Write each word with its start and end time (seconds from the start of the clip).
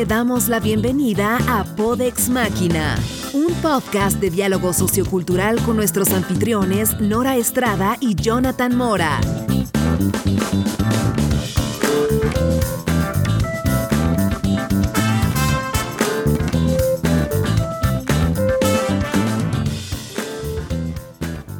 te 0.00 0.06
damos 0.06 0.48
la 0.48 0.60
bienvenida 0.60 1.36
a 1.46 1.62
Podex 1.76 2.30
Máquina, 2.30 2.98
un 3.34 3.52
podcast 3.60 4.18
de 4.18 4.30
diálogo 4.30 4.72
sociocultural 4.72 5.62
con 5.62 5.76
nuestros 5.76 6.10
anfitriones 6.12 6.98
Nora 7.02 7.36
Estrada 7.36 7.98
y 8.00 8.14
Jonathan 8.14 8.74
Mora. 8.74 9.20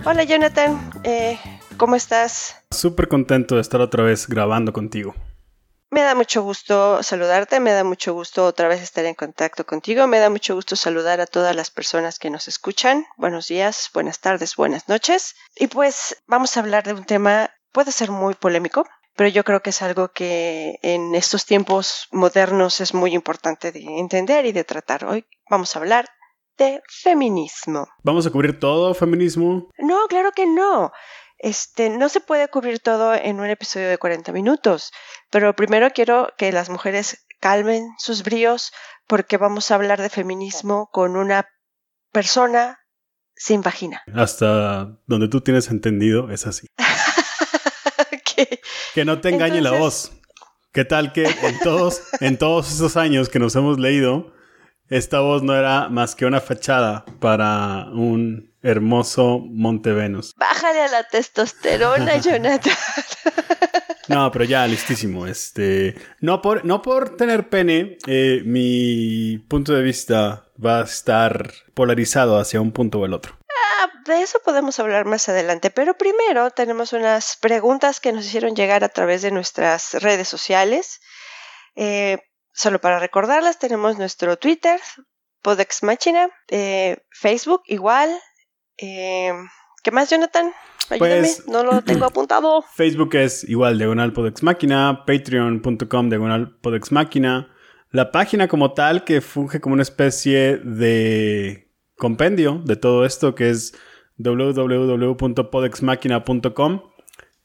Hola 0.06 0.24
Jonathan, 0.24 0.90
eh, 1.04 1.38
¿cómo 1.76 1.94
estás? 1.94 2.56
Súper 2.70 3.08
contento 3.08 3.56
de 3.56 3.60
estar 3.60 3.82
otra 3.82 4.02
vez 4.02 4.26
grabando 4.26 4.72
contigo. 4.72 5.14
Me 5.92 6.02
da 6.02 6.14
mucho 6.14 6.44
gusto 6.44 7.02
saludarte, 7.02 7.58
me 7.58 7.72
da 7.72 7.82
mucho 7.82 8.14
gusto 8.14 8.46
otra 8.46 8.68
vez 8.68 8.80
estar 8.80 9.04
en 9.06 9.16
contacto 9.16 9.66
contigo, 9.66 10.06
me 10.06 10.20
da 10.20 10.30
mucho 10.30 10.54
gusto 10.54 10.76
saludar 10.76 11.20
a 11.20 11.26
todas 11.26 11.56
las 11.56 11.72
personas 11.72 12.20
que 12.20 12.30
nos 12.30 12.46
escuchan. 12.46 13.06
Buenos 13.16 13.48
días, 13.48 13.90
buenas 13.92 14.20
tardes, 14.20 14.54
buenas 14.54 14.88
noches. 14.88 15.34
Y 15.56 15.66
pues 15.66 16.22
vamos 16.28 16.56
a 16.56 16.60
hablar 16.60 16.84
de 16.84 16.92
un 16.92 17.04
tema, 17.04 17.50
puede 17.72 17.90
ser 17.90 18.12
muy 18.12 18.34
polémico, 18.34 18.86
pero 19.16 19.30
yo 19.30 19.42
creo 19.42 19.62
que 19.62 19.70
es 19.70 19.82
algo 19.82 20.12
que 20.12 20.78
en 20.82 21.16
estos 21.16 21.44
tiempos 21.44 22.06
modernos 22.12 22.80
es 22.80 22.94
muy 22.94 23.12
importante 23.12 23.72
de 23.72 23.80
entender 23.98 24.46
y 24.46 24.52
de 24.52 24.62
tratar. 24.62 25.04
Hoy 25.06 25.26
vamos 25.50 25.74
a 25.74 25.80
hablar 25.80 26.06
de 26.56 26.82
feminismo. 26.88 27.88
¿Vamos 28.04 28.26
a 28.26 28.30
cubrir 28.30 28.60
todo 28.60 28.94
feminismo? 28.94 29.70
No, 29.78 30.06
claro 30.08 30.30
que 30.30 30.46
no. 30.46 30.92
Este, 31.42 31.88
no 31.88 32.10
se 32.10 32.20
puede 32.20 32.48
cubrir 32.48 32.80
todo 32.80 33.14
en 33.14 33.40
un 33.40 33.46
episodio 33.46 33.88
de 33.88 33.96
40 33.96 34.30
minutos, 34.32 34.92
pero 35.30 35.56
primero 35.56 35.88
quiero 35.90 36.34
que 36.36 36.52
las 36.52 36.68
mujeres 36.68 37.24
calmen 37.40 37.88
sus 37.98 38.22
bríos 38.22 38.72
porque 39.06 39.38
vamos 39.38 39.70
a 39.70 39.76
hablar 39.76 40.02
de 40.02 40.10
feminismo 40.10 40.90
con 40.92 41.16
una 41.16 41.48
persona 42.12 42.80
sin 43.34 43.62
vagina. 43.62 44.02
Hasta 44.14 44.98
donde 45.06 45.28
tú 45.28 45.40
tienes 45.40 45.70
entendido 45.70 46.30
es 46.30 46.46
así. 46.46 46.66
Que 48.94 49.04
no 49.04 49.20
te 49.20 49.28
engañe 49.28 49.60
la 49.60 49.72
voz. 49.72 50.12
¿Qué 50.72 50.84
tal 50.84 51.12
que 51.12 51.24
en 51.24 51.58
todos, 51.60 52.02
en 52.20 52.38
todos 52.38 52.72
esos 52.72 52.96
años 52.96 53.28
que 53.28 53.38
nos 53.38 53.54
hemos 53.54 53.78
leído, 53.78 54.32
esta 54.90 55.20
voz 55.20 55.42
no 55.42 55.56
era 55.56 55.88
más 55.88 56.14
que 56.14 56.26
una 56.26 56.40
fachada 56.40 57.04
para 57.20 57.86
un 57.92 58.52
hermoso 58.62 59.38
Monte 59.38 59.92
Venus. 59.92 60.34
Bájale 60.36 60.82
a 60.82 60.88
la 60.88 61.04
testosterona, 61.04 62.16
Jonathan. 62.20 62.74
No, 64.08 64.30
pero 64.32 64.44
ya, 64.44 64.66
listísimo. 64.66 65.26
Este, 65.26 65.94
no 66.20 66.42
por, 66.42 66.64
no 66.64 66.82
por 66.82 67.16
tener 67.16 67.48
pene, 67.48 67.98
eh, 68.08 68.42
mi 68.44 69.38
punto 69.48 69.72
de 69.72 69.82
vista 69.82 70.48
va 70.62 70.80
a 70.80 70.84
estar 70.84 71.52
polarizado 71.74 72.38
hacia 72.38 72.60
un 72.60 72.72
punto 72.72 72.98
o 72.98 73.06
el 73.06 73.14
otro. 73.14 73.38
Ah, 73.48 73.88
de 74.06 74.22
eso 74.22 74.40
podemos 74.44 74.80
hablar 74.80 75.04
más 75.04 75.28
adelante, 75.28 75.70
pero 75.70 75.96
primero 75.96 76.50
tenemos 76.50 76.92
unas 76.92 77.36
preguntas 77.36 78.00
que 78.00 78.12
nos 78.12 78.26
hicieron 78.26 78.56
llegar 78.56 78.82
a 78.82 78.88
través 78.88 79.22
de 79.22 79.30
nuestras 79.30 79.94
redes 80.02 80.26
sociales. 80.26 81.00
Eh, 81.76 82.18
Solo 82.52 82.80
para 82.80 82.98
recordarlas, 82.98 83.58
tenemos 83.58 83.98
nuestro 83.98 84.36
Twitter, 84.36 84.80
Podex 85.42 85.82
Machina, 85.82 86.28
eh, 86.48 86.98
Facebook 87.10 87.62
igual. 87.66 88.10
Eh, 88.76 89.32
¿Qué 89.82 89.90
más, 89.90 90.10
Jonathan? 90.10 90.52
Ayúdame, 90.90 91.20
pues, 91.20 91.46
no 91.46 91.64
lo 91.64 91.80
tengo 91.82 92.04
apuntado. 92.06 92.62
Facebook 92.74 93.14
es 93.14 93.48
igual, 93.48 93.78
diagonal 93.78 94.12
Podex 94.12 94.42
Máquina, 94.42 95.04
patreon.com, 95.06 96.08
diagonal 96.08 96.58
Podex 96.60 96.90
Máquina. 96.92 97.54
La 97.90 98.12
página 98.12 98.48
como 98.48 98.72
tal 98.72 99.04
que 99.04 99.20
funge 99.20 99.60
como 99.60 99.74
una 99.74 99.82
especie 99.82 100.56
de 100.58 101.70
compendio 101.96 102.62
de 102.64 102.76
todo 102.76 103.04
esto 103.04 103.34
que 103.34 103.50
es 103.50 103.74
www.podexmáquina.com 104.16 106.82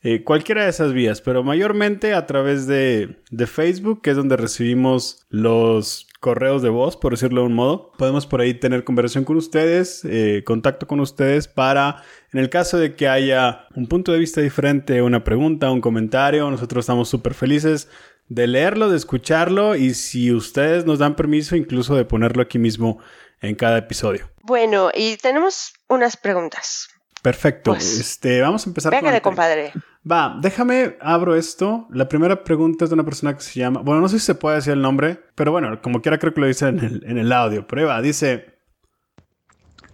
eh, 0.07 0.23
cualquiera 0.23 0.65
de 0.65 0.69
esas 0.69 0.93
vías, 0.93 1.19
pero 1.19 1.43
mayormente 1.43 2.13
a 2.13 2.27
través 2.27 2.67
de, 2.67 3.17
Facebook, 3.47 4.03
que 4.03 4.11
es 4.11 4.15
donde 4.15 4.37
recibimos 4.37 5.25
los 5.29 6.05
correos 6.19 6.61
de 6.61 6.69
voz, 6.69 6.95
por 6.95 7.13
decirlo 7.13 7.41
de 7.41 7.47
un 7.47 7.55
modo. 7.55 7.91
Podemos 7.97 8.27
por 8.27 8.39
ahí 8.39 8.53
tener 8.53 8.83
conversación 8.83 9.25
con 9.25 9.35
ustedes, 9.35 10.05
eh, 10.05 10.43
contacto 10.45 10.85
con 10.85 10.99
ustedes 10.99 11.47
para, 11.47 12.03
en 12.31 12.39
el 12.39 12.51
caso 12.51 12.77
de 12.77 12.95
que 12.95 13.07
haya 13.07 13.65
un 13.73 13.87
punto 13.87 14.11
de 14.11 14.19
vista 14.19 14.41
diferente, 14.41 15.01
una 15.01 15.23
pregunta, 15.23 15.71
un 15.71 15.81
comentario, 15.81 16.51
nosotros 16.51 16.83
estamos 16.83 17.09
súper 17.09 17.33
felices 17.33 17.89
de 18.27 18.45
leerlo, 18.45 18.91
de 18.91 18.97
escucharlo 18.97 19.75
y 19.75 19.95
si 19.95 20.31
ustedes 20.31 20.85
nos 20.85 20.99
dan 20.99 21.15
permiso 21.15 21.55
incluso 21.55 21.95
de 21.95 22.05
ponerlo 22.05 22.43
aquí 22.43 22.59
mismo 22.59 22.99
en 23.41 23.55
cada 23.55 23.79
episodio. 23.79 24.29
Bueno, 24.43 24.91
y 24.93 25.17
tenemos 25.17 25.73
unas 25.87 26.15
preguntas. 26.15 26.89
Perfecto. 27.23 27.71
Pues, 27.71 27.99
este, 27.99 28.39
vamos 28.41 28.67
a 28.67 28.69
empezar 28.69 29.01
con. 29.01 29.19
compadre. 29.21 29.73
Va, 30.09 30.37
déjame, 30.39 30.97
abro 31.01 31.35
esto. 31.35 31.87
La 31.89 32.07
primera 32.07 32.43
pregunta 32.43 32.83
es 32.85 32.91
de 32.91 32.93
una 32.93 33.03
persona 33.05 33.33
que 33.33 33.41
se 33.41 33.59
llama. 33.59 33.81
Bueno, 33.81 34.01
no 34.01 34.07
sé 34.07 34.19
si 34.19 34.25
se 34.25 34.35
puede 34.35 34.57
decir 34.57 34.73
el 34.73 34.81
nombre, 34.81 35.19
pero 35.33 35.51
bueno, 35.51 35.81
como 35.81 36.01
quiera 36.01 36.19
creo 36.19 36.31
que 36.31 36.41
lo 36.41 36.47
dice 36.47 36.67
en 36.67 36.79
el, 36.79 37.03
en 37.07 37.17
el 37.17 37.31
audio. 37.31 37.65
Prueba, 37.65 38.01
dice. 38.03 38.53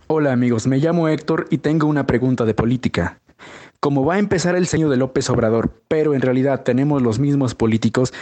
Hola 0.07 0.33
amigos, 0.33 0.67
me 0.67 0.79
llamo 0.79 1.07
Héctor 1.07 1.47
y 1.49 1.59
tengo 1.59 1.87
una 1.87 2.07
pregunta 2.07 2.43
de 2.43 2.53
política. 2.53 3.21
Como 3.79 4.03
va 4.03 4.15
a 4.15 4.19
empezar 4.19 4.55
el 4.55 4.67
seño 4.67 4.89
de 4.89 4.97
López 4.97 5.29
Obrador, 5.29 5.81
pero 5.87 6.13
en 6.13 6.21
realidad 6.21 6.63
tenemos 6.63 7.01
los 7.01 7.17
mismos 7.17 7.55
políticos, 7.55 8.13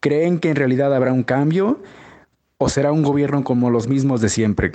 ¿creen 0.00 0.40
que 0.40 0.48
en 0.48 0.56
realidad 0.56 0.94
habrá 0.94 1.12
un 1.12 1.22
cambio? 1.22 1.82
¿O 2.56 2.70
será 2.70 2.92
un 2.92 3.02
gobierno 3.02 3.44
como 3.44 3.70
los 3.70 3.86
mismos 3.86 4.22
de 4.22 4.30
siempre? 4.30 4.72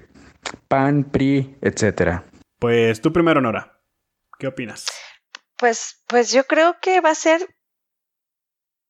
PAN, 0.68 1.06
PRI, 1.06 1.58
etcétera. 1.62 2.24
Pues 2.60 3.02
tú 3.02 3.12
primero, 3.12 3.42
Nora. 3.42 3.80
¿Qué 4.38 4.46
opinas? 4.46 4.86
Pues, 5.62 6.04
pues 6.08 6.32
yo 6.32 6.46
creo 6.46 6.78
que 6.82 7.02
va 7.02 7.12
a 7.12 7.16
ser, 7.16 7.48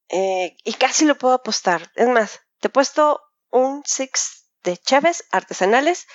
eh, 0.07 0.55
y 0.63 0.71
casi 0.75 1.03
lo 1.03 1.17
puedo 1.17 1.33
apostar. 1.33 1.91
Es 1.95 2.07
más, 2.07 2.39
te 2.61 2.69
he 2.69 2.71
puesto 2.71 3.19
un 3.51 3.81
six 3.85 4.49
de 4.63 4.77
Chávez 4.77 5.25
artesanales 5.31 6.07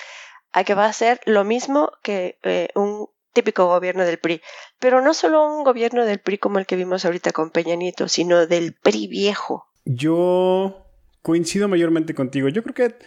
a 0.52 0.64
que 0.64 0.72
va 0.72 0.86
a 0.86 0.92
ser 0.94 1.20
lo 1.26 1.44
mismo 1.44 1.92
que 2.02 2.38
eh, 2.42 2.70
un 2.74 3.10
típico 3.34 3.66
gobierno 3.66 4.06
del 4.06 4.18
PRI. 4.18 4.40
Pero 4.78 5.02
no 5.02 5.12
solo 5.12 5.46
un 5.46 5.62
gobierno 5.62 6.06
del 6.06 6.20
PRI 6.20 6.38
como 6.38 6.58
el 6.58 6.64
que 6.64 6.76
vimos 6.76 7.04
ahorita 7.04 7.32
con 7.32 7.50
Peña 7.50 7.74
Nieto, 7.74 8.08
sino 8.08 8.46
del 8.46 8.72
PRI 8.72 9.08
viejo. 9.08 9.66
Yo 9.84 10.86
coincido 11.20 11.68
mayormente 11.68 12.14
contigo. 12.14 12.48
Yo 12.48 12.62
creo 12.62 12.74
que 12.74 12.98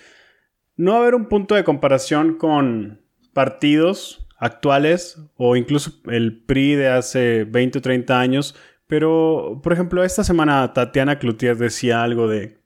no 0.75 0.91
va 0.91 0.97
a 0.99 1.01
haber 1.01 1.15
un 1.15 1.27
punto 1.27 1.55
de 1.55 1.63
comparación 1.63 2.37
con 2.37 3.03
partidos 3.33 4.28
actuales 4.39 5.21
o 5.35 5.55
incluso 5.55 5.91
el 6.07 6.41
PRI 6.43 6.75
de 6.75 6.87
hace 6.89 7.43
20 7.43 7.79
o 7.79 7.81
30 7.81 8.19
años. 8.19 8.55
Pero, 8.87 9.59
por 9.63 9.73
ejemplo, 9.73 10.03
esta 10.03 10.23
semana 10.23 10.73
Tatiana 10.73 11.19
Cloutier 11.19 11.57
decía 11.57 12.01
algo 12.01 12.27
de, 12.27 12.57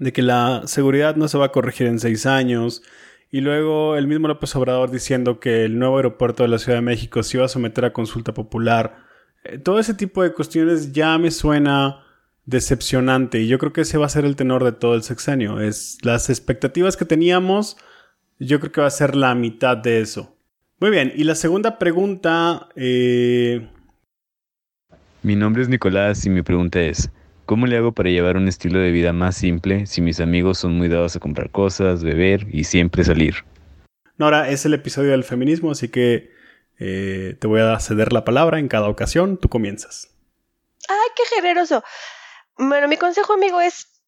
de 0.00 0.12
que 0.12 0.22
la 0.22 0.62
seguridad 0.66 1.16
no 1.16 1.28
se 1.28 1.38
va 1.38 1.46
a 1.46 1.52
corregir 1.52 1.86
en 1.86 2.00
seis 2.00 2.26
años. 2.26 2.82
Y 3.30 3.40
luego 3.40 3.96
el 3.96 4.06
mismo 4.06 4.28
López 4.28 4.54
Obrador 4.56 4.90
diciendo 4.90 5.40
que 5.40 5.64
el 5.64 5.78
nuevo 5.78 5.96
aeropuerto 5.96 6.42
de 6.42 6.48
la 6.48 6.58
Ciudad 6.58 6.78
de 6.78 6.82
México 6.82 7.22
se 7.22 7.36
iba 7.36 7.46
a 7.46 7.48
someter 7.48 7.84
a 7.84 7.92
consulta 7.92 8.34
popular. 8.34 9.04
Eh, 9.44 9.58
todo 9.58 9.78
ese 9.78 9.94
tipo 9.94 10.22
de 10.22 10.32
cuestiones 10.32 10.92
ya 10.92 11.18
me 11.18 11.30
suena 11.30 12.04
decepcionante 12.46 13.40
y 13.40 13.48
yo 13.48 13.58
creo 13.58 13.72
que 13.72 13.82
ese 13.82 13.98
va 13.98 14.06
a 14.06 14.10
ser 14.10 14.24
el 14.24 14.36
tenor 14.36 14.64
de 14.64 14.72
todo 14.72 14.94
el 14.94 15.02
sexenio. 15.02 15.60
Es 15.60 15.98
las 16.02 16.30
expectativas 16.30 16.96
que 16.96 17.04
teníamos, 17.04 17.76
yo 18.38 18.60
creo 18.60 18.72
que 18.72 18.80
va 18.80 18.86
a 18.86 18.90
ser 18.90 19.16
la 19.16 19.34
mitad 19.34 19.76
de 19.76 20.00
eso. 20.00 20.33
Muy 20.80 20.90
bien, 20.90 21.12
y 21.14 21.24
la 21.24 21.34
segunda 21.34 21.78
pregunta... 21.78 22.68
Eh, 22.74 23.68
mi 25.22 25.36
nombre 25.36 25.62
es 25.62 25.68
Nicolás 25.68 26.26
y 26.26 26.30
mi 26.30 26.42
pregunta 26.42 26.80
es, 26.80 27.10
¿cómo 27.46 27.66
le 27.66 27.76
hago 27.76 27.92
para 27.92 28.10
llevar 28.10 28.36
un 28.36 28.48
estilo 28.48 28.80
de 28.80 28.90
vida 28.90 29.12
más 29.12 29.36
simple 29.36 29.86
si 29.86 30.02
mis 30.02 30.20
amigos 30.20 30.58
son 30.58 30.76
muy 30.76 30.88
dados 30.88 31.16
a 31.16 31.20
comprar 31.20 31.50
cosas, 31.50 32.02
beber 32.02 32.46
y 32.50 32.64
siempre 32.64 33.04
salir? 33.04 33.36
Nora, 34.18 34.50
es 34.50 34.66
el 34.66 34.74
episodio 34.74 35.12
del 35.12 35.24
feminismo, 35.24 35.70
así 35.70 35.88
que 35.88 36.30
eh, 36.78 37.36
te 37.40 37.46
voy 37.46 37.60
a 37.60 37.78
ceder 37.78 38.12
la 38.12 38.24
palabra 38.24 38.58
en 38.58 38.68
cada 38.68 38.88
ocasión. 38.88 39.38
Tú 39.38 39.48
comienzas. 39.48 40.14
¡Ay, 40.88 41.10
qué 41.16 41.22
generoso! 41.36 41.82
Bueno, 42.58 42.88
mi 42.88 42.96
consejo, 42.96 43.32
amigo, 43.32 43.60
es 43.60 44.02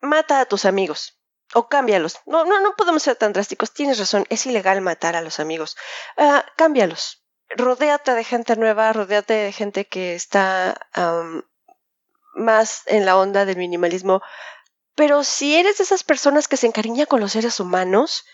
mata 0.00 0.40
a 0.40 0.46
tus 0.46 0.64
amigos 0.64 1.18
o 1.54 1.68
cámbialos. 1.68 2.20
No, 2.26 2.44
no, 2.44 2.60
no 2.60 2.76
podemos 2.76 3.02
ser 3.02 3.16
tan 3.16 3.32
drásticos. 3.32 3.72
Tienes 3.72 3.98
razón, 3.98 4.26
es 4.28 4.44
ilegal 4.46 4.80
matar 4.80 5.16
a 5.16 5.22
los 5.22 5.40
amigos. 5.40 5.76
Ah, 6.16 6.44
cámbialos. 6.56 7.24
Rodéate 7.50 8.12
de 8.12 8.24
gente 8.24 8.56
nueva, 8.56 8.92
rodéate 8.92 9.34
de 9.34 9.52
gente 9.52 9.86
que 9.86 10.14
está 10.14 10.76
más 12.34 12.82
en 12.86 13.06
la 13.06 13.16
onda 13.16 13.44
del 13.44 13.56
minimalismo. 13.56 14.20
Pero 14.96 15.24
si 15.24 15.56
eres 15.56 15.78
de 15.78 15.84
esas 15.84 16.04
personas 16.04 16.48
que 16.48 16.56
se 16.56 16.66
encariñan 16.66 17.06
con 17.06 17.20
los 17.20 17.32
seres 17.32 17.58
humanos, 17.60 18.24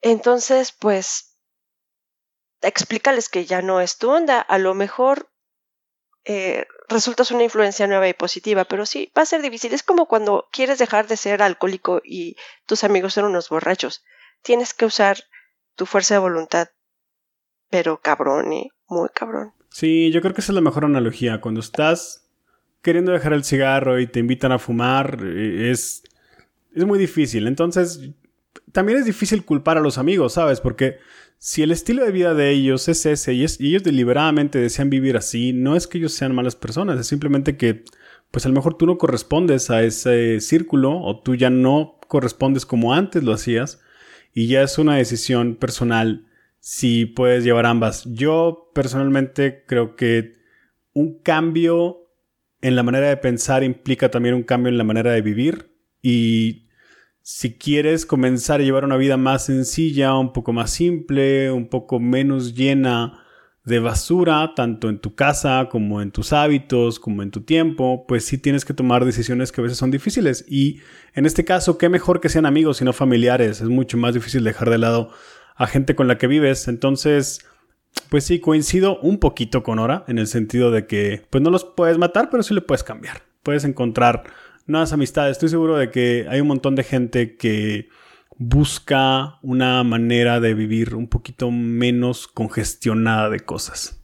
entonces, 0.00 0.72
pues, 0.72 1.38
explícales 2.60 3.28
que 3.28 3.46
ya 3.46 3.62
no 3.62 3.80
es 3.80 3.98
tu 3.98 4.10
onda. 4.10 4.40
A 4.40 4.58
lo 4.58 4.74
mejor 4.74 5.30
eh, 6.28 6.66
resultas 6.88 7.30
una 7.30 7.44
influencia 7.44 7.86
nueva 7.86 8.08
y 8.08 8.12
positiva, 8.12 8.64
pero 8.64 8.84
sí, 8.84 9.12
va 9.16 9.22
a 9.22 9.26
ser 9.26 9.42
difícil. 9.42 9.72
Es 9.72 9.84
como 9.84 10.06
cuando 10.06 10.48
quieres 10.50 10.78
dejar 10.78 11.06
de 11.06 11.16
ser 11.16 11.40
alcohólico 11.40 12.02
y 12.04 12.36
tus 12.66 12.82
amigos 12.82 13.14
son 13.14 13.26
unos 13.26 13.48
borrachos. 13.48 14.04
Tienes 14.42 14.74
que 14.74 14.86
usar 14.86 15.18
tu 15.76 15.86
fuerza 15.86 16.14
de 16.14 16.20
voluntad, 16.20 16.68
pero 17.70 18.00
cabrón, 18.00 18.52
¿eh? 18.52 18.70
muy 18.88 19.08
cabrón. 19.10 19.52
Sí, 19.70 20.10
yo 20.10 20.20
creo 20.20 20.34
que 20.34 20.40
esa 20.40 20.50
es 20.50 20.56
la 20.56 20.60
mejor 20.62 20.84
analogía. 20.84 21.40
Cuando 21.40 21.60
estás 21.60 22.28
queriendo 22.82 23.12
dejar 23.12 23.32
el 23.32 23.44
cigarro 23.44 24.00
y 24.00 24.08
te 24.08 24.18
invitan 24.18 24.50
a 24.50 24.58
fumar, 24.58 25.20
eh, 25.22 25.70
es, 25.70 26.02
es 26.74 26.84
muy 26.84 26.98
difícil. 26.98 27.46
Entonces, 27.46 28.00
también 28.72 28.98
es 28.98 29.04
difícil 29.04 29.44
culpar 29.44 29.78
a 29.78 29.80
los 29.80 29.98
amigos, 29.98 30.34
¿sabes? 30.34 30.60
Porque 30.60 30.98
si 31.38 31.62
el 31.62 31.70
estilo 31.70 32.04
de 32.04 32.12
vida 32.12 32.34
de 32.34 32.50
ellos 32.50 32.88
es 32.88 33.06
ese 33.06 33.34
y, 33.34 33.44
ellos 33.44 33.82
deliberadamente 33.82 34.58
desean 34.58 34.90
vivir 34.90 35.16
así, 35.16 35.52
no 35.52 35.76
es 35.76 35.86
que 35.86 35.98
ellos 35.98 36.12
sean 36.12 36.34
malas 36.34 36.56
personas, 36.56 36.98
es 36.98 37.06
simplemente 37.06 37.56
que, 37.56 37.84
pues 38.30 38.46
a 38.46 38.48
lo 38.48 38.54
mejor 38.54 38.76
tú 38.76 38.86
no 38.86 38.98
correspondes 38.98 39.70
a 39.70 39.82
ese 39.82 40.40
círculo 40.40 40.98
o 40.98 41.20
tú 41.20 41.34
ya 41.34 41.50
no 41.50 41.98
correspondes 42.08 42.66
como 42.66 42.94
antes 42.94 43.22
lo 43.22 43.32
hacías 43.32 43.80
y 44.32 44.48
ya 44.48 44.62
es 44.62 44.78
una 44.78 44.96
decisión 44.96 45.56
personal 45.56 46.26
si 46.60 47.06
puedes 47.06 47.44
llevar 47.44 47.66
ambas. 47.66 48.04
Yo 48.06 48.70
personalmente 48.74 49.64
creo 49.66 49.96
que 49.96 50.36
un 50.92 51.20
cambio 51.22 52.10
en 52.60 52.74
la 52.74 52.82
manera 52.82 53.08
de 53.08 53.16
pensar 53.16 53.62
implica 53.62 54.10
también 54.10 54.34
un 54.34 54.42
cambio 54.42 54.70
en 54.70 54.78
la 54.78 54.84
manera 54.84 55.12
de 55.12 55.22
vivir 55.22 55.70
y 56.02 56.65
si 57.28 57.54
quieres 57.54 58.06
comenzar 58.06 58.60
a 58.60 58.62
llevar 58.62 58.84
una 58.84 58.96
vida 58.96 59.16
más 59.16 59.46
sencilla, 59.46 60.14
un 60.14 60.32
poco 60.32 60.52
más 60.52 60.70
simple, 60.70 61.50
un 61.50 61.66
poco 61.66 61.98
menos 61.98 62.54
llena 62.54 63.24
de 63.64 63.80
basura, 63.80 64.52
tanto 64.54 64.88
en 64.88 65.00
tu 65.00 65.16
casa 65.16 65.66
como 65.68 66.00
en 66.00 66.12
tus 66.12 66.32
hábitos, 66.32 67.00
como 67.00 67.24
en 67.24 67.32
tu 67.32 67.40
tiempo, 67.40 68.06
pues 68.06 68.24
sí 68.24 68.38
tienes 68.38 68.64
que 68.64 68.74
tomar 68.74 69.04
decisiones 69.04 69.50
que 69.50 69.60
a 69.60 69.64
veces 69.64 69.76
son 69.76 69.90
difíciles. 69.90 70.44
Y 70.46 70.78
en 71.14 71.26
este 71.26 71.44
caso, 71.44 71.78
qué 71.78 71.88
mejor 71.88 72.20
que 72.20 72.28
sean 72.28 72.46
amigos 72.46 72.80
y 72.80 72.84
no 72.84 72.92
familiares. 72.92 73.60
Es 73.60 73.68
mucho 73.68 73.98
más 73.98 74.14
difícil 74.14 74.44
dejar 74.44 74.70
de 74.70 74.78
lado 74.78 75.10
a 75.56 75.66
gente 75.66 75.96
con 75.96 76.06
la 76.06 76.18
que 76.18 76.28
vives. 76.28 76.68
Entonces, 76.68 77.44
pues 78.08 78.22
sí, 78.22 78.38
coincido 78.38 79.00
un 79.00 79.18
poquito 79.18 79.64
con 79.64 79.80
Ora 79.80 80.04
en 80.06 80.18
el 80.18 80.28
sentido 80.28 80.70
de 80.70 80.86
que, 80.86 81.26
pues 81.28 81.42
no 81.42 81.50
los 81.50 81.64
puedes 81.64 81.98
matar, 81.98 82.30
pero 82.30 82.44
sí 82.44 82.54
le 82.54 82.60
puedes 82.60 82.84
cambiar. 82.84 83.24
Puedes 83.42 83.64
encontrar 83.64 84.22
nuevas 84.66 84.92
amistades. 84.92 85.32
Estoy 85.32 85.48
seguro 85.48 85.76
de 85.76 85.90
que 85.90 86.26
hay 86.28 86.40
un 86.40 86.48
montón 86.48 86.74
de 86.74 86.84
gente 86.84 87.36
que 87.36 87.88
busca 88.38 89.38
una 89.42 89.82
manera 89.82 90.40
de 90.40 90.54
vivir 90.54 90.94
un 90.94 91.08
poquito 91.08 91.50
menos 91.50 92.28
congestionada 92.28 93.30
de 93.30 93.40
cosas. 93.40 94.00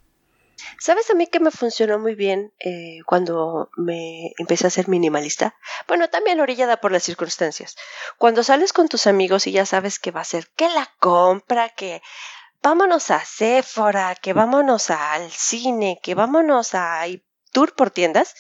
¿Sabes 0.79 1.11
a 1.11 1.15
mí 1.15 1.27
que 1.27 1.41
me 1.41 1.51
funcionó 1.51 1.99
muy 1.99 2.15
bien 2.15 2.53
eh, 2.59 3.01
cuando 3.07 3.71
me 3.77 4.33
empecé 4.39 4.67
a 4.67 4.71
ser 4.71 4.89
minimalista? 4.89 5.55
Bueno, 5.87 6.09
también 6.09 6.41
orillada 6.41 6.79
por 6.79 6.93
las 6.93 7.03
circunstancias. 7.03 7.77
Cuando 8.19 8.43
sales 8.43 8.73
con 8.73 8.89
tus 8.89 9.07
amigos 9.07 9.47
y 9.47 9.53
ya 9.53 9.67
sabes 9.67 9.99
que 9.99 10.11
va 10.11 10.23
a 10.23 10.25
ser 10.25 10.49
que 10.57 10.69
la 10.69 10.91
compra, 10.99 11.69
que 11.69 12.03
vámonos 12.63 13.11
a 13.11 13.25
Sephora, 13.25 14.15
que 14.15 14.33
vámonos 14.33 14.91
al 14.91 15.31
cine, 15.31 16.01
que 16.03 16.15
vámonos 16.15 16.75
a 16.75 17.05
tour 17.53 17.75
por 17.75 17.91
tiendas, 17.91 18.35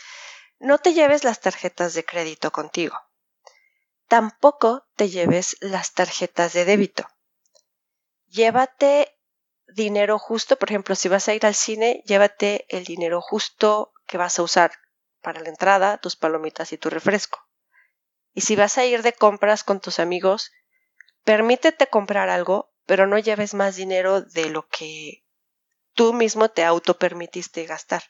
no 0.62 0.78
te 0.78 0.94
lleves 0.94 1.24
las 1.24 1.40
tarjetas 1.40 1.92
de 1.92 2.04
crédito 2.04 2.52
contigo. 2.52 2.96
Tampoco 4.06 4.86
te 4.94 5.08
lleves 5.08 5.56
las 5.60 5.92
tarjetas 5.92 6.52
de 6.52 6.64
débito. 6.64 7.08
Llévate 8.26 9.18
dinero 9.66 10.20
justo, 10.20 10.56
por 10.56 10.70
ejemplo, 10.70 10.94
si 10.94 11.08
vas 11.08 11.26
a 11.26 11.34
ir 11.34 11.44
al 11.46 11.56
cine, 11.56 12.04
llévate 12.06 12.64
el 12.68 12.84
dinero 12.84 13.20
justo 13.20 13.92
que 14.06 14.18
vas 14.18 14.38
a 14.38 14.44
usar 14.44 14.70
para 15.20 15.40
la 15.40 15.48
entrada, 15.48 15.98
tus 15.98 16.14
palomitas 16.14 16.72
y 16.72 16.78
tu 16.78 16.90
refresco. 16.90 17.40
Y 18.32 18.42
si 18.42 18.54
vas 18.54 18.78
a 18.78 18.84
ir 18.84 19.02
de 19.02 19.12
compras 19.12 19.64
con 19.64 19.80
tus 19.80 19.98
amigos, 19.98 20.52
permítete 21.24 21.88
comprar 21.88 22.28
algo, 22.28 22.72
pero 22.86 23.08
no 23.08 23.18
lleves 23.18 23.54
más 23.54 23.74
dinero 23.74 24.22
de 24.22 24.48
lo 24.48 24.68
que 24.68 25.24
tú 25.94 26.12
mismo 26.12 26.50
te 26.50 26.62
autopermitiste 26.62 27.66
gastar. 27.66 28.04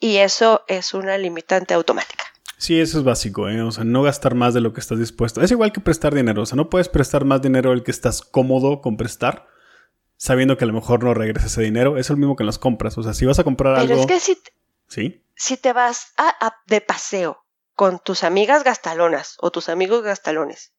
Y 0.00 0.16
eso 0.16 0.64
es 0.66 0.94
una 0.94 1.18
limitante 1.18 1.74
automática. 1.74 2.24
Sí, 2.56 2.80
eso 2.80 2.98
es 2.98 3.04
básico, 3.04 3.48
¿eh? 3.48 3.62
O 3.62 3.70
sea, 3.70 3.84
no 3.84 4.02
gastar 4.02 4.34
más 4.34 4.54
de 4.54 4.60
lo 4.60 4.72
que 4.72 4.80
estás 4.80 4.98
dispuesto. 4.98 5.40
Es 5.40 5.50
igual 5.50 5.72
que 5.72 5.80
prestar 5.80 6.14
dinero. 6.14 6.42
O 6.42 6.46
sea, 6.46 6.56
no 6.56 6.68
puedes 6.68 6.88
prestar 6.88 7.24
más 7.24 7.40
dinero 7.40 7.70
del 7.70 7.82
que 7.82 7.90
estás 7.90 8.22
cómodo 8.22 8.80
con 8.80 8.96
prestar, 8.96 9.46
sabiendo 10.16 10.58
que 10.58 10.64
a 10.64 10.66
lo 10.66 10.72
mejor 10.74 11.04
no 11.04 11.14
regresa 11.14 11.46
ese 11.46 11.62
dinero. 11.62 11.96
Es 11.96 12.10
lo 12.10 12.16
mismo 12.16 12.36
que 12.36 12.42
en 12.42 12.48
las 12.48 12.58
compras. 12.58 12.96
O 12.98 13.02
sea, 13.02 13.14
si 13.14 13.24
vas 13.24 13.38
a 13.38 13.44
comprar 13.44 13.76
algo. 13.76 13.88
Pero 13.88 14.00
es 14.00 14.06
que 14.06 14.20
si, 14.20 14.38
¿Sí? 14.88 15.24
si 15.36 15.56
te 15.56 15.72
vas 15.72 16.12
a, 16.18 16.54
de 16.66 16.82
paseo 16.82 17.46
con 17.74 17.98
tus 17.98 18.24
amigas 18.24 18.64
gastalonas 18.64 19.36
o 19.40 19.50
tus 19.50 19.70
amigos 19.70 20.02
gastalones, 20.02 20.72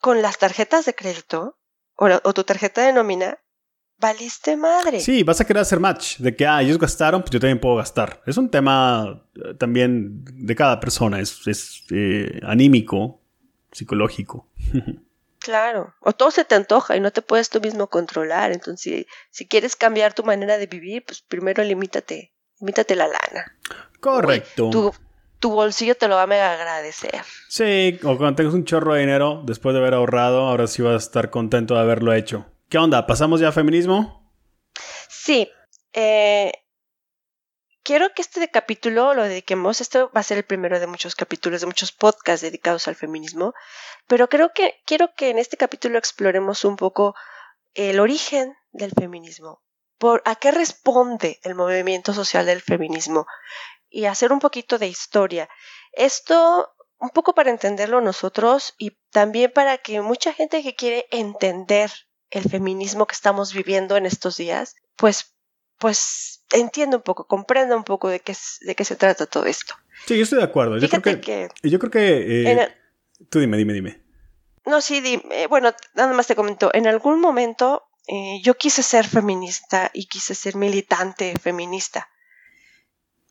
con 0.00 0.22
las 0.22 0.38
tarjetas 0.38 0.84
de 0.84 0.94
crédito 0.94 1.58
o, 1.96 2.06
o 2.06 2.32
tu 2.34 2.44
tarjeta 2.44 2.82
de 2.82 2.92
nómina, 2.92 3.41
valiste 4.02 4.56
madre. 4.56 5.00
Sí, 5.00 5.22
vas 5.22 5.40
a 5.40 5.46
querer 5.46 5.62
hacer 5.62 5.80
match 5.80 6.18
de 6.18 6.34
que, 6.36 6.46
ah, 6.46 6.60
ellos 6.60 6.78
gastaron, 6.78 7.22
pues 7.22 7.30
yo 7.30 7.40
también 7.40 7.60
puedo 7.60 7.76
gastar. 7.76 8.20
Es 8.26 8.36
un 8.36 8.50
tema 8.50 9.24
eh, 9.36 9.54
también 9.54 10.24
de 10.24 10.54
cada 10.54 10.80
persona, 10.80 11.20
es, 11.20 11.46
es 11.46 11.84
eh, 11.90 12.40
anímico, 12.42 13.22
psicológico. 13.70 14.48
Claro, 15.44 15.92
o 15.98 16.12
todo 16.12 16.30
se 16.30 16.44
te 16.44 16.54
antoja 16.54 16.96
y 16.96 17.00
no 17.00 17.10
te 17.10 17.20
puedes 17.20 17.50
tú 17.50 17.60
mismo 17.60 17.88
controlar. 17.88 18.52
Entonces, 18.52 19.06
si, 19.30 19.48
quieres 19.48 19.74
cambiar 19.74 20.14
tu 20.14 20.22
manera 20.22 20.56
de 20.56 20.68
vivir, 20.68 21.04
pues 21.04 21.20
primero 21.20 21.64
limítate, 21.64 22.32
limítate 22.60 22.94
la 22.94 23.08
lana. 23.08 23.56
Correcto. 23.98 24.70
tu, 24.70 24.94
tu 25.40 25.50
bolsillo 25.50 25.96
te 25.96 26.06
lo 26.06 26.14
va 26.14 26.22
a 26.22 26.26
mega 26.28 26.52
agradecer. 26.52 27.22
Sí, 27.48 27.98
o 28.04 28.16
cuando 28.18 28.36
tengas 28.36 28.54
un 28.54 28.64
chorro 28.64 28.94
de 28.94 29.00
dinero, 29.00 29.42
después 29.44 29.74
de 29.74 29.80
haber 29.80 29.94
ahorrado, 29.94 30.42
ahora 30.42 30.68
sí 30.68 30.80
vas 30.80 30.94
a 30.94 31.04
estar 31.04 31.30
contento 31.30 31.74
de 31.74 31.80
haberlo 31.80 32.12
hecho. 32.12 32.46
¿Qué 32.72 32.78
onda? 32.78 33.06
¿Pasamos 33.06 33.38
ya 33.38 33.48
a 33.48 33.52
feminismo? 33.52 34.32
Sí. 35.10 35.46
Eh, 35.92 36.50
quiero 37.82 38.14
que 38.14 38.22
este 38.22 38.48
capítulo 38.48 39.12
lo 39.12 39.24
dediquemos. 39.24 39.82
Este 39.82 40.04
va 40.04 40.10
a 40.14 40.22
ser 40.22 40.38
el 40.38 40.46
primero 40.46 40.80
de 40.80 40.86
muchos 40.86 41.14
capítulos, 41.14 41.60
de 41.60 41.66
muchos 41.66 41.92
podcasts 41.92 42.40
dedicados 42.40 42.88
al 42.88 42.94
feminismo. 42.94 43.52
Pero 44.06 44.30
creo 44.30 44.54
que 44.54 44.80
quiero 44.86 45.12
que 45.14 45.28
en 45.28 45.38
este 45.38 45.58
capítulo 45.58 45.98
exploremos 45.98 46.64
un 46.64 46.76
poco 46.76 47.14
el 47.74 48.00
origen 48.00 48.56
del 48.70 48.92
feminismo. 48.92 49.62
Por, 49.98 50.22
¿A 50.24 50.36
qué 50.36 50.50
responde 50.50 51.40
el 51.42 51.54
movimiento 51.54 52.14
social 52.14 52.46
del 52.46 52.62
feminismo? 52.62 53.26
Y 53.90 54.06
hacer 54.06 54.32
un 54.32 54.38
poquito 54.38 54.78
de 54.78 54.86
historia. 54.86 55.46
Esto 55.92 56.72
un 56.96 57.10
poco 57.10 57.34
para 57.34 57.50
entenderlo 57.50 58.00
nosotros 58.00 58.74
y 58.78 58.96
también 59.10 59.52
para 59.52 59.76
que 59.76 60.00
mucha 60.00 60.32
gente 60.32 60.62
que 60.62 60.74
quiere 60.74 61.06
entender 61.10 61.92
el 62.32 62.48
feminismo 62.48 63.06
que 63.06 63.14
estamos 63.14 63.52
viviendo 63.52 63.96
en 63.96 64.06
estos 64.06 64.38
días, 64.38 64.74
pues, 64.96 65.34
pues 65.78 66.44
entiendo 66.52 66.96
un 66.96 67.02
poco, 67.02 67.26
comprendo 67.26 67.76
un 67.76 67.84
poco 67.84 68.08
de 68.08 68.20
qué, 68.20 68.34
de 68.62 68.74
qué 68.74 68.84
se 68.84 68.96
trata 68.96 69.26
todo 69.26 69.44
esto. 69.44 69.74
Sí, 70.06 70.16
yo 70.16 70.24
estoy 70.24 70.38
de 70.38 70.44
acuerdo. 70.44 70.78
Yo 70.78 70.88
creo 70.88 71.20
que, 71.20 71.48
yo 71.62 71.78
creo 71.78 71.90
que 71.90 72.50
eh, 72.50 72.74
tú 73.28 73.38
dime, 73.38 73.58
dime, 73.58 73.74
dime. 73.74 74.02
No, 74.64 74.80
sí, 74.80 75.00
dime. 75.00 75.46
bueno, 75.48 75.72
nada 75.94 76.12
más 76.14 76.26
te 76.26 76.34
comento. 76.34 76.70
En 76.72 76.86
algún 76.86 77.20
momento 77.20 77.84
eh, 78.08 78.40
yo 78.42 78.54
quise 78.54 78.82
ser 78.82 79.06
feminista 79.06 79.90
y 79.92 80.06
quise 80.06 80.34
ser 80.34 80.56
militante 80.56 81.38
feminista. 81.38 82.08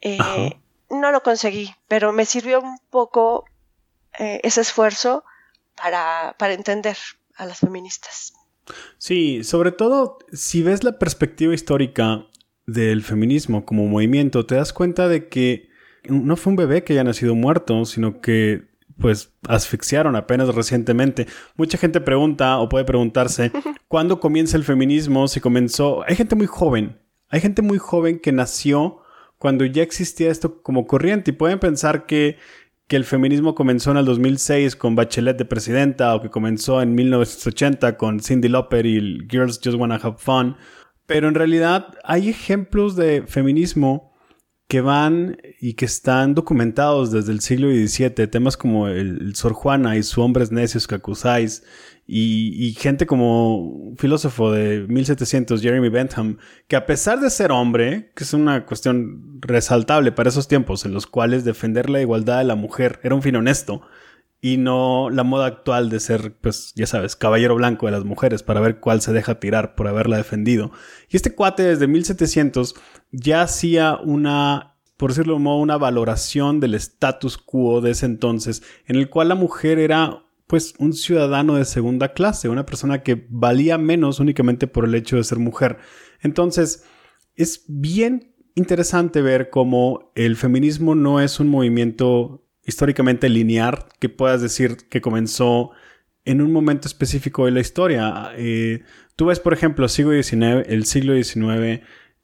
Eh, 0.01 0.59
no 0.91 1.11
lo 1.11 1.23
conseguí, 1.23 1.73
pero 1.87 2.11
me 2.11 2.25
sirvió 2.25 2.61
un 2.61 2.77
poco 2.89 3.45
ese 4.13 4.61
esfuerzo 4.61 5.23
para, 5.75 6.35
para 6.37 6.53
entender 6.53 6.97
a 7.35 7.45
las 7.45 7.59
feministas. 7.59 8.33
Sí, 8.97 9.43
sobre 9.43 9.71
todo 9.71 10.19
si 10.31 10.63
ves 10.63 10.83
la 10.83 10.99
perspectiva 10.99 11.53
histórica 11.53 12.27
del 12.65 13.03
feminismo 13.03 13.65
como 13.65 13.87
movimiento, 13.87 14.45
te 14.45 14.55
das 14.55 14.73
cuenta 14.73 15.07
de 15.07 15.27
que 15.27 15.69
no 16.07 16.35
fue 16.35 16.51
un 16.51 16.57
bebé 16.57 16.83
que 16.83 16.93
haya 16.93 17.03
nacido 17.03 17.35
muerto, 17.35 17.85
sino 17.85 18.21
que 18.21 18.69
pues 18.97 19.33
asfixiaron 19.47 20.15
apenas 20.15 20.53
recientemente. 20.53 21.27
Mucha 21.55 21.77
gente 21.77 22.01
pregunta 22.01 22.59
o 22.59 22.69
puede 22.69 22.85
preguntarse, 22.85 23.51
¿cuándo 23.87 24.19
comienza 24.19 24.57
el 24.57 24.63
feminismo? 24.63 25.27
Si 25.27 25.39
comenzó... 25.39 26.03
Hay 26.07 26.15
gente 26.15 26.35
muy 26.35 26.47
joven, 26.47 26.99
hay 27.29 27.41
gente 27.41 27.61
muy 27.61 27.77
joven 27.77 28.19
que 28.19 28.31
nació 28.31 29.01
cuando 29.37 29.65
ya 29.65 29.81
existía 29.81 30.29
esto 30.29 30.61
como 30.61 30.85
corriente 30.85 31.31
y 31.31 31.33
pueden 31.33 31.59
pensar 31.59 32.05
que 32.05 32.37
que 32.91 32.97
el 32.97 33.05
feminismo 33.05 33.55
comenzó 33.55 33.91
en 33.91 33.97
el 33.97 34.03
2006 34.03 34.75
con 34.75 34.97
Bachelet 34.97 35.37
de 35.37 35.45
presidenta 35.45 36.13
o 36.13 36.21
que 36.21 36.29
comenzó 36.29 36.81
en 36.81 36.93
1980 36.93 37.95
con 37.95 38.19
Cindy 38.19 38.49
Lauper 38.49 38.85
y 38.85 39.25
Girls 39.29 39.61
Just 39.63 39.77
Wanna 39.77 39.95
Have 39.95 40.17
Fun. 40.17 40.57
Pero 41.05 41.29
en 41.29 41.35
realidad 41.35 41.95
hay 42.03 42.27
ejemplos 42.27 42.97
de 42.97 43.23
feminismo 43.25 44.11
que 44.67 44.81
van 44.81 45.37
y 45.61 45.75
que 45.75 45.85
están 45.85 46.35
documentados 46.35 47.13
desde 47.13 47.31
el 47.31 47.39
siglo 47.39 47.69
XVII, 47.69 48.27
temas 48.27 48.57
como 48.57 48.89
el, 48.89 49.35
Sor 49.35 49.53
Juana 49.53 49.95
y 49.95 50.03
su 50.03 50.21
hombres 50.21 50.51
necios 50.51 50.85
que 50.85 50.95
acusáis, 50.95 51.63
y, 52.07 52.75
gente 52.77 53.05
como 53.05 53.93
filósofo 53.97 54.51
de 54.51 54.85
1700, 54.87 55.61
Jeremy 55.61 55.89
Bentham, 55.89 56.37
que 56.67 56.75
a 56.75 56.85
pesar 56.85 57.21
de 57.21 57.29
ser 57.29 57.51
hombre, 57.51 58.11
que 58.15 58.23
es 58.23 58.33
una 58.33 58.65
cuestión 58.65 59.39
resaltable 59.41 60.11
para 60.11 60.29
esos 60.29 60.47
tiempos 60.47 60.85
en 60.85 60.93
los 60.93 61.07
cuales 61.07 61.45
defender 61.45 61.89
la 61.89 62.01
igualdad 62.01 62.39
de 62.39 62.43
la 62.43 62.55
mujer 62.55 62.99
era 63.03 63.15
un 63.15 63.21
fin 63.21 63.37
honesto, 63.37 63.81
y 64.41 64.57
no 64.57 65.09
la 65.11 65.23
moda 65.23 65.45
actual 65.45 65.89
de 65.89 65.99
ser, 65.99 66.33
pues 66.41 66.73
ya 66.75 66.87
sabes, 66.87 67.15
caballero 67.15 67.55
blanco 67.55 67.85
de 67.85 67.91
las 67.91 68.03
mujeres 68.03 68.41
para 68.41 68.59
ver 68.59 68.79
cuál 68.79 69.01
se 69.01 69.13
deja 69.13 69.39
tirar 69.39 69.75
por 69.75 69.87
haberla 69.87 70.17
defendido. 70.17 70.71
Y 71.09 71.15
este 71.15 71.35
cuate 71.35 71.61
desde 71.63 71.87
1700 71.87 72.75
ya 73.11 73.43
hacía 73.43 73.97
una, 74.03 74.77
por 74.97 75.11
decirlo 75.11 75.35
de 75.35 75.41
modo, 75.41 75.57
una 75.59 75.77
valoración 75.77 76.59
del 76.59 76.73
status 76.73 77.37
quo 77.37 77.81
de 77.81 77.91
ese 77.91 78.07
entonces, 78.07 78.63
en 78.87 78.95
el 78.95 79.09
cual 79.09 79.29
la 79.29 79.35
mujer 79.35 79.77
era 79.77 80.23
pues 80.51 80.73
un 80.79 80.91
ciudadano 80.91 81.55
de 81.55 81.63
segunda 81.63 82.11
clase, 82.11 82.49
una 82.49 82.65
persona 82.65 83.03
que 83.03 83.25
valía 83.29 83.77
menos 83.77 84.19
únicamente 84.19 84.67
por 84.67 84.83
el 84.83 84.93
hecho 84.95 85.15
de 85.15 85.23
ser 85.23 85.39
mujer. 85.39 85.77
Entonces, 86.19 86.83
es 87.37 87.63
bien 87.69 88.35
interesante 88.55 89.21
ver 89.21 89.49
cómo 89.49 90.11
el 90.13 90.35
feminismo 90.35 90.93
no 90.93 91.21
es 91.21 91.39
un 91.39 91.47
movimiento 91.47 92.45
históricamente 92.65 93.29
lineal 93.29 93.85
que 94.01 94.09
puedas 94.09 94.41
decir 94.41 94.75
que 94.89 94.99
comenzó 94.99 95.71
en 96.25 96.41
un 96.41 96.51
momento 96.51 96.89
específico 96.89 97.45
de 97.45 97.51
la 97.51 97.61
historia. 97.61 98.33
Eh, 98.35 98.83
tú 99.15 99.27
ves, 99.27 99.39
por 99.39 99.53
ejemplo, 99.53 99.87
siglo 99.87 100.11
XIX, 100.21 100.67
el 100.67 100.83
siglo 100.83 101.13
XIX, 101.13 101.79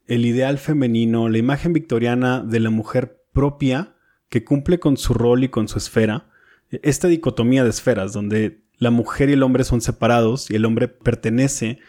el 0.06 0.26
ideal 0.26 0.58
femenino, 0.58 1.30
la 1.30 1.38
imagen 1.38 1.72
victoriana 1.72 2.42
de 2.42 2.60
la 2.60 2.72
mujer 2.72 3.24
propia 3.32 3.96
que 4.28 4.44
cumple 4.44 4.82
con 4.82 4.98
su 4.98 5.14
rol 5.14 5.46
y 5.46 5.48
con 5.48 5.70
su 5.70 5.78
esfera. 5.78 6.28
Esta 6.70 7.08
dicotomía 7.08 7.64
de 7.64 7.70
esferas, 7.70 8.14
donde 8.14 8.62
la 8.78 8.92
mujer 8.92 9.30
y 9.30 9.34
el 9.34 9.44
hombre 9.44 9.64
son 9.64 9.82
separados 9.82 10.50
y 10.52 10.56
el 10.56 10.66
hombre 10.66 10.88
pertenece 10.88 11.80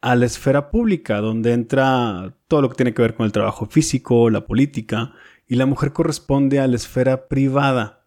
a 0.00 0.14
la 0.16 0.26
esfera 0.26 0.70
pública, 0.70 1.20
donde 1.20 1.52
entra 1.52 2.34
todo 2.48 2.62
lo 2.62 2.70
que 2.70 2.76
tiene 2.76 2.94
que 2.94 3.02
ver 3.02 3.14
con 3.14 3.26
el 3.26 3.32
trabajo 3.32 3.66
físico, 3.66 4.30
la 4.30 4.46
política, 4.46 5.12
y 5.46 5.56
la 5.56 5.66
mujer 5.66 5.92
corresponde 5.92 6.60
a 6.60 6.66
la 6.66 6.76
esfera 6.76 7.28
privada, 7.28 8.04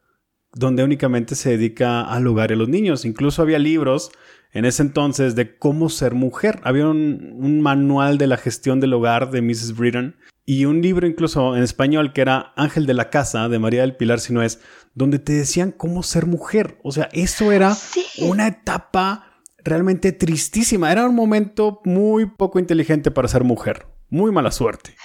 donde 0.53 0.83
únicamente 0.83 1.35
se 1.35 1.51
dedica 1.51 2.01
al 2.01 2.25
hogar 2.25 2.51
y 2.51 2.53
a 2.53 2.57
los 2.57 2.69
niños. 2.69 3.05
Incluso 3.05 3.41
había 3.41 3.59
libros 3.59 4.11
en 4.53 4.65
ese 4.65 4.83
entonces 4.83 5.35
de 5.35 5.57
cómo 5.57 5.89
ser 5.89 6.13
mujer. 6.13 6.61
Había 6.63 6.87
un, 6.87 7.61
manual 7.61 8.17
de 8.17 8.27
la 8.27 8.37
gestión 8.37 8.79
del 8.79 8.93
hogar 8.93 9.29
de 9.31 9.41
Mrs. 9.41 9.75
Britton 9.75 10.15
y 10.45 10.65
un 10.65 10.81
libro 10.81 11.07
incluso 11.07 11.55
en 11.55 11.63
español 11.63 12.11
que 12.13 12.21
era 12.21 12.53
Ángel 12.55 12.85
de 12.85 12.93
la 12.93 13.09
Casa 13.09 13.47
de 13.47 13.59
María 13.59 13.81
del 13.81 13.95
Pilar 13.95 14.19
Sinués, 14.19 14.59
donde 14.93 15.19
te 15.19 15.33
decían 15.33 15.71
cómo 15.71 16.03
ser 16.03 16.25
mujer. 16.25 16.79
O 16.83 16.91
sea, 16.91 17.09
eso 17.13 17.51
era 17.51 17.75
una 18.17 18.47
etapa 18.47 19.41
realmente 19.59 20.11
tristísima. 20.11 20.91
Era 20.91 21.05
un 21.05 21.15
momento 21.15 21.81
muy 21.85 22.25
poco 22.25 22.59
inteligente 22.59 23.09
para 23.11 23.27
ser 23.27 23.43
mujer. 23.43 23.87
Muy 24.09 24.31
mala 24.31 24.51
suerte. 24.51 24.95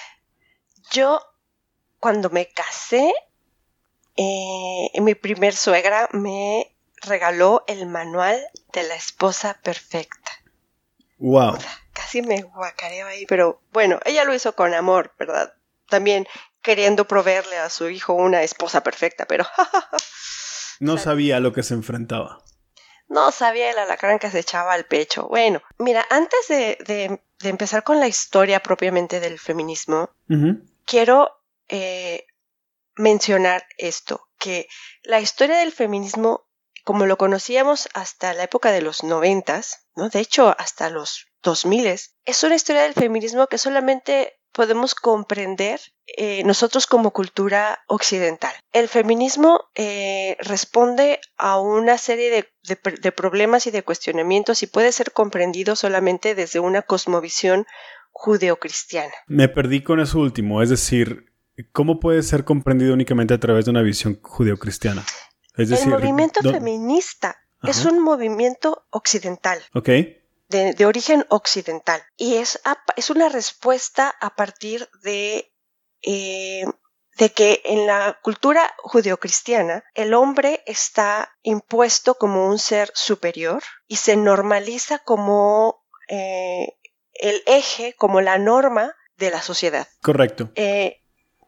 Yo 0.90 1.21
cuando 2.00 2.30
me 2.30 2.47
casé, 2.47 3.12
eh, 4.16 5.00
mi 5.00 5.14
primer 5.14 5.54
suegra 5.54 6.09
me 6.12 6.75
regaló 7.02 7.64
el 7.68 7.87
manual 7.87 8.38
de 8.73 8.83
la 8.83 8.97
esposa 8.97 9.61
perfecta. 9.62 10.33
Wow. 11.19 11.59
casi 11.93 12.23
me 12.23 12.43
guacareo 12.43 13.07
ahí, 13.07 13.27
pero 13.27 13.61
bueno, 13.73 13.99
ella 14.05 14.25
lo 14.25 14.35
hizo 14.35 14.55
con 14.55 14.73
amor, 14.73 15.13
¿verdad? 15.19 15.53
También 15.89 16.27
queriendo 16.63 17.07
proveerle 17.07 17.57
a 17.59 17.71
su 17.71 17.89
hijo 17.89 18.15
una 18.15 18.43
esposa 18.43 18.83
perfecta, 18.83 19.27
pero... 19.27 19.45
no 20.81 20.99
sabía 20.99 21.41
lo 21.41 21.53
que 21.53 21.63
se 21.63 21.75
enfrentaba. 21.75 22.45
No 23.09 23.33
sabía 23.33 23.71
el 23.71 23.79
alacrán 23.79 24.19
que 24.19 24.31
se 24.31 24.41
echaba 24.41 24.75
al 24.75 24.85
pecho. 24.85 25.27
Bueno, 25.29 25.63
mira, 25.79 26.07
antes 26.11 26.47
de, 26.49 27.21
empezar 27.43 27.83
con 27.83 28.01
la 28.01 28.07
historia 28.07 28.61
propiamente 28.61 29.19
del 29.19 29.39
feminismo, 29.39 30.11
quiero 30.85 31.31
eh, 31.69 32.27
mencionar 32.97 33.65
esto, 33.79 34.29
que 34.39 34.69
la 35.03 35.21
historia 35.21 35.59
del 35.59 35.73
feminismo, 35.73 36.48
como 36.88 37.04
lo 37.04 37.18
conocíamos 37.18 37.87
hasta 37.92 38.33
la 38.33 38.45
época 38.45 38.73
de 38.73 38.80
los 38.80 39.04
noventas, 39.04 39.90
¿no? 39.95 40.09
de 40.09 40.21
hecho 40.21 40.54
hasta 40.59 40.88
los 40.88 41.26
dos 41.42 41.66
miles, 41.66 42.14
es 42.25 42.42
una 42.45 42.54
historia 42.54 42.80
del 42.80 42.95
feminismo 42.95 43.47
que 43.47 43.59
solamente 43.59 44.38
podemos 44.54 44.95
comprender 44.95 45.80
eh, 46.16 46.42
nosotros 46.45 46.87
como 46.87 47.11
cultura 47.11 47.80
occidental. 47.88 48.54
El 48.73 48.88
feminismo 48.88 49.68
eh, 49.75 50.38
responde 50.40 51.21
a 51.37 51.61
una 51.61 51.99
serie 51.99 52.30
de, 52.30 52.49
de, 53.02 53.12
problemas 53.12 53.66
y 53.66 53.71
de 53.71 53.83
cuestionamientos 53.83 54.62
y 54.62 54.66
puede 54.66 54.90
ser 54.92 55.12
comprendido 55.12 55.76
solamente 55.76 56.35
desde 56.35 56.59
una 56.59 56.80
cosmovisión 56.80 57.66
judeocristiana. 58.12 59.12
Me 59.26 59.50
perdí 59.50 59.83
con 59.83 60.00
eso 60.00 60.21
último, 60.21 60.62
es 60.62 60.71
decir, 60.71 61.28
¿Cómo 61.73 61.99
puede 61.99 62.23
ser 62.23 62.45
comprendido 62.45 62.95
únicamente 62.95 63.35
a 63.35 63.40
través 63.40 63.64
de 63.64 63.73
una 63.73 63.83
visión 63.83 64.21
judeocristiana? 64.23 65.04
Es 65.59 65.69
decir, 65.71 65.93
el 65.93 66.00
movimiento 66.00 66.41
feminista 66.41 67.37
es 67.62 67.85
un 67.85 67.99
movimiento 68.00 68.87
occidental. 68.91 69.61
Ok. 69.75 69.88
De, 70.49 70.87
origen 70.87 71.27
occidental. 71.29 72.00
Y 72.17 72.37
es, 72.37 72.61
es 72.97 73.11
una 73.11 73.29
respuesta 73.29 74.15
a 74.21 74.35
partir 74.35 74.88
de, 75.03 75.53
eh, 76.03 76.65
de 77.19 77.31
que 77.31 77.61
en 77.65 77.87
la 77.87 78.19
cultura 78.23 78.73
judeocristiana 78.79 79.85
el 79.95 80.15
hombre 80.15 80.62
está 80.65 81.37
impuesto 81.43 82.15
como 82.15 82.49
un 82.49 82.59
ser 82.59 82.91
superior 82.95 83.62
y 83.88 83.97
se 83.97 84.17
normaliza 84.17 85.00
como 85.00 85.85
eh, 86.09 86.79
el 87.15 87.43
eje, 87.47 87.95
como 87.99 88.21
la 88.21 88.38
norma 88.38 88.95
de 89.17 89.31
la 89.31 89.43
sociedad. 89.43 89.88
Correcto. 90.00 90.50
Eh, 90.55 91.03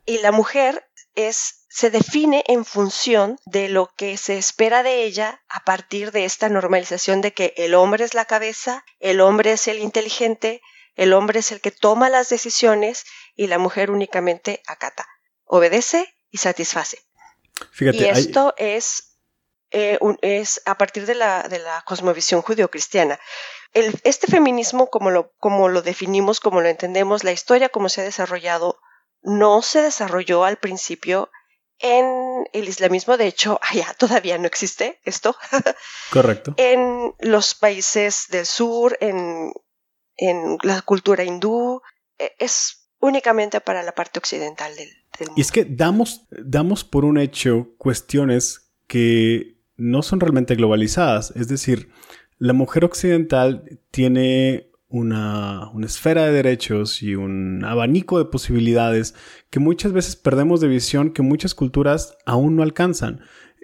y 0.04 0.18
la 0.18 0.32
mujer 0.32 0.84
es 1.14 1.59
se 1.72 1.88
define 1.88 2.42
en 2.48 2.64
función 2.64 3.38
de 3.46 3.68
lo 3.68 3.92
que 3.94 4.16
se 4.16 4.36
espera 4.36 4.82
de 4.82 5.04
ella 5.04 5.40
a 5.48 5.60
partir 5.60 6.10
de 6.10 6.24
esta 6.24 6.48
normalización 6.48 7.20
de 7.20 7.32
que 7.32 7.54
el 7.56 7.76
hombre 7.76 8.04
es 8.04 8.12
la 8.12 8.24
cabeza, 8.24 8.84
el 8.98 9.20
hombre 9.20 9.52
es 9.52 9.68
el 9.68 9.78
inteligente, 9.78 10.62
el 10.96 11.12
hombre 11.12 11.38
es 11.38 11.52
el 11.52 11.60
que 11.60 11.70
toma 11.70 12.10
las 12.10 12.28
decisiones 12.28 13.04
y 13.36 13.46
la 13.46 13.58
mujer 13.58 13.92
únicamente 13.92 14.64
acata, 14.66 15.06
obedece 15.44 16.12
y 16.32 16.38
satisface. 16.38 16.98
Fíjate, 17.70 17.98
y 17.98 18.04
esto 18.06 18.52
es, 18.56 19.16
eh, 19.70 20.00
es 20.22 20.62
a 20.66 20.76
partir 20.76 21.06
de 21.06 21.14
la, 21.14 21.44
de 21.44 21.60
la 21.60 21.82
cosmovisión 21.82 22.42
judio-cristiana. 22.42 23.20
este 23.72 24.26
feminismo, 24.26 24.90
como 24.90 25.12
lo, 25.12 25.30
como 25.38 25.68
lo 25.68 25.82
definimos, 25.82 26.40
como 26.40 26.62
lo 26.62 26.68
entendemos, 26.68 27.22
la 27.22 27.30
historia 27.30 27.68
como 27.68 27.88
se 27.88 28.00
ha 28.00 28.04
desarrollado 28.04 28.80
no 29.22 29.62
se 29.62 29.82
desarrolló 29.82 30.44
al 30.44 30.56
principio 30.56 31.30
en 31.80 32.46
el 32.52 32.68
islamismo, 32.68 33.16
de 33.16 33.26
hecho, 33.26 33.58
allá 33.68 33.94
todavía 33.98 34.38
no 34.38 34.46
existe 34.46 35.00
esto. 35.04 35.36
Correcto. 36.10 36.54
en 36.56 37.12
los 37.20 37.54
países 37.54 38.26
del 38.30 38.46
sur, 38.46 38.96
en, 39.00 39.52
la 40.62 40.82
cultura 40.82 41.24
hindú, 41.24 41.80
e, 42.18 42.32
es 42.38 42.90
únicamente 43.00 43.60
para 43.60 43.82
la 43.82 43.92
parte 43.92 44.18
occidental 44.18 44.74
del, 44.76 44.88
mundo. 45.18 45.34
Y 45.36 45.40
es 45.40 45.52
que 45.52 45.64
damos, 45.64 46.26
damos 46.30 46.84
por 46.84 47.04
un 47.04 47.18
hecho 47.18 47.74
cuestiones 47.78 48.72
que 48.86 49.58
no 49.76 50.02
son 50.02 50.20
realmente 50.20 50.54
globalizadas. 50.54 51.32
Es 51.36 51.48
decir, 51.48 51.90
la 52.38 52.52
mujer 52.52 52.84
occidental 52.84 53.80
tiene 53.90 54.69
una, 54.90 55.70
esfera 55.84 56.24
de 56.26 56.32
derechos 56.32 57.02
y 57.02 57.14
un 57.14 57.64
abanico 57.64 58.18
de 58.18 58.24
posibilidades 58.26 59.14
que 59.48 59.60
muchas 59.60 59.92
veces 59.92 60.16
perdemos 60.16 60.60
de 60.60 60.68
visión 60.68 61.12
que 61.12 61.22
muchas 61.22 61.54
culturas 61.54 62.18
aún 62.26 62.56
no 62.56 62.62
alcanzan. 62.62 63.20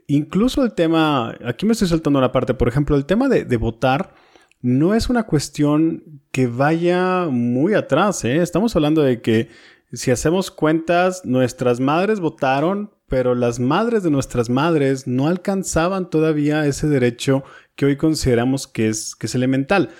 Incluso 0.06 0.62
el 0.62 0.73
tema, 0.73 1.37
aquí 1.45 1.66
me 1.66 1.73
estoy 1.73 1.88
saltando 1.88 2.21
una 2.21 2.33
parte, 2.33 2.54
por 2.54 2.68
ejemplo, 2.68 2.97
el 2.97 3.06
tema 3.06 3.28
de, 3.28 3.56
votar 3.56 4.14
no 4.62 4.95
es 4.95 5.11
una 5.11 5.25
cuestión 5.25 6.23
que 6.30 6.47
vaya 6.47 7.26
muy 7.28 7.75
atrás. 7.75 8.25
¿eh? 8.25 8.37
Estamos 8.37 8.75
hablando 8.76 9.02
de 9.02 9.21
que 9.21 9.49
si 9.92 10.12
hacemos 10.12 10.50
cuentas, 10.50 11.25
nuestras 11.25 11.80
madres 11.80 12.21
votaron, 12.21 12.92
pero 13.09 13.35
las 13.35 13.59
madres 13.61 14.02
de 14.02 14.11
nuestras 14.11 14.49
madres 14.49 15.06
no 15.06 15.26
alcanzaban 15.26 16.09
todavía 16.09 16.66
ese 16.66 16.88
derecho 16.88 17.45
que 17.75 17.87
hoy 17.87 17.97
consideramos 17.97 18.66
que 18.66 18.88
es, 18.88 19.14
que 19.14 19.26
es 19.26 19.35
elemental 19.35 19.90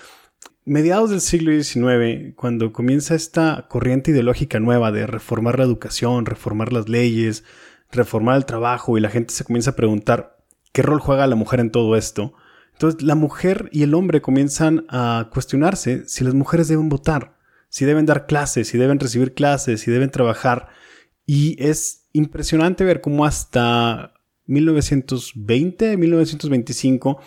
mediados 0.67 1.09
del 1.09 1.21
siglo 1.21 1.51
XIX, 1.51 2.35
cuando 2.35 2.73
comienza 2.73 3.15
esta 3.15 3.67
corriente 3.69 4.11
ideológica 4.11 4.59
nueva 4.59 4.91
de 4.91 5.07
reformar 5.07 5.57
la 5.57 5.63
educación, 5.63 6.25
reformar 6.25 6.73
las 6.73 6.89
leyes, 6.89 7.45
reformar 7.89 8.35
el 8.35 8.45
trabajo 8.45 8.97
y 8.97 9.01
la 9.01 9.09
gente 9.09 9.33
se 9.33 9.45
comienza 9.45 9.71
a 9.71 9.75
preguntar 9.75 10.37
qué 10.73 10.81
rol 10.81 10.99
juega 10.99 11.25
la 11.25 11.37
mujer 11.37 11.61
en 11.61 11.71
todo 11.71 11.95
esto, 11.95 12.33
entonces 12.73 13.01
la 13.01 13.15
mujer 13.15 13.69
y 13.71 13.83
el 13.83 13.93
hombre 13.93 14.21
comienzan 14.21 14.85
a 14.89 15.29
cuestionarse 15.31 16.07
si 16.07 16.25
las 16.25 16.33
mujeres 16.33 16.67
deben 16.67 16.89
votar, 16.89 17.37
si 17.69 17.85
deben 17.85 18.05
dar 18.05 18.27
clases, 18.27 18.67
si 18.67 18.77
deben 18.77 18.99
recibir 18.99 19.33
clases, 19.33 19.81
si 19.81 19.89
deben 19.89 20.11
trabajar. 20.11 20.67
Y 21.25 21.55
es 21.63 22.07
impresionante 22.11 22.83
ver 22.83 23.01
cómo 23.01 23.25
hasta 23.25 24.13
1920, 24.47 25.97
1925, 25.97 27.19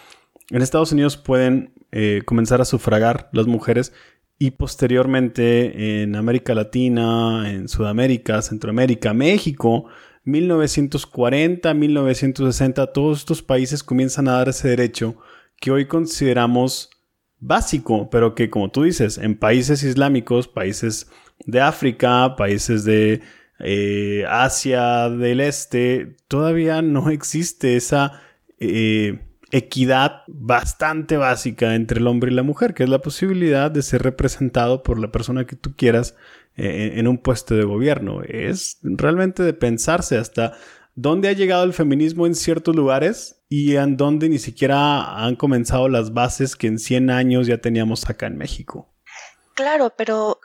en 0.50 0.62
Estados 0.62 0.92
Unidos 0.92 1.16
pueden 1.16 1.72
eh, 1.92 2.22
comenzar 2.24 2.60
a 2.60 2.64
sufragar 2.64 3.28
las 3.32 3.46
mujeres 3.46 3.92
y 4.38 4.52
posteriormente 4.52 6.02
en 6.02 6.16
América 6.16 6.54
Latina, 6.54 7.50
en 7.50 7.68
Sudamérica, 7.68 8.40
Centroamérica, 8.40 9.12
México, 9.12 9.86
1940, 10.24 11.74
1960, 11.74 12.92
todos 12.92 13.18
estos 13.18 13.42
países 13.42 13.82
comienzan 13.82 14.28
a 14.28 14.32
dar 14.32 14.48
ese 14.48 14.68
derecho 14.68 15.16
que 15.60 15.70
hoy 15.70 15.86
consideramos 15.86 16.90
básico, 17.38 18.08
pero 18.10 18.34
que 18.34 18.50
como 18.50 18.70
tú 18.70 18.84
dices, 18.84 19.18
en 19.18 19.36
países 19.36 19.82
islámicos, 19.82 20.48
países 20.48 21.10
de 21.46 21.60
África, 21.60 22.34
países 22.36 22.84
de 22.84 23.20
eh, 23.58 24.24
Asia 24.28 25.10
del 25.10 25.40
Este, 25.40 26.16
todavía 26.28 26.80
no 26.82 27.10
existe 27.10 27.76
esa 27.76 28.22
eh, 28.58 29.18
equidad 29.50 30.22
bastante 30.28 31.16
básica 31.16 31.74
entre 31.74 32.00
el 32.00 32.06
hombre 32.06 32.30
y 32.30 32.34
la 32.34 32.42
mujer, 32.42 32.74
que 32.74 32.84
es 32.84 32.88
la 32.88 33.00
posibilidad 33.00 33.70
de 33.70 33.82
ser 33.82 34.02
representado 34.02 34.82
por 34.82 34.98
la 34.98 35.10
persona 35.10 35.46
que 35.46 35.56
tú 35.56 35.74
quieras 35.76 36.14
eh, 36.56 36.92
en 36.96 37.08
un 37.08 37.18
puesto 37.18 37.54
de 37.54 37.64
gobierno. 37.64 38.22
Es 38.22 38.78
realmente 38.82 39.42
de 39.42 39.52
pensarse 39.52 40.16
hasta 40.16 40.54
dónde 40.94 41.28
ha 41.28 41.32
llegado 41.32 41.64
el 41.64 41.72
feminismo 41.72 42.26
en 42.26 42.34
ciertos 42.34 42.76
lugares 42.76 43.42
y 43.48 43.76
en 43.76 43.96
dónde 43.96 44.28
ni 44.28 44.38
siquiera 44.38 45.24
han 45.24 45.36
comenzado 45.36 45.88
las 45.88 46.12
bases 46.12 46.56
que 46.56 46.66
en 46.66 46.78
100 46.78 47.10
años 47.10 47.46
ya 47.46 47.58
teníamos 47.58 48.08
acá 48.08 48.26
en 48.26 48.36
México. 48.36 48.94
Claro, 49.54 49.92
pero 49.96 50.40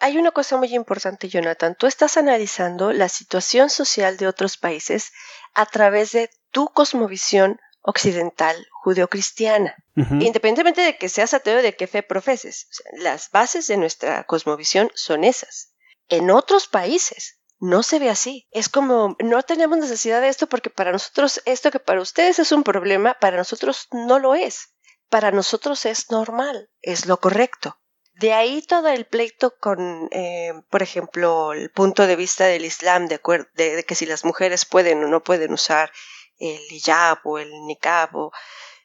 hay 0.00 0.18
una 0.18 0.30
cosa 0.30 0.56
muy 0.56 0.74
importante, 0.74 1.28
Jonathan. 1.28 1.76
Tú 1.78 1.86
estás 1.86 2.16
analizando 2.16 2.92
la 2.92 3.08
situación 3.08 3.70
social 3.70 4.16
de 4.16 4.26
otros 4.26 4.56
países 4.56 5.12
a 5.54 5.66
través 5.66 6.12
de 6.12 6.30
tu 6.50 6.68
cosmovisión 6.68 7.58
occidental 7.84 8.56
judeocristiana. 8.70 9.76
Independientemente 9.94 10.80
de 10.80 10.96
que 10.96 11.08
seas 11.08 11.34
ateo 11.34 11.62
de 11.62 11.76
qué 11.76 11.86
fe 11.86 12.02
profeses, 12.02 12.66
las 12.94 13.30
bases 13.30 13.66
de 13.66 13.76
nuestra 13.76 14.24
cosmovisión 14.24 14.90
son 14.94 15.22
esas. 15.22 15.74
En 16.08 16.30
otros 16.30 16.66
países 16.66 17.38
no 17.60 17.82
se 17.82 17.98
ve 17.98 18.08
así. 18.08 18.48
Es 18.50 18.68
como 18.68 19.16
no 19.22 19.42
tenemos 19.42 19.78
necesidad 19.78 20.20
de 20.20 20.28
esto 20.28 20.48
porque 20.48 20.70
para 20.70 20.92
nosotros 20.92 21.42
esto 21.44 21.70
que 21.70 21.78
para 21.78 22.00
ustedes 22.00 22.38
es 22.38 22.52
un 22.52 22.64
problema, 22.64 23.14
para 23.20 23.36
nosotros 23.36 23.86
no 23.92 24.18
lo 24.18 24.34
es. 24.34 24.74
Para 25.10 25.30
nosotros 25.30 25.84
es 25.84 26.10
normal, 26.10 26.70
es 26.80 27.06
lo 27.06 27.18
correcto. 27.18 27.78
De 28.14 28.32
ahí 28.32 28.62
todo 28.62 28.88
el 28.88 29.04
pleito 29.04 29.56
con, 29.58 30.08
eh, 30.10 30.52
por 30.70 30.82
ejemplo, 30.82 31.52
el 31.52 31.70
punto 31.70 32.06
de 32.06 32.16
vista 32.16 32.46
del 32.46 32.64
Islam, 32.64 33.08
de, 33.08 33.20
de, 33.54 33.84
que 33.84 33.94
si 33.94 34.06
las 34.06 34.24
mujeres 34.24 34.64
pueden 34.64 35.04
o 35.04 35.08
no 35.08 35.22
pueden 35.22 35.52
usar 35.52 35.90
el 36.38 36.60
hijab 36.70 37.18
o 37.24 37.38
el 37.38 37.50
niqab, 37.66 38.10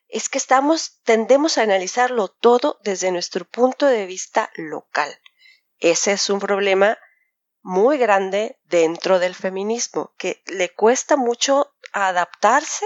es 0.08 0.30
que 0.30 0.38
estamos, 0.38 1.00
tendemos 1.04 1.58
a 1.58 1.64
analizarlo 1.64 2.28
todo 2.28 2.80
desde 2.84 3.12
nuestro 3.12 3.46
punto 3.46 3.86
de 3.86 4.06
vista 4.06 4.50
local. 4.56 5.12
Ese 5.80 6.14
es 6.14 6.30
un 6.30 6.40
problema 6.40 6.98
muy 7.62 7.98
grande 7.98 8.58
dentro 8.66 9.20
del 9.20 9.36
feminismo, 9.36 10.14
que 10.18 10.42
le 10.48 10.70
cuesta 10.70 11.18
mucho 11.18 11.68
adaptarse 11.94 12.86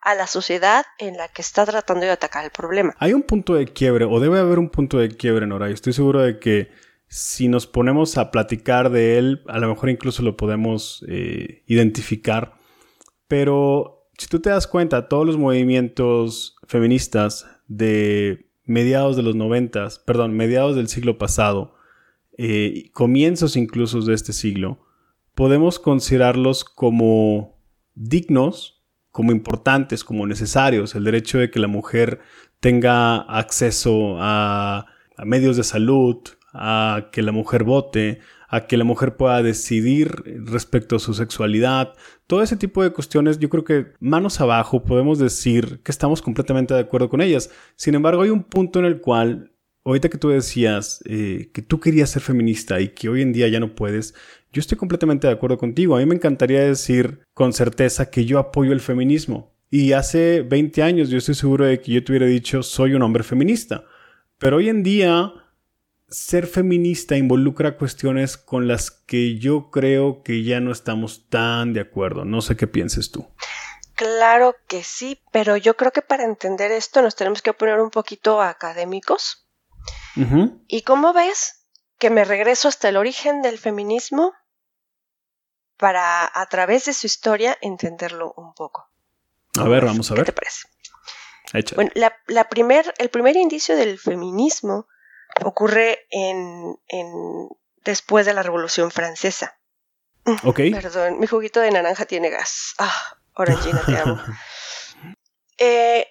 a 0.00 0.14
la 0.14 0.26
sociedad 0.26 0.84
en 0.98 1.16
la 1.16 1.28
que 1.28 1.42
está 1.42 1.64
tratando 1.64 2.04
de 2.04 2.12
atacar 2.12 2.44
el 2.44 2.50
problema. 2.50 2.94
Hay 2.98 3.12
un 3.12 3.22
punto 3.22 3.54
de 3.54 3.66
quiebre, 3.66 4.04
o 4.04 4.20
debe 4.20 4.38
haber 4.38 4.58
un 4.58 4.70
punto 4.70 4.98
de 4.98 5.08
quiebre, 5.08 5.46
Nora, 5.46 5.70
y 5.70 5.72
estoy 5.72 5.92
seguro 5.92 6.22
de 6.22 6.38
que 6.38 6.70
si 7.08 7.48
nos 7.48 7.66
ponemos 7.66 8.18
a 8.18 8.30
platicar 8.30 8.90
de 8.90 9.18
él, 9.18 9.44
a 9.48 9.58
lo 9.58 9.68
mejor 9.68 9.88
incluso 9.88 10.22
lo 10.22 10.36
podemos 10.36 11.04
eh, 11.08 11.62
identificar. 11.66 12.54
Pero 13.28 13.93
si 14.18 14.26
tú 14.28 14.40
te 14.40 14.50
das 14.50 14.66
cuenta, 14.66 15.08
todos 15.08 15.26
los 15.26 15.36
movimientos 15.36 16.56
feministas 16.66 17.46
de 17.68 18.46
mediados 18.64 19.16
de 19.16 19.22
los 19.22 19.34
noventas, 19.34 19.98
perdón, 19.98 20.34
mediados 20.34 20.76
del 20.76 20.88
siglo 20.88 21.18
pasado, 21.18 21.74
eh, 22.38 22.90
comienzos 22.92 23.56
incluso 23.56 24.00
de 24.00 24.14
este 24.14 24.32
siglo, 24.32 24.78
podemos 25.34 25.78
considerarlos 25.78 26.64
como 26.64 27.58
dignos, 27.94 28.82
como 29.10 29.32
importantes, 29.32 30.02
como 30.04 30.26
necesarios. 30.26 30.94
El 30.94 31.04
derecho 31.04 31.38
de 31.38 31.50
que 31.50 31.60
la 31.60 31.68
mujer 31.68 32.20
tenga 32.60 33.16
acceso 33.16 34.16
a, 34.18 34.86
a 35.16 35.24
medios 35.24 35.56
de 35.56 35.64
salud, 35.64 36.16
a 36.52 37.08
que 37.12 37.22
la 37.22 37.32
mujer 37.32 37.64
vote, 37.64 38.20
a 38.54 38.68
que 38.68 38.76
la 38.76 38.84
mujer 38.84 39.16
pueda 39.16 39.42
decidir 39.42 40.22
respecto 40.44 40.94
a 40.94 41.00
su 41.00 41.12
sexualidad. 41.12 41.94
Todo 42.28 42.40
ese 42.40 42.56
tipo 42.56 42.84
de 42.84 42.92
cuestiones, 42.92 43.40
yo 43.40 43.48
creo 43.48 43.64
que 43.64 43.86
manos 43.98 44.40
abajo 44.40 44.84
podemos 44.84 45.18
decir 45.18 45.80
que 45.82 45.90
estamos 45.90 46.22
completamente 46.22 46.72
de 46.72 46.78
acuerdo 46.78 47.08
con 47.08 47.20
ellas. 47.20 47.50
Sin 47.74 47.96
embargo, 47.96 48.22
hay 48.22 48.30
un 48.30 48.44
punto 48.44 48.78
en 48.78 48.84
el 48.84 49.00
cual 49.00 49.50
ahorita 49.84 50.08
que 50.08 50.18
tú 50.18 50.28
decías 50.28 51.02
eh, 51.04 51.50
que 51.52 51.62
tú 51.62 51.80
querías 51.80 52.10
ser 52.10 52.22
feminista 52.22 52.80
y 52.80 52.90
que 52.90 53.08
hoy 53.08 53.22
en 53.22 53.32
día 53.32 53.48
ya 53.48 53.58
no 53.58 53.74
puedes, 53.74 54.14
yo 54.52 54.60
estoy 54.60 54.78
completamente 54.78 55.26
de 55.26 55.32
acuerdo 55.32 55.58
contigo. 55.58 55.96
A 55.96 55.98
mí 55.98 56.06
me 56.06 56.14
encantaría 56.14 56.60
decir 56.60 57.22
con 57.34 57.52
certeza 57.52 58.08
que 58.08 58.24
yo 58.24 58.38
apoyo 58.38 58.72
el 58.72 58.80
feminismo. 58.80 59.52
Y 59.68 59.94
hace 59.94 60.42
20 60.42 60.80
años 60.80 61.10
yo 61.10 61.18
estoy 61.18 61.34
seguro 61.34 61.64
de 61.64 61.80
que 61.80 61.90
yo 61.90 62.04
te 62.04 62.12
hubiera 62.12 62.26
dicho 62.26 62.62
soy 62.62 62.94
un 62.94 63.02
hombre 63.02 63.24
feminista. 63.24 63.84
Pero 64.38 64.58
hoy 64.58 64.68
en 64.68 64.84
día 64.84 65.32
ser 66.14 66.46
feminista 66.46 67.16
involucra 67.16 67.76
cuestiones 67.76 68.36
con 68.36 68.68
las 68.68 68.90
que 68.90 69.38
yo 69.38 69.70
creo 69.70 70.22
que 70.22 70.44
ya 70.44 70.60
no 70.60 70.72
estamos 70.72 71.28
tan 71.28 71.72
de 71.72 71.80
acuerdo. 71.80 72.24
No 72.24 72.40
sé 72.40 72.56
qué 72.56 72.66
pienses 72.66 73.10
tú. 73.10 73.26
Claro 73.94 74.56
que 74.66 74.82
sí, 74.82 75.20
pero 75.32 75.56
yo 75.56 75.76
creo 75.76 75.92
que 75.92 76.02
para 76.02 76.24
entender 76.24 76.72
esto 76.72 77.02
nos 77.02 77.14
tenemos 77.14 77.42
que 77.42 77.52
poner 77.52 77.80
un 77.80 77.90
poquito 77.90 78.42
académicos 78.42 79.44
¿Y 80.68 80.82
cómo 80.82 81.12
ves 81.12 81.66
que 81.98 82.10
me 82.10 82.24
regreso 82.24 82.68
hasta 82.68 82.88
el 82.88 82.96
origen 82.96 83.42
del 83.42 83.58
feminismo 83.58 84.32
para, 85.76 86.30
a 86.32 86.46
través 86.46 86.84
de 86.84 86.92
su 86.92 87.06
historia, 87.06 87.58
entenderlo 87.60 88.32
un 88.36 88.54
poco? 88.54 88.88
A 89.58 89.64
ver, 89.64 89.84
vamos 89.84 90.10
a 90.10 90.14
ver. 90.14 90.24
¿Qué 90.24 90.32
te 90.32 90.40
parece? 90.40 90.68
Bueno, 91.74 91.90
la, 91.94 92.48
primer, 92.48 92.92
el 92.98 93.10
primer 93.10 93.36
indicio 93.36 93.76
del 93.76 93.98
feminismo 93.98 94.88
ocurre 95.42 96.06
en, 96.10 96.76
después 97.84 98.26
de 98.26 98.34
la 98.34 98.42
Revolución 98.42 98.90
Francesa. 98.90 99.58
Ok. 100.44 100.60
Perdón, 100.72 101.18
mi 101.18 101.26
juguito 101.26 101.60
de 101.60 101.70
naranja 101.70 102.04
tiene 102.04 102.30
gas. 102.30 102.74
Ah, 102.78 103.18
Orangina, 103.34 103.82
te 103.84 103.96
amo. 103.96 104.20
Eh, 105.56 106.08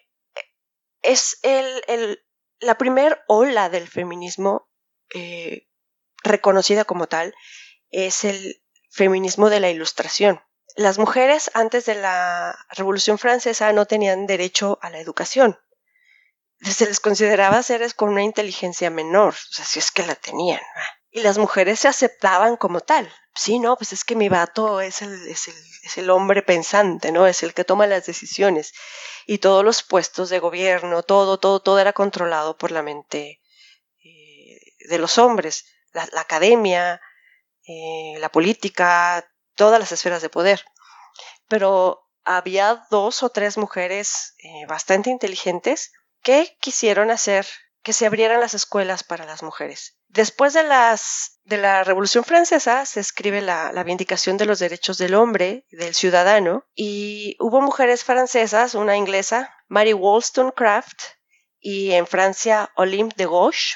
es 1.01 1.37
el, 1.43 2.23
la 2.61 2.77
primer 2.77 3.21
ola 3.27 3.69
del 3.69 3.89
feminismo 3.89 4.69
eh, 5.13 5.67
reconocida 6.23 6.85
como 6.85 7.07
tal 7.07 7.35
es 7.89 8.23
el 8.23 8.63
feminismo 8.89 9.49
de 9.49 9.59
la 9.59 9.69
ilustración. 9.69 10.41
Las 10.75 10.97
mujeres 10.97 11.51
antes 11.53 11.85
de 11.85 11.95
la 11.95 12.57
Revolución 12.69 13.19
Francesa 13.19 13.71
no 13.73 13.85
tenían 13.85 14.25
derecho 14.25 14.79
a 14.81 14.89
la 14.89 14.99
educación. 14.99 15.59
Se 16.63 16.85
les 16.85 16.99
consideraba 16.99 17.61
seres 17.63 17.93
con 17.93 18.09
una 18.09 18.23
inteligencia 18.23 18.89
menor, 18.89 19.33
o 19.33 19.53
sea, 19.53 19.65
si 19.65 19.79
es 19.79 19.91
que 19.91 20.05
la 20.05 20.15
tenían. 20.15 20.61
Y 21.11 21.21
las 21.21 21.37
mujeres 21.37 21.81
se 21.81 21.87
aceptaban 21.87 22.57
como 22.57 22.79
tal. 22.79 23.11
Sí, 23.35 23.59
no, 23.59 23.75
pues 23.75 23.93
es 23.93 24.03
que 24.03 24.15
mi 24.15 24.29
vato 24.29 24.79
es 24.79 25.01
el, 25.01 25.27
es 25.27 25.47
el, 25.47 25.55
es 25.83 25.97
el 25.97 26.09
hombre 26.09 26.41
pensante, 26.41 27.11
¿no? 27.11 27.27
Es 27.27 27.43
el 27.43 27.53
que 27.53 27.65
toma 27.65 27.87
las 27.87 28.05
decisiones 28.05 28.73
y 29.25 29.39
todos 29.39 29.63
los 29.63 29.83
puestos 29.83 30.29
de 30.29 30.39
gobierno, 30.39 31.03
todo, 31.03 31.39
todo, 31.39 31.61
todo 31.61 31.79
era 31.79 31.93
controlado 31.93 32.57
por 32.57 32.71
la 32.71 32.83
mente 32.83 33.41
eh, 34.03 34.59
de 34.87 34.97
los 34.97 35.17
hombres, 35.17 35.65
la, 35.93 36.07
academia, 36.15 37.01
eh, 37.67 38.15
la 38.19 38.29
política, 38.29 39.27
todas 39.55 39.79
las 39.79 39.91
esferas 39.91 40.21
de 40.21 40.29
poder. 40.29 40.65
Pero 41.47 42.09
había 42.23 42.85
dos 42.89 43.23
o 43.23 43.29
tres 43.29 43.57
mujeres 43.57 44.35
eh, 44.39 44.65
bastante 44.67 45.09
inteligentes 45.09 45.91
que 46.23 46.57
quisieron 46.59 47.11
hacer 47.11 47.45
que 47.83 47.93
se 47.93 48.05
abrieran 48.05 48.39
las 48.39 48.53
escuelas 48.53 49.03
para 49.03 49.25
las 49.25 49.43
mujeres. 49.43 49.97
Después 50.07 50.53
de, 50.53 50.63
las, 50.63 51.39
de 51.43 51.57
la 51.57 51.83
Revolución 51.83 52.23
Francesa 52.23 52.85
se 52.85 53.01
escribe 53.01 53.41
la, 53.41 53.73
la 53.73 53.83
Vindicación 53.83 54.37
de 54.37 54.45
los 54.45 54.59
Derechos 54.59 54.97
del 54.97 55.15
Hombre, 55.15 55.65
del 55.69 55.93
Ciudadano, 55.93 56.65
y 56.73 57.35
hubo 57.39 57.61
mujeres 57.61 58.03
francesas, 58.03 58.73
una 58.73 58.95
inglesa, 58.95 59.53
Mary 59.67 59.91
Wollstonecraft, 59.93 61.01
y 61.59 61.91
en 61.91 62.07
Francia 62.07 62.71
Olympe 62.75 63.15
de 63.17 63.25
Gauche, 63.25 63.75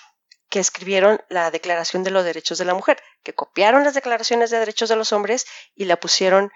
que 0.49 0.60
escribieron 0.60 1.21
la 1.29 1.51
Declaración 1.51 2.03
de 2.03 2.12
los 2.12 2.23
Derechos 2.23 2.57
de 2.57 2.65
la 2.65 2.73
Mujer, 2.73 3.01
que 3.23 3.33
copiaron 3.33 3.83
las 3.83 3.93
declaraciones 3.93 4.49
de 4.49 4.60
derechos 4.60 4.89
de 4.89 4.95
los 4.95 5.12
hombres 5.12 5.45
y 5.75 5.86
la 5.86 5.97
pusieron 5.97 6.51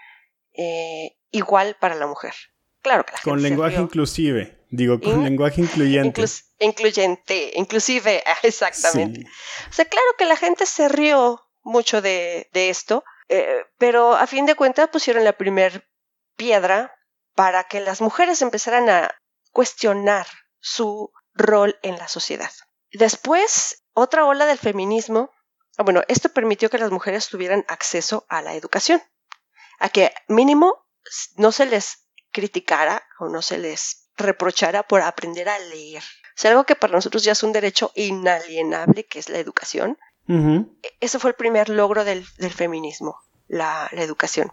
eh, 0.54 1.18
igual 1.30 1.76
para 1.78 1.94
la 1.94 2.06
mujer. 2.06 2.34
Claro 2.82 3.04
que 3.04 3.12
la 3.12 3.20
Con 3.22 3.42
lenguaje 3.42 3.76
inclusive. 3.76 4.58
Digo, 4.70 5.00
con 5.00 5.22
lenguaje 5.22 5.60
incluyente. 5.60 6.24
incluyente, 6.58 7.52
inclusive, 7.56 8.22
exactamente. 8.42 9.26
O 9.68 9.72
sea, 9.72 9.84
claro 9.84 10.06
que 10.16 10.24
la 10.24 10.36
gente 10.36 10.64
se 10.66 10.88
rió 10.88 11.40
mucho 11.62 12.02
de, 12.02 12.48
esto, 12.52 13.04
Eh, 13.28 13.64
pero 13.78 14.14
a 14.14 14.26
fin 14.26 14.44
de 14.46 14.56
cuentas 14.56 14.88
pusieron 14.88 15.24
la 15.24 15.32
primer 15.32 15.88
piedra 16.36 16.92
para 17.34 17.64
que 17.64 17.80
las 17.80 18.00
mujeres 18.00 18.42
empezaran 18.42 18.90
a 18.90 19.10
cuestionar 19.52 20.26
su 20.58 21.10
rol 21.34 21.78
en 21.82 21.96
la 21.96 22.08
sociedad. 22.08 22.50
Después, 22.92 23.84
otra 23.94 24.26
ola 24.26 24.44
del 24.44 24.58
feminismo, 24.58 25.30
ah, 25.78 25.82
bueno, 25.82 26.02
esto 26.08 26.28
permitió 26.30 26.68
que 26.68 26.78
las 26.78 26.90
mujeres 26.90 27.28
tuvieran 27.28 27.64
acceso 27.68 28.26
a 28.28 28.42
la 28.42 28.54
educación, 28.54 29.00
a 29.78 29.88
que 29.88 30.12
mínimo 30.28 30.86
no 31.36 31.52
se 31.52 31.66
les 31.66 32.01
criticara 32.32 33.02
o 33.18 33.28
no 33.28 33.42
se 33.42 33.58
les 33.58 34.08
reprochara 34.16 34.82
por 34.82 35.00
aprender 35.00 35.48
a 35.48 35.58
leer. 35.58 36.02
Es 36.36 36.44
algo 36.46 36.64
que 36.64 36.76
para 36.76 36.94
nosotros 36.94 37.22
ya 37.24 37.32
es 37.32 37.42
un 37.42 37.52
derecho 37.52 37.92
inalienable, 37.94 39.04
que 39.04 39.18
es 39.18 39.28
la 39.28 39.38
educación. 39.38 39.98
E-, 40.28 40.64
Ese 41.00 41.18
fue 41.18 41.30
el 41.30 41.36
primer 41.36 41.68
logro 41.68 42.04
del, 42.04 42.24
feminismo, 42.24 43.20
la, 43.48 43.88
educación. 43.92 44.52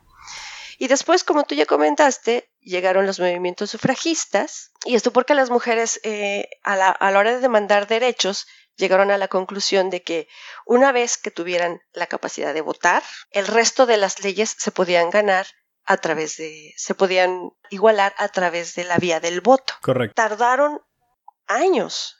Y 0.78 0.88
después, 0.88 1.24
como 1.24 1.44
tú 1.44 1.56
ya 1.56 1.66
comentaste, 1.66 2.50
llegaron 2.62 3.06
los 3.06 3.20
movimientos 3.20 3.72
sufragistas, 3.72 4.72
y 4.86 4.96
esto 4.96 5.12
porque 5.12 5.36
las 5.36 5.50
mujeres 5.50 6.00
eh, 6.04 6.50
a, 6.64 6.76
la, 6.76 6.90
a 6.90 7.12
la 7.12 7.20
hora 7.20 7.32
de 7.32 7.40
demandar 7.40 7.88
derechos 7.88 8.48
llegaron 8.78 9.12
a 9.12 9.18
la 9.18 9.28
conclusión 9.28 9.90
de 9.90 10.04
que 10.04 10.28
una 10.66 10.92
vez 10.92 11.18
que 11.18 11.32
tuvieran 11.32 11.82
la 11.92 12.08
capacidad 12.08 12.54
de 12.54 12.62
votar, 12.62 13.04
el 13.32 13.46
resto 13.46 13.86
de 13.86 13.98
las 13.98 14.24
leyes 14.24 14.56
se 14.58 14.72
podían 14.72 15.10
ganar 15.10 15.48
a 15.90 15.98
través 15.98 16.38
de, 16.38 16.72
se 16.78 16.94
podían 16.94 17.50
igualar 17.72 18.14
a 18.20 18.28
través 18.28 18.76
de 18.76 18.84
la 18.84 19.00
vía 19.00 19.20
del 19.20 19.42
voto. 19.42 19.74
Correcto. 19.82 20.14
Tardaron 20.14 20.84
años 21.48 22.16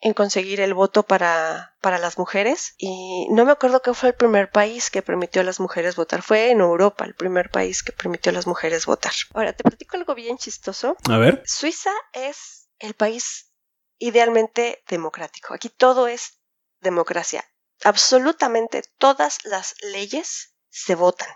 en 0.00 0.12
conseguir 0.12 0.60
el 0.60 0.74
voto 0.74 1.04
para, 1.04 1.74
para 1.80 1.96
las 1.96 2.18
mujeres 2.18 2.74
y 2.76 3.26
no 3.30 3.46
me 3.46 3.52
acuerdo 3.52 3.80
qué 3.80 3.94
fue 3.94 4.10
el 4.10 4.14
primer 4.14 4.50
país 4.50 4.90
que 4.90 5.00
permitió 5.00 5.40
a 5.40 5.44
las 5.44 5.58
mujeres 5.58 5.96
votar. 5.96 6.20
Fue 6.20 6.50
en 6.50 6.60
Europa 6.60 7.06
el 7.06 7.14
primer 7.14 7.48
país 7.48 7.82
que 7.82 7.92
permitió 7.92 8.28
a 8.28 8.34
las 8.34 8.46
mujeres 8.46 8.84
votar. 8.84 9.14
Ahora, 9.32 9.54
te 9.54 9.64
platico 9.64 9.96
algo 9.96 10.14
bien 10.14 10.36
chistoso. 10.36 10.94
A 11.08 11.16
ver. 11.16 11.42
Suiza 11.46 11.92
es 12.12 12.68
el 12.78 12.92
país 12.92 13.54
idealmente 13.96 14.84
democrático. 14.86 15.54
Aquí 15.54 15.70
todo 15.70 16.08
es 16.08 16.42
democracia. 16.80 17.42
Absolutamente 17.84 18.82
todas 18.98 19.38
las 19.46 19.76
leyes 19.80 20.54
se 20.68 20.94
votan 20.94 21.34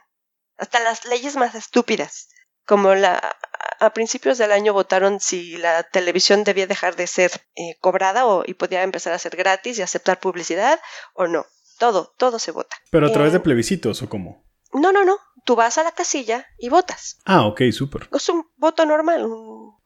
hasta 0.59 0.81
las 0.81 1.05
leyes 1.07 1.37
más 1.37 1.55
estúpidas, 1.55 2.29
como 2.67 2.95
la 2.95 3.37
a 3.81 3.91
principios 3.91 4.39
del 4.39 4.53
año 4.53 4.73
votaron 4.73 5.21
si 5.21 5.57
la 5.57 5.85
televisión 5.85 6.45
debía 6.45 6.67
dejar 6.67 6.97
de 6.97 7.07
ser 7.07 7.31
eh, 7.55 7.77
cobrada 7.81 8.27
o, 8.27 8.43
y 8.47 8.55
podía 8.55 8.83
empezar 8.83 9.13
a 9.13 9.19
ser 9.19 9.37
gratis 9.37 9.79
y 9.79 9.83
aceptar 9.83 10.21
publicidad 10.21 10.81
o 11.15 11.27
no. 11.27 11.47
Todo, 11.79 12.13
todo 12.19 12.41
se 12.41 12.51
vota. 12.51 12.77
¿Pero 12.91 13.07
a 13.07 13.13
través 13.13 13.33
de 13.33 13.41
plebiscitos 13.41 14.03
o 14.03 14.09
cómo? 14.09 14.45
No, 14.73 14.91
no, 14.91 15.05
no. 15.05 15.17
Tú 15.45 15.55
vas 15.55 15.79
a 15.79 15.85
la 15.85 15.93
casilla 15.93 16.47
y 16.59 16.69
votas. 16.69 17.19
Ah, 17.25 17.47
ok, 17.47 17.63
súper. 17.71 18.09
Es 18.13 18.29
un 18.29 18.45
voto 18.57 18.85
normal. 18.85 19.27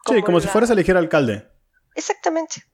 sí, 0.06 0.22
como 0.22 0.40
si 0.40 0.48
fueras 0.48 0.70
a 0.70 0.72
elegir 0.72 0.96
alcalde. 0.96 1.46
Exactamente. 1.94 2.64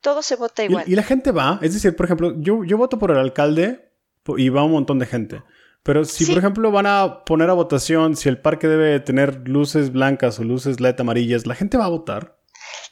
Todo 0.00 0.22
se 0.22 0.36
vota 0.36 0.64
igual. 0.64 0.84
¿Y, 0.86 0.96
la 0.96 1.02
gente 1.02 1.30
va? 1.30 1.58
Es 1.60 1.74
decir, 1.74 1.94
por 1.94 2.06
ejemplo, 2.06 2.34
yo, 2.38 2.64
yo 2.64 2.78
voto 2.78 2.98
por 2.98 3.10
el 3.10 3.18
alcalde 3.18 3.92
y 4.36 4.48
va 4.48 4.64
un 4.64 4.72
montón 4.72 4.98
de 4.98 5.06
gente. 5.06 5.42
Pero 5.82 6.04
si, 6.04 6.26
por 6.26 6.38
ejemplo, 6.38 6.70
van 6.70 6.86
a 6.86 7.24
poner 7.24 7.48
a 7.50 7.54
votación 7.54 8.16
si 8.16 8.28
el 8.28 8.40
parque 8.40 8.68
debe 8.68 9.00
tener 9.00 9.48
luces 9.48 9.92
blancas 9.92 10.38
o 10.38 10.44
luces 10.44 10.80
LED 10.80 11.00
amarillas, 11.00 11.46
¿la 11.46 11.54
gente 11.54 11.78
va 11.78 11.86
a 11.86 11.90
votar? 11.90 12.38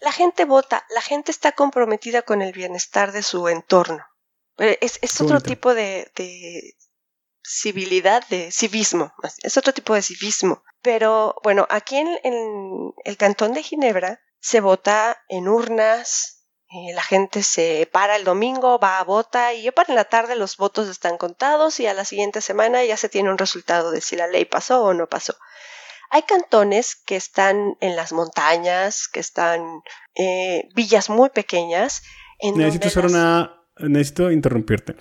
La 0.01 0.13
gente 0.13 0.45
vota, 0.45 0.85
la 0.95 1.03
gente 1.03 1.31
está 1.31 1.53
comprometida 1.53 2.23
con 2.23 2.43
el 2.43 2.53
bienestar 2.53 3.13
de 3.13 3.23
su 3.23 3.49
entorno. 3.49 4.05
Eh, 4.59 4.79
es, 4.81 5.21
otro 5.21 5.41
tipo 5.41 5.75
de, 5.75 6.11
civilidad, 7.45 8.27
de 8.29 8.51
civismo, 8.51 9.13
es 9.43 9.57
otro 9.57 9.75
tipo 9.75 9.95
de 9.95 10.03
civismo. 10.03 10.63
Pero 10.81 11.37
bueno, 11.43 11.67
aquí 11.69 11.97
en 11.97 12.95
el 13.05 13.17
cantón 13.17 13.53
de 13.53 13.63
Ginebra 13.63 14.21
se 14.41 14.61
vota 14.61 15.23
en 15.29 15.49
urnas, 15.49 16.36
eh, 16.69 16.93
la 16.95 17.03
gente 17.03 17.45
se 17.45 17.89
para 17.93 18.17
el 18.17 18.25
domingo, 18.25 18.81
va 18.81 18.99
a 18.99 19.05
vota 19.05 19.55
y 19.55 19.63
ya 19.63 19.73
para 19.73 19.95
la 19.95 20.05
tarde 20.05 20.35
los 20.35 20.57
votos 20.57 20.89
están 20.89 21.17
contados 21.17 21.79
y 21.79 21.87
a 21.87 21.95
la 21.95 22.05
siguiente 22.05 22.41
semana 22.41 22.85
ya 22.85 22.97
se 22.97 23.09
tiene 23.09 23.31
un 23.31 23.39
resultado 23.39 23.93
de 23.93 24.01
si 24.01 24.17
la 24.17 24.27
ley 24.27 24.45
pasó 24.45 24.83
o 24.83 24.93
no 24.93 25.07
pasó. 25.07 25.37
Hay 26.11 26.23
cantones 26.23 26.97
que 26.97 27.15
están 27.15 27.77
en 27.81 27.95
las 27.95 28.13
montañas, 28.13 29.07
que 29.07 29.21
están 29.21 29.83
eh, 30.17 30.69
villas 30.75 31.09
muy 31.09 31.31
pequeñas. 31.31 32.03
necesito 32.43 32.89
hacer 32.89 33.07
una, 33.07 33.63
necesito 33.79 34.33
interrumpirte. 34.33 34.97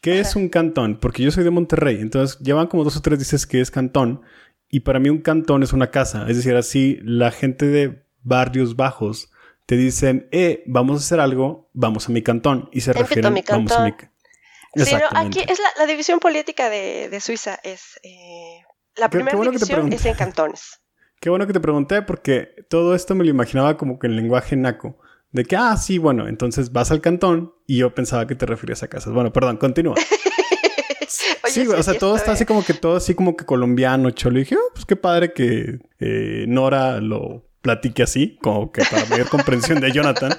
¿Qué 0.00 0.20
es 0.20 0.36
un 0.36 0.48
cantón? 0.48 1.00
Porque 1.00 1.24
yo 1.24 1.32
soy 1.32 1.42
de 1.42 1.50
Monterrey, 1.50 1.98
entonces 2.00 2.38
llevan 2.38 2.68
como 2.68 2.84
dos 2.84 2.96
o 2.96 3.02
tres 3.02 3.18
dices 3.18 3.46
que 3.46 3.60
es 3.60 3.72
cantón 3.72 4.22
y 4.68 4.80
para 4.80 5.00
mí 5.00 5.10
un 5.10 5.22
cantón 5.22 5.64
es 5.64 5.72
una 5.72 5.90
casa, 5.90 6.26
es 6.28 6.36
decir, 6.36 6.54
así 6.54 6.98
la 7.02 7.32
gente 7.32 7.66
de 7.66 8.04
barrios 8.22 8.76
bajos 8.76 9.32
te 9.68 9.76
dicen, 9.76 10.30
eh, 10.32 10.62
vamos 10.64 10.96
a 10.96 11.04
hacer 11.04 11.20
algo, 11.20 11.68
vamos 11.74 12.08
a 12.08 12.10
mi 12.10 12.22
cantón. 12.22 12.70
Y 12.72 12.80
se 12.80 12.94
refieren, 12.94 13.26
a 13.26 13.30
mi 13.30 13.44
vamos 13.46 13.70
a 13.72 13.84
mi 13.84 13.92
Sí, 14.82 14.94
no, 14.94 15.02
aquí 15.14 15.40
es 15.46 15.60
la, 15.76 15.84
división 15.84 16.20
política 16.20 16.70
de, 16.70 17.20
Suiza, 17.20 17.58
es... 17.62 18.00
Eh, 18.02 18.62
la 18.96 19.10
primera 19.10 19.38
división 19.38 19.92
es 19.92 20.06
en 20.06 20.14
cantones. 20.14 20.80
Qué 21.20 21.28
bueno 21.28 21.46
que 21.46 21.52
te 21.52 21.60
pregunté 21.60 22.00
porque 22.00 22.48
todo 22.70 22.94
esto 22.94 23.14
me 23.14 23.24
lo 23.24 23.30
imaginaba 23.30 23.76
como 23.76 23.98
que 23.98 24.06
en 24.06 24.16
lenguaje 24.16 24.56
naco. 24.56 25.00
De 25.32 25.44
que, 25.44 25.56
ah, 25.56 25.76
sí, 25.76 25.98
bueno, 25.98 26.28
entonces 26.28 26.72
vas 26.72 26.90
al 26.90 27.02
cantón 27.02 27.52
y 27.66 27.76
yo 27.76 27.94
pensaba 27.94 28.26
que 28.26 28.36
te 28.36 28.46
referías 28.46 28.82
a 28.82 28.88
casas. 28.88 29.12
Bueno, 29.12 29.34
perdón, 29.34 29.58
continúa. 29.58 29.96
sí, 31.44 31.66
o 31.66 31.82
sea, 31.82 31.92
todo 31.98 32.16
está 32.16 32.32
así 32.32 32.46
como 32.46 32.64
que 32.64 32.72
todo 32.72 32.96
así 32.96 33.14
como 33.14 33.36
que 33.36 33.44
colombiano, 33.44 34.12
cholo. 34.12 34.38
Y 34.38 34.44
dije, 34.44 34.56
oh, 34.56 34.72
pues 34.72 34.86
qué 34.86 34.96
padre 34.96 35.34
que 35.34 35.78
eh, 36.00 36.46
Nora 36.48 37.02
lo 37.02 37.47
platique 37.68 38.02
así, 38.02 38.38
como 38.40 38.72
que 38.72 38.82
para 38.90 39.04
mayor 39.04 39.28
comprensión 39.36 39.80
de 39.80 39.92
Jonathan. 39.92 40.34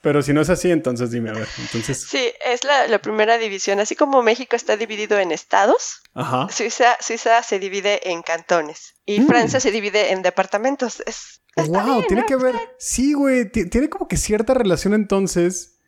Pero 0.00 0.22
si 0.22 0.32
no 0.32 0.40
es 0.40 0.48
así, 0.48 0.70
entonces 0.70 1.10
dime, 1.10 1.30
a 1.30 1.32
ver. 1.32 1.48
Entonces... 1.58 2.06
Sí, 2.08 2.32
es 2.44 2.60
la, 2.64 2.98
primera 3.00 3.36
división. 3.38 3.80
Así 3.80 3.96
como 3.96 4.22
México 4.22 4.54
está 4.54 4.76
dividido 4.76 5.18
en 5.18 5.32
estados, 5.32 6.02
Suiza, 6.50 6.96
Suiza 7.00 7.42
se 7.42 7.58
divide 7.58 8.10
en 8.10 8.22
cantones. 8.22 8.94
Y 9.06 9.20
mm. 9.20 9.26
Francia 9.26 9.58
se 9.58 9.72
divide 9.72 10.12
en 10.12 10.22
departamentos. 10.22 11.02
Es, 11.06 11.40
wow, 11.68 12.04
tiene 12.06 12.24
que 12.26 12.36
ver. 12.36 12.54
Sí, 12.78 13.12
güey. 13.12 13.50
Tiene 13.50 13.88
como 13.88 14.06
que 14.06 14.16
cierta 14.16 14.54
relación 14.54 14.94
entonces 14.94 15.78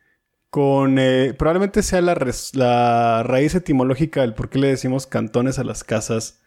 con. 0.50 0.98
Eh, 0.98 1.34
probablemente 1.36 1.82
sea 1.82 2.00
la, 2.00 2.16
la 2.52 3.22
raíz 3.24 3.54
etimológica 3.54 4.22
del 4.22 4.34
por 4.34 4.48
qué 4.48 4.58
le 4.58 4.68
decimos 4.68 5.06
cantones 5.06 5.58
a 5.58 5.64
las 5.64 5.82
casas 5.82 6.40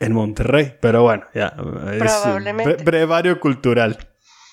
en 0.00 0.14
Monterrey, 0.14 0.76
pero 0.80 1.02
bueno, 1.02 1.26
ya. 1.34 1.54
Es 1.92 2.84
brevario 2.84 3.38
cultural. 3.38 4.10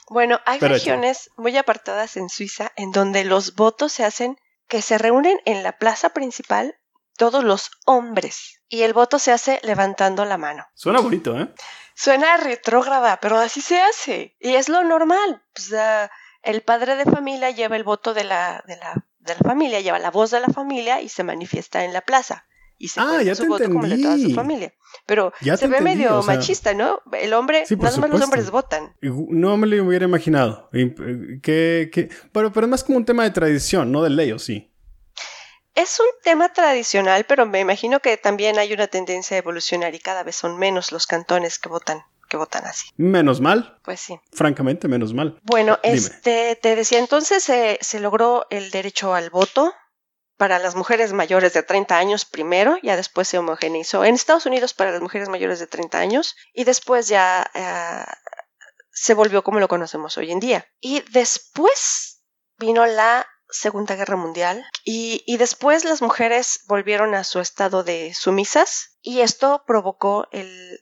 Bueno, 0.09 0.39
hay 0.45 0.59
regiones 0.59 1.31
muy 1.37 1.57
apartadas 1.57 2.15
en 2.17 2.29
Suiza 2.29 2.71
en 2.75 2.91
donde 2.91 3.23
los 3.23 3.55
votos 3.55 3.91
se 3.91 4.05
hacen 4.05 4.37
que 4.67 4.81
se 4.81 4.97
reúnen 4.97 5.39
en 5.45 5.63
la 5.63 5.77
plaza 5.77 6.09
principal 6.09 6.75
todos 7.17 7.43
los 7.43 7.71
hombres 7.85 8.61
y 8.69 8.83
el 8.83 8.93
voto 8.93 9.19
se 9.19 9.31
hace 9.31 9.59
levantando 9.63 10.23
la 10.25 10.37
mano. 10.37 10.65
Suena 10.75 10.99
bonito, 10.99 11.37
¿eh? 11.39 11.49
Suena 11.95 12.37
retrógrada, 12.37 13.19
pero 13.19 13.37
así 13.37 13.61
se 13.61 13.81
hace 13.81 14.35
y 14.39 14.53
es 14.55 14.69
lo 14.69 14.83
normal. 14.83 15.43
Pues, 15.53 15.73
el 16.43 16.61
padre 16.61 16.95
de 16.95 17.05
familia 17.05 17.51
lleva 17.51 17.75
el 17.75 17.83
voto 17.83 18.13
de 18.13 18.23
la, 18.23 18.63
de 18.67 18.77
la, 18.77 18.93
de 19.19 19.33
la 19.33 19.39
familia, 19.39 19.79
lleva 19.79 19.97
la 19.97 20.11
voz 20.11 20.31
de 20.31 20.39
la 20.39 20.49
familia 20.49 21.01
y 21.01 21.09
se 21.09 21.23
manifiesta 21.23 21.83
en 21.83 21.93
la 21.93 22.01
plaza 22.01 22.45
y 22.77 22.89
se 22.89 22.99
ah, 22.99 23.21
ya 23.23 23.35
su 23.35 23.45
voto 23.47 23.65
como 23.65 23.87
de 23.87 23.97
toda 24.01 24.17
su 24.17 24.33
familia. 24.33 24.73
Pero 25.05 25.33
se 25.41 25.67
ve 25.67 25.81
medio 25.81 26.21
machista, 26.23 26.73
¿no? 26.73 27.01
El 27.11 27.33
hombre, 27.33 27.65
nada 27.69 27.97
más 27.97 28.09
los 28.09 28.21
hombres 28.21 28.51
votan. 28.51 28.95
No 29.01 29.57
me 29.57 29.67
lo 29.67 29.83
hubiera 29.83 30.05
imaginado. 30.05 30.69
Eh, 30.73 31.39
que, 31.41 32.09
Pero, 32.31 32.51
pero 32.51 32.65
es 32.65 32.69
más 32.69 32.83
como 32.83 32.97
un 32.97 33.05
tema 33.05 33.23
de 33.23 33.31
tradición, 33.31 33.91
no 33.91 34.03
de 34.03 34.09
ley, 34.09 34.31
¿o 34.31 34.39
sí? 34.39 34.71
Es 35.75 35.99
un 35.99 36.07
tema 36.23 36.51
tradicional, 36.53 37.25
pero 37.27 37.45
me 37.45 37.59
imagino 37.59 37.99
que 37.99 38.17
también 38.17 38.57
hay 38.57 38.73
una 38.73 38.87
tendencia 38.87 39.35
a 39.35 39.39
evolucionar 39.39 39.93
y 39.93 39.99
cada 39.99 40.23
vez 40.23 40.35
son 40.35 40.57
menos 40.57 40.91
los 40.91 41.05
cantones 41.05 41.59
que 41.59 41.69
votan 41.69 42.03
que 42.27 42.35
votan 42.35 42.65
así. 42.65 42.89
Menos 42.97 43.39
mal. 43.39 43.79
Pues 43.83 44.01
sí. 44.01 44.19
Francamente, 44.33 44.89
menos 44.89 45.13
mal. 45.13 45.39
Bueno, 45.43 45.79
este, 45.81 46.57
te 46.61 46.75
decía, 46.75 46.99
entonces 46.99 47.41
se 47.43 47.99
logró 48.01 48.45
el 48.49 48.69
derecho 48.69 49.13
al 49.13 49.29
voto, 49.29 49.73
para 50.37 50.59
las 50.59 50.75
mujeres 50.75 51.13
mayores 51.13 51.53
de 51.53 51.63
30 51.63 51.97
años 51.97 52.25
primero, 52.25 52.77
ya 52.83 52.95
después 52.95 53.27
se 53.27 53.37
homogeneizó 53.37 54.05
en 54.05 54.15
Estados 54.15 54.45
Unidos 54.45 54.73
para 54.73 54.91
las 54.91 55.01
mujeres 55.01 55.29
mayores 55.29 55.59
de 55.59 55.67
30 55.67 55.97
años 55.99 56.35
y 56.53 56.63
después 56.63 57.07
ya 57.07 57.49
eh, 57.53 58.05
se 58.91 59.13
volvió 59.13 59.43
como 59.43 59.59
lo 59.59 59.67
conocemos 59.67 60.17
hoy 60.17 60.31
en 60.31 60.39
día. 60.39 60.67
Y 60.79 61.03
después 61.11 62.23
vino 62.57 62.85
la 62.85 63.27
Segunda 63.49 63.95
Guerra 63.95 64.17
Mundial 64.17 64.65
y, 64.83 65.37
después 65.37 65.85
las 65.85 66.01
mujeres 66.01 66.61
volvieron 66.67 67.15
a 67.15 67.23
su 67.23 67.39
estado 67.39 67.83
de 67.83 68.13
sumisas 68.13 68.97
y 69.01 69.21
esto 69.21 69.63
provocó 69.65 70.27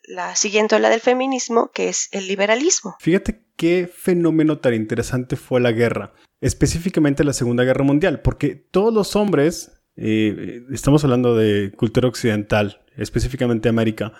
la 0.08 0.36
siguiente 0.36 0.76
ola 0.76 0.89
del 0.89 1.00
feminismo 1.00 1.72
que 1.72 1.89
es 1.89 2.10
el 2.12 2.28
liberalismo. 2.28 2.96
Fíjate 3.00 3.46
qué 3.56 3.88
fenómeno 3.94 4.60
tan 4.60 4.74
interesante 4.74 5.36
fue 5.36 5.62
la 5.62 5.72
guerra 5.72 6.13
específicamente 6.45 7.23
la 7.23 7.34
Segunda 7.34 7.63
Guerra 7.63 7.84
Mundial, 7.84 8.21
porque 8.21 8.53
todos 8.55 8.93
los 8.93 9.15
hombres 9.15 9.81
eh, 9.95 10.62
estamos 10.71 11.03
hablando 11.03 11.36
de 11.36 11.71
cultura 11.75 12.08
occidental, 12.08 12.81
específicamente 12.95 13.67
América, 13.67 14.13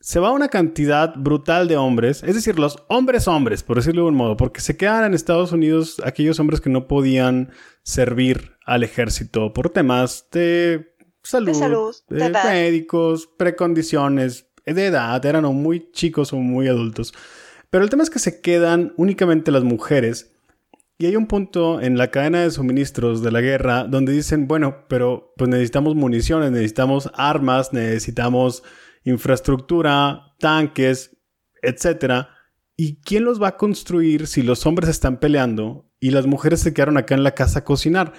se 0.00 0.18
va 0.18 0.30
una 0.30 0.48
cantidad 0.48 1.14
brutal 1.14 1.68
de 1.68 1.76
hombres, 1.76 2.22
es 2.22 2.34
decir, 2.34 2.58
los 2.58 2.78
hombres 2.88 3.28
hombres, 3.28 3.62
por 3.62 3.76
decirlo 3.76 4.04
de 4.04 4.08
un 4.08 4.14
modo, 4.14 4.38
porque 4.38 4.62
se 4.62 4.78
quedan 4.78 5.04
en 5.04 5.12
Estados 5.12 5.52
Unidos 5.52 6.00
aquellos 6.04 6.40
hombres 6.40 6.62
que 6.62 6.70
no 6.70 6.88
podían 6.88 7.50
servir 7.82 8.52
al 8.64 8.82
ejército 8.82 9.52
por 9.52 9.68
temas 9.68 10.26
de 10.32 10.94
salud, 11.22 11.94
de 12.08 12.30
médicos, 12.30 13.26
precondiciones, 13.36 14.46
de 14.64 14.86
edad, 14.86 15.22
eran 15.26 15.44
o 15.44 15.52
muy 15.52 15.90
chicos 15.92 16.32
o 16.32 16.36
muy 16.36 16.66
adultos. 16.66 17.12
Pero 17.68 17.84
el 17.84 17.90
tema 17.90 18.04
es 18.04 18.08
que 18.08 18.20
se 18.20 18.40
quedan 18.40 18.94
únicamente 18.96 19.50
las 19.50 19.64
mujeres. 19.64 20.32
Y 21.00 21.06
hay 21.06 21.14
un 21.14 21.26
punto 21.26 21.80
en 21.80 21.96
la 21.96 22.10
cadena 22.10 22.42
de 22.42 22.50
suministros 22.50 23.22
de 23.22 23.30
la 23.30 23.40
guerra 23.40 23.84
donde 23.84 24.12
dicen, 24.12 24.48
bueno, 24.48 24.84
pero 24.88 25.32
pues 25.36 25.48
necesitamos 25.48 25.94
municiones, 25.94 26.50
necesitamos 26.50 27.08
armas, 27.14 27.72
necesitamos 27.72 28.64
infraestructura, 29.04 30.34
tanques, 30.40 31.16
etc. 31.62 32.26
¿Y 32.76 33.00
quién 33.00 33.24
los 33.24 33.40
va 33.40 33.48
a 33.48 33.56
construir 33.56 34.26
si 34.26 34.42
los 34.42 34.66
hombres 34.66 34.90
están 34.90 35.20
peleando 35.20 35.88
y 36.00 36.10
las 36.10 36.26
mujeres 36.26 36.60
se 36.60 36.74
quedaron 36.74 36.96
acá 36.96 37.14
en 37.14 37.22
la 37.22 37.34
casa 37.34 37.60
a 37.60 37.64
cocinar? 37.64 38.12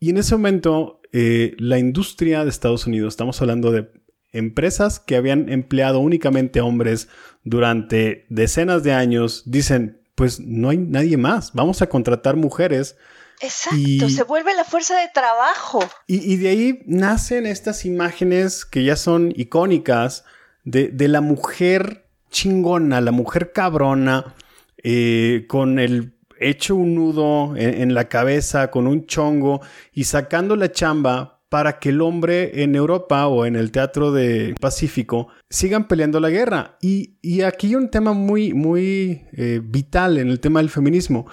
Y 0.00 0.10
en 0.10 0.16
ese 0.16 0.34
momento, 0.34 1.02
eh, 1.12 1.54
la 1.58 1.78
industria 1.78 2.42
de 2.42 2.50
Estados 2.50 2.88
Unidos, 2.88 3.12
estamos 3.14 3.40
hablando 3.40 3.70
de 3.70 3.92
empresas 4.32 4.98
que 4.98 5.14
habían 5.14 5.48
empleado 5.48 6.00
únicamente 6.00 6.60
hombres 6.60 7.08
durante 7.44 8.26
decenas 8.28 8.82
de 8.82 8.92
años, 8.92 9.44
dicen, 9.46 10.03
pues 10.14 10.40
no 10.40 10.70
hay 10.70 10.78
nadie 10.78 11.16
más, 11.16 11.52
vamos 11.52 11.82
a 11.82 11.88
contratar 11.88 12.36
mujeres. 12.36 12.96
Exacto, 13.40 14.08
se 14.08 14.22
vuelve 14.22 14.54
la 14.54 14.64
fuerza 14.64 14.98
de 14.98 15.08
trabajo. 15.12 15.80
Y, 16.06 16.36
de 16.36 16.48
ahí 16.48 16.82
nacen 16.86 17.46
estas 17.46 17.84
imágenes 17.84 18.64
que 18.64 18.84
ya 18.84 18.96
son 18.96 19.32
icónicas 19.36 20.24
de, 20.64 21.08
la 21.08 21.20
mujer 21.20 22.06
chingona, 22.30 23.00
la 23.00 23.10
mujer 23.10 23.52
cabrona, 23.52 24.34
eh, 24.82 25.46
con 25.48 25.78
el 25.78 26.14
hecho 26.38 26.76
un 26.76 26.94
nudo 26.94 27.56
en, 27.56 27.94
la 27.94 28.08
cabeza, 28.08 28.70
con 28.70 28.86
un 28.86 29.06
chongo 29.06 29.60
y 29.92 30.04
sacando 30.04 30.56
la 30.56 30.70
chamba 30.72 31.33
para 31.48 31.78
que 31.78 31.90
el 31.90 32.00
hombre 32.00 32.62
en 32.62 32.74
Europa 32.74 33.26
o 33.26 33.46
en 33.46 33.56
el 33.56 33.70
teatro 33.70 34.12
de 34.12 34.54
Pacífico 34.60 35.28
sigan 35.50 35.86
peleando 35.86 36.18
la 36.20 36.30
guerra. 36.30 36.76
Y, 36.80 37.42
aquí 37.42 37.68
hay 37.68 37.74
un 37.76 37.90
tema 37.90 38.12
muy, 38.12 38.52
muy 38.52 39.22
eh, 39.32 39.60
vital 39.62 40.18
en 40.18 40.28
el 40.28 40.40
tema 40.40 40.60
del 40.60 40.70
feminismo. 40.70 41.26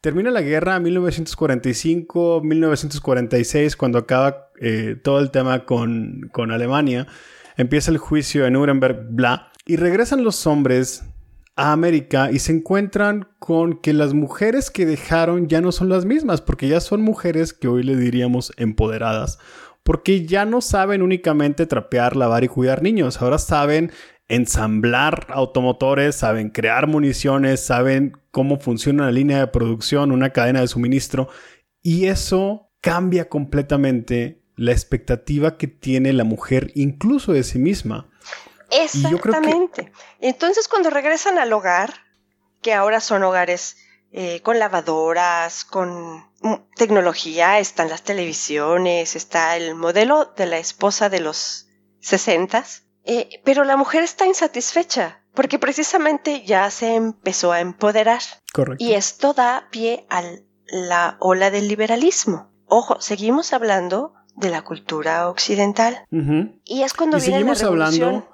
Termina 0.00 0.30
la 0.30 0.42
guerra 0.42 0.76
en 0.76 0.84
1945, 0.84 2.40
1946, 2.42 3.76
cuando 3.76 3.98
acaba 3.98 4.50
eh, 4.60 4.96
todo 5.02 5.18
el 5.18 5.30
tema 5.30 5.64
con, 5.64 6.30
con 6.32 6.52
Alemania. 6.52 7.06
Empieza 7.56 7.90
el 7.90 7.98
juicio 7.98 8.46
en 8.46 8.52
Nuremberg, 8.54 9.08
bla. 9.10 9.50
Y 9.66 9.76
regresan 9.76 10.22
los 10.22 10.46
hombres 10.46 11.04
a 11.56 11.72
América 11.72 12.30
y 12.30 12.38
se 12.38 12.52
encuentran 12.52 13.28
con 13.38 13.80
que 13.80 13.92
las 13.92 14.14
mujeres 14.14 14.70
que 14.70 14.86
dejaron 14.86 15.48
ya 15.48 15.60
no 15.60 15.72
son 15.72 15.88
las 15.88 16.04
mismas, 16.04 16.40
porque 16.40 16.68
ya 16.68 16.80
son 16.80 17.02
mujeres 17.02 17.52
que 17.52 17.68
hoy 17.68 17.82
le 17.82 17.96
diríamos 17.96 18.52
empoderadas 18.56 19.38
porque 19.86 20.26
ya 20.26 20.44
no 20.44 20.60
saben 20.60 21.00
únicamente 21.00 21.64
trapear, 21.64 22.16
lavar 22.16 22.42
y 22.42 22.48
cuidar 22.48 22.82
niños, 22.82 23.22
ahora 23.22 23.38
saben 23.38 23.92
ensamblar 24.28 25.28
automotores, 25.28 26.16
saben 26.16 26.50
crear 26.50 26.88
municiones, 26.88 27.60
saben 27.60 28.18
cómo 28.32 28.58
funciona 28.58 29.04
una 29.04 29.12
línea 29.12 29.38
de 29.38 29.46
producción, 29.46 30.10
una 30.10 30.30
cadena 30.30 30.60
de 30.60 30.66
suministro, 30.66 31.28
y 31.82 32.06
eso 32.06 32.72
cambia 32.80 33.28
completamente 33.28 34.42
la 34.56 34.72
expectativa 34.72 35.56
que 35.56 35.68
tiene 35.68 36.12
la 36.12 36.24
mujer 36.24 36.72
incluso 36.74 37.32
de 37.32 37.44
sí 37.44 37.60
misma. 37.60 38.08
Exactamente. 38.70 39.92
Entonces 40.20 40.68
cuando 40.68 40.90
regresan 40.90 41.38
al 41.38 41.52
hogar, 41.52 41.94
que 42.62 42.74
ahora 42.74 43.00
son 43.00 43.22
hogares 43.22 43.76
eh, 44.12 44.40
con 44.42 44.58
lavadoras, 44.58 45.64
con 45.64 46.24
tecnología, 46.76 47.58
están 47.58 47.88
las 47.88 48.02
televisiones, 48.02 49.16
está 49.16 49.56
el 49.56 49.74
modelo 49.74 50.32
de 50.36 50.46
la 50.46 50.58
esposa 50.58 51.08
de 51.08 51.20
los 51.20 51.68
sesentas, 52.00 52.84
eh, 53.04 53.40
pero 53.44 53.64
la 53.64 53.76
mujer 53.76 54.02
está 54.02 54.26
insatisfecha 54.26 55.22
porque 55.34 55.58
precisamente 55.58 56.44
ya 56.44 56.70
se 56.70 56.94
empezó 56.94 57.52
a 57.52 57.60
empoderar. 57.60 58.22
Correcto. 58.52 58.82
Y 58.82 58.94
esto 58.94 59.34
da 59.34 59.68
pie 59.70 60.06
a 60.08 60.22
la 60.66 61.16
ola 61.20 61.50
del 61.50 61.68
liberalismo. 61.68 62.50
Ojo, 62.66 63.00
seguimos 63.00 63.52
hablando 63.52 64.14
de 64.34 64.50
la 64.50 64.62
cultura 64.62 65.28
occidental. 65.28 66.04
Y 66.64 66.82
es 66.82 66.94
cuando 66.94 67.18
viene 67.18 67.34
seguimos 67.34 67.62
la 67.62 67.68
hablando, 67.68 68.28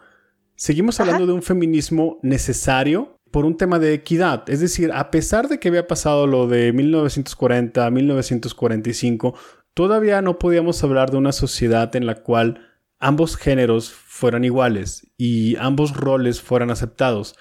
seguimos 0.57 1.01
hablando 1.01 1.27
de 1.27 1.33
un 1.33 1.43
feminismo 1.43 2.19
necesario 2.23 3.19
por 3.33 3.45
un 3.45 3.57
tema 3.57 3.79
de 3.79 3.95
equidad. 3.95 4.49
Es 4.49 4.61
decir, 4.61 4.93
a 4.93 5.11
pesar 5.11 5.49
de 5.49 5.59
que 5.59 5.69
había 5.69 5.88
pasado 5.88 6.27
lo 6.27 6.47
de 6.47 6.73
1940 6.73 7.85
a 7.85 7.91
1945, 7.91 9.35
todavía 9.75 10.23
no 10.23 10.38
podíamos 10.38 10.85
hablar 10.85 11.11
de 11.11 11.17
una 11.17 11.33
sociedad 11.33 11.95
en 11.97 12.07
la 12.07 12.17
cual 12.17 12.69
ambos 13.01 13.37
géneros 13.37 13.91
fueran 13.91 14.45
iguales 14.45 15.11
y 15.17 15.57
ambos 15.57 15.97
roles 15.97 16.41
fueran 16.41 16.71
aceptados. 16.71 17.35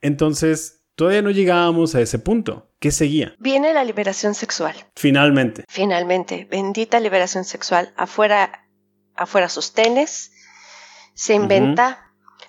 Entonces, 0.00 0.86
todavía 0.96 1.22
no 1.22 1.30
llegábamos 1.30 1.94
a 1.94 2.00
ese 2.00 2.18
punto. 2.18 2.72
¿Qué 2.80 2.90
seguía? 2.90 3.36
Viene 3.38 3.72
la 3.72 3.84
liberación 3.84 4.34
sexual. 4.34 4.74
Finalmente. 4.96 5.64
Finalmente, 5.68 6.48
bendita 6.50 6.98
liberación 6.98 7.44
sexual. 7.44 7.92
Afuera, 7.96 8.68
afuera 9.14 9.48
sostenes, 9.48 10.32
se 11.14 11.34
inventa 11.34 12.05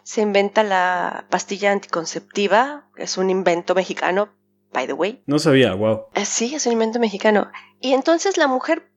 se 0.07 0.21
inventa 0.21 0.63
la 0.63 1.27
pastilla 1.29 1.73
anticonceptiva, 1.73 2.89
es 2.95 3.17
un 3.17 3.29
invento 3.29 3.75
mexicano, 3.75 4.29
by 4.71 4.87
the 4.87 4.93
way. 4.93 5.21
No 5.25 5.37
sabía, 5.37 5.73
wow. 5.73 6.05
Eh, 6.13 6.23
sí, 6.23 6.55
es 6.55 6.65
un 6.65 6.71
invento 6.71 6.97
mexicano. 6.97 7.51
Y 7.81 7.91
entonces 7.91 8.37
la 8.37 8.47
mujer 8.47 8.89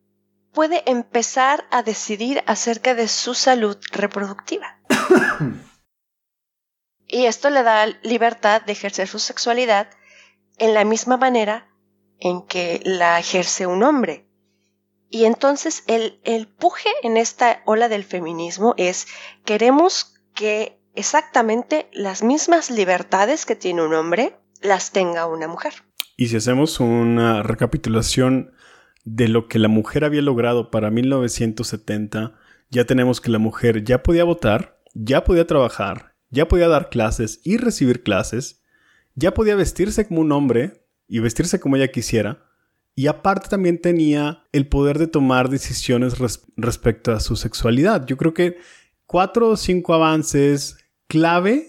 puede 0.52 0.88
empezar 0.88 1.66
a 1.72 1.82
decidir 1.82 2.44
acerca 2.46 2.94
de 2.94 3.08
su 3.08 3.34
salud 3.34 3.76
reproductiva. 3.90 4.78
y 7.08 7.24
esto 7.24 7.50
le 7.50 7.64
da 7.64 7.86
libertad 8.04 8.62
de 8.62 8.70
ejercer 8.70 9.08
su 9.08 9.18
sexualidad 9.18 9.90
en 10.58 10.74
la 10.74 10.84
misma 10.84 11.16
manera 11.16 11.74
en 12.20 12.46
que 12.46 12.82
la 12.84 13.18
ejerce 13.18 13.66
un 13.66 13.82
hombre. 13.82 14.28
Y 15.08 15.24
entonces 15.24 15.82
el, 15.88 16.20
el 16.22 16.46
puje 16.46 16.90
en 17.02 17.16
esta 17.16 17.62
ola 17.66 17.88
del 17.88 18.04
feminismo 18.04 18.74
es 18.76 19.08
queremos 19.44 20.14
que 20.34 20.79
exactamente 21.00 21.88
las 21.92 22.22
mismas 22.22 22.70
libertades 22.70 23.44
que 23.44 23.56
tiene 23.56 23.82
un 23.82 23.94
hombre 23.94 24.36
las 24.62 24.92
tenga 24.92 25.26
una 25.26 25.48
mujer. 25.48 25.72
Y 26.16 26.28
si 26.28 26.36
hacemos 26.36 26.78
una 26.80 27.42
recapitulación 27.42 28.52
de 29.04 29.28
lo 29.28 29.48
que 29.48 29.58
la 29.58 29.68
mujer 29.68 30.04
había 30.04 30.22
logrado 30.22 30.70
para 30.70 30.90
1970, 30.90 32.34
ya 32.70 32.84
tenemos 32.84 33.20
que 33.20 33.30
la 33.30 33.38
mujer 33.38 33.82
ya 33.82 34.02
podía 34.02 34.24
votar, 34.24 34.78
ya 34.94 35.24
podía 35.24 35.46
trabajar, 35.46 36.14
ya 36.28 36.46
podía 36.46 36.68
dar 36.68 36.90
clases 36.90 37.40
y 37.42 37.56
recibir 37.56 38.02
clases, 38.02 38.62
ya 39.14 39.32
podía 39.32 39.56
vestirse 39.56 40.06
como 40.06 40.20
un 40.20 40.32
hombre 40.32 40.86
y 41.08 41.18
vestirse 41.20 41.58
como 41.58 41.76
ella 41.76 41.88
quisiera, 41.88 42.44
y 42.94 43.06
aparte 43.06 43.48
también 43.48 43.80
tenía 43.80 44.44
el 44.52 44.68
poder 44.68 44.98
de 44.98 45.06
tomar 45.06 45.48
decisiones 45.48 46.14
respecto 46.56 47.12
a 47.12 47.20
su 47.20 47.36
sexualidad. 47.36 48.04
Yo 48.06 48.18
creo 48.18 48.34
que 48.34 48.58
cuatro 49.06 49.48
o 49.48 49.56
cinco 49.56 49.94
avances 49.94 50.76
clave 51.10 51.66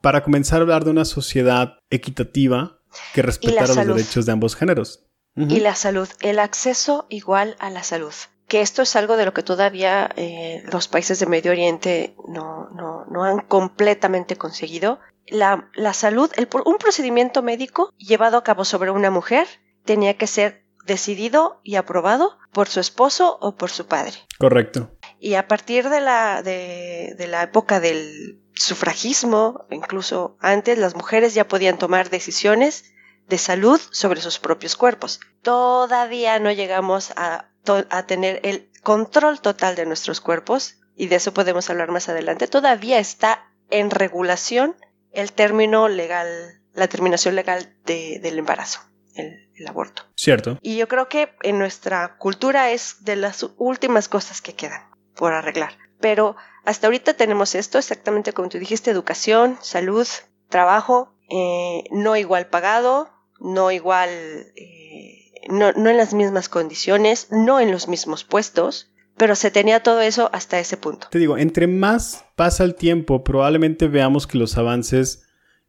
para 0.00 0.22
comenzar 0.22 0.58
a 0.58 0.62
hablar 0.62 0.84
de 0.84 0.90
una 0.90 1.04
sociedad 1.04 1.78
equitativa 1.90 2.78
que 3.12 3.22
respetara 3.22 3.84
los 3.84 3.96
derechos 3.96 4.24
de 4.24 4.32
ambos 4.32 4.54
géneros. 4.54 5.04
Y 5.36 5.58
la 5.58 5.74
salud, 5.74 6.08
el 6.20 6.38
acceso 6.38 7.06
igual 7.10 7.56
a 7.58 7.68
la 7.68 7.82
salud. 7.82 8.14
Que 8.46 8.60
esto 8.60 8.82
es 8.82 8.94
algo 8.94 9.16
de 9.16 9.24
lo 9.24 9.34
que 9.34 9.42
todavía 9.42 10.08
eh, 10.16 10.62
los 10.70 10.86
países 10.86 11.18
de 11.18 11.26
Medio 11.26 11.50
Oriente 11.50 12.14
no, 12.28 12.70
no, 13.10 13.24
han 13.24 13.40
completamente 13.40 14.36
conseguido. 14.36 15.00
La, 15.26 15.70
la 15.74 15.92
salud, 15.92 16.30
el, 16.36 16.48
un 16.64 16.78
procedimiento 16.78 17.42
médico 17.42 17.92
llevado 17.96 18.36
a 18.36 18.44
cabo 18.44 18.64
sobre 18.64 18.92
una 18.92 19.10
mujer 19.10 19.48
tenía 19.84 20.16
que 20.16 20.28
ser 20.28 20.66
decidido 20.86 21.60
y 21.64 21.74
aprobado 21.76 22.38
por 22.52 22.68
su 22.68 22.78
esposo 22.78 23.38
o 23.40 23.56
por 23.56 23.70
su 23.70 23.86
padre. 23.86 24.14
Correcto. 24.38 24.96
Y 25.18 25.34
a 25.34 25.48
partir 25.48 25.88
de 25.88 26.00
la, 26.00 26.42
de, 26.42 27.14
de 27.16 27.26
la 27.26 27.42
época 27.42 27.80
del 27.80 28.43
sufragismo, 28.54 29.66
incluso 29.70 30.36
antes 30.40 30.78
las 30.78 30.94
mujeres 30.94 31.34
ya 31.34 31.48
podían 31.48 31.78
tomar 31.78 32.10
decisiones 32.10 32.84
de 33.28 33.38
salud 33.38 33.80
sobre 33.90 34.20
sus 34.20 34.38
propios 34.38 34.76
cuerpos. 34.76 35.20
Todavía 35.42 36.38
no 36.38 36.52
llegamos 36.52 37.12
a, 37.16 37.50
a, 37.90 38.06
tener 38.06 38.40
el 38.42 38.70
control 38.82 39.40
total 39.40 39.76
de 39.76 39.86
nuestros 39.86 40.20
cuerpos 40.20 40.76
y 40.96 41.06
de 41.06 41.16
eso 41.16 41.32
podemos 41.34 41.68
hablar 41.70 41.90
más 41.90 42.08
adelante. 42.08 42.46
Todavía 42.46 42.98
está 42.98 43.50
en 43.70 43.90
regulación 43.90 44.76
el 45.12 45.32
término 45.32 45.88
legal, 45.88 46.60
la 46.74 46.88
terminación 46.88 47.34
legal 47.34 47.74
de, 47.84 48.18
del 48.20 48.38
embarazo. 48.38 48.80
el, 49.14 49.44
el 49.56 49.66
aborto. 49.66 50.02
Cierto. 50.16 50.58
Y 50.62 50.76
yo 50.76 50.88
creo 50.88 51.08
que 51.08 51.34
en 51.42 51.58
nuestra 51.58 52.16
cultura 52.18 52.70
es 52.70 53.04
de 53.04 53.16
las 53.16 53.46
últimas 53.56 54.08
cosas 54.08 54.40
que 54.42 54.54
quedan 54.54 54.82
por 55.14 55.32
arreglar. 55.32 55.78
Pero 56.00 56.36
hasta 56.64 56.86
ahorita 56.86 57.14
tenemos 57.14 57.54
esto, 57.54 57.78
exactamente 57.78 58.32
como 58.32 58.48
tú 58.48 58.58
dijiste, 58.58 58.90
educación, 58.90 59.58
salud, 59.60 60.06
trabajo, 60.48 61.14
eh, 61.30 61.84
no 61.90 62.16
igual 62.16 62.46
pagado, 62.46 63.10
no 63.40 63.70
igual, 63.70 64.08
eh, 64.08 65.32
no, 65.48 65.72
no 65.72 65.90
en 65.90 65.96
las 65.96 66.14
mismas 66.14 66.48
condiciones, 66.48 67.28
no 67.30 67.60
en 67.60 67.70
los 67.70 67.88
mismos 67.88 68.24
puestos, 68.24 68.90
pero 69.16 69.36
se 69.36 69.50
tenía 69.50 69.82
todo 69.82 70.00
eso 70.00 70.30
hasta 70.32 70.58
ese 70.58 70.76
punto. 70.76 71.08
Te 71.10 71.18
digo, 71.18 71.38
entre 71.38 71.66
más 71.66 72.24
pasa 72.36 72.64
el 72.64 72.74
tiempo, 72.74 73.22
probablemente 73.22 73.88
veamos 73.88 74.26
que 74.26 74.38
los 74.38 74.56
avances 74.56 75.24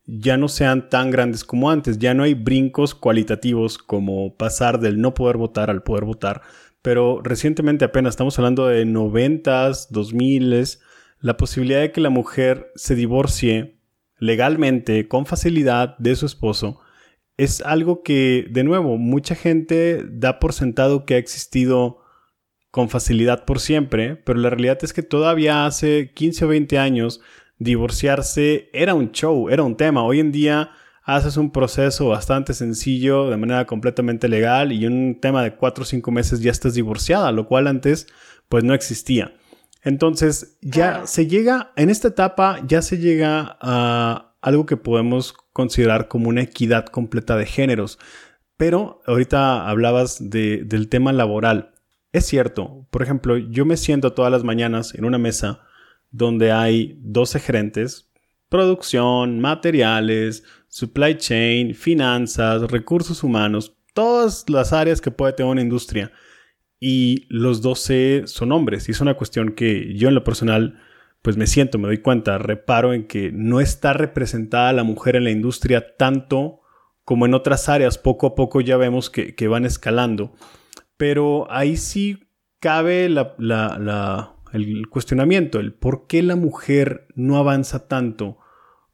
ya 0.07 0.37
no 0.37 0.47
sean 0.47 0.89
tan 0.89 1.11
grandes 1.11 1.43
como 1.43 1.69
antes. 1.69 1.97
Ya 1.97 2.13
no 2.13 2.23
hay 2.23 2.33
brincos 2.33 2.95
cualitativos 2.95 3.77
como 3.77 4.35
pasar 4.35 4.79
del 4.79 5.01
no 5.01 5.13
poder 5.13 5.37
votar 5.37 5.69
al 5.69 5.83
poder 5.83 6.05
votar. 6.05 6.41
Pero 6.81 7.21
recientemente 7.23 7.85
apenas 7.85 8.11
estamos 8.11 8.37
hablando 8.37 8.67
de 8.67 8.85
noventas, 8.85 9.91
dos 9.91 10.13
miles, 10.13 10.81
la 11.25 11.37
posibilidad 11.37 11.81
de 11.81 11.91
que 11.91 12.01
la 12.01 12.11
mujer 12.11 12.71
se 12.75 12.93
divorcie 12.93 13.79
legalmente, 14.19 15.07
con 15.07 15.25
facilidad, 15.25 15.97
de 15.97 16.15
su 16.15 16.27
esposo, 16.27 16.81
es 17.35 17.61
algo 17.61 18.03
que, 18.03 18.45
de 18.51 18.63
nuevo, 18.63 18.99
mucha 18.99 19.33
gente 19.33 20.05
da 20.07 20.37
por 20.37 20.53
sentado 20.53 21.03
que 21.03 21.15
ha 21.15 21.17
existido 21.17 21.97
con 22.69 22.89
facilidad 22.89 23.43
por 23.45 23.59
siempre, 23.59 24.17
pero 24.17 24.37
la 24.37 24.51
realidad 24.51 24.77
es 24.83 24.93
que 24.93 25.01
todavía 25.01 25.65
hace 25.65 26.11
15 26.13 26.45
o 26.45 26.47
20 26.49 26.77
años 26.77 27.21
divorciarse 27.57 28.69
era 28.71 28.93
un 28.93 29.11
show, 29.11 29.49
era 29.49 29.63
un 29.63 29.77
tema. 29.77 30.03
Hoy 30.03 30.19
en 30.19 30.31
día 30.31 30.73
haces 31.01 31.37
un 31.37 31.51
proceso 31.51 32.09
bastante 32.09 32.53
sencillo, 32.53 33.31
de 33.31 33.37
manera 33.37 33.65
completamente 33.65 34.29
legal, 34.29 34.71
y 34.71 34.85
un 34.85 35.19
tema 35.19 35.41
de 35.41 35.55
4 35.55 35.81
o 35.81 35.85
5 35.85 36.11
meses 36.11 36.41
ya 36.41 36.51
estás 36.51 36.75
divorciada, 36.75 37.31
lo 37.31 37.47
cual 37.47 37.65
antes 37.65 38.05
pues 38.47 38.63
no 38.63 38.75
existía. 38.75 39.33
Entonces 39.85 40.57
ya 40.61 41.05
se 41.05 41.27
llega, 41.27 41.71
en 41.75 41.91
esta 41.91 42.09
etapa 42.09 42.59
ya 42.67 42.81
se 42.81 42.97
llega 42.97 43.57
a 43.61 44.33
algo 44.41 44.65
que 44.65 44.77
podemos 44.77 45.33
considerar 45.53 46.07
como 46.07 46.27
una 46.29 46.41
equidad 46.41 46.87
completa 46.87 47.37
de 47.37 47.45
géneros. 47.45 47.99
Pero 48.57 49.01
ahorita 49.05 49.69
hablabas 49.69 50.29
del 50.29 50.89
tema 50.89 51.13
laboral. 51.13 51.73
Es 52.11 52.25
cierto, 52.25 52.87
por 52.89 53.03
ejemplo, 53.03 53.37
yo 53.37 53.65
me 53.65 53.77
siento 53.77 54.13
todas 54.13 54.31
las 54.31 54.43
mañanas 54.43 54.95
en 54.95 55.05
una 55.05 55.19
mesa 55.19 55.61
donde 56.09 56.51
hay 56.51 56.97
12 57.01 57.39
gerentes, 57.39 58.09
producción, 58.49 59.39
materiales, 59.39 60.43
supply 60.67 61.15
chain, 61.17 61.75
finanzas, 61.75 62.63
recursos 62.71 63.23
humanos, 63.23 63.75
todas 63.93 64.49
las 64.49 64.73
áreas 64.73 64.99
que 64.99 65.11
puede 65.11 65.33
tener 65.33 65.51
una 65.51 65.61
industria 65.61 66.11
y 66.87 67.25
los 67.29 67.63
12 67.63 68.25
son 68.27 68.51
hombres. 68.51 68.87
Y 68.87 68.91
es 68.91 69.01
una 69.01 69.15
cuestión 69.15 69.53
que 69.53 69.95
yo 69.95 70.07
en 70.07 70.13
lo 70.13 70.23
personal 70.23 70.79
pues 71.23 71.35
me 71.35 71.47
siento, 71.47 71.79
me 71.79 71.87
doy 71.87 71.97
cuenta, 71.97 72.37
reparo 72.37 72.93
en 72.93 73.07
que 73.07 73.31
no 73.31 73.59
está 73.59 73.93
representada 73.93 74.71
la 74.71 74.83
mujer 74.83 75.15
en 75.15 75.23
la 75.23 75.31
industria 75.31 75.95
tanto 75.97 76.61
como 77.03 77.25
en 77.25 77.33
otras 77.33 77.69
áreas. 77.69 77.97
Poco 77.97 78.27
a 78.27 78.35
poco 78.35 78.61
ya 78.61 78.77
vemos 78.77 79.09
que, 79.09 79.47
van 79.47 79.65
escalando. 79.65 80.35
Pero 80.95 81.47
ahí 81.49 81.75
sí 81.75 82.19
cabe 82.59 83.07
el 83.07 84.87
cuestionamiento, 84.91 85.59
el 85.59 85.73
por 85.73 86.05
qué 86.05 86.21
la 86.21 86.35
mujer 86.35 87.07
no 87.15 87.37
avanza 87.37 87.87
tanto 87.87 88.37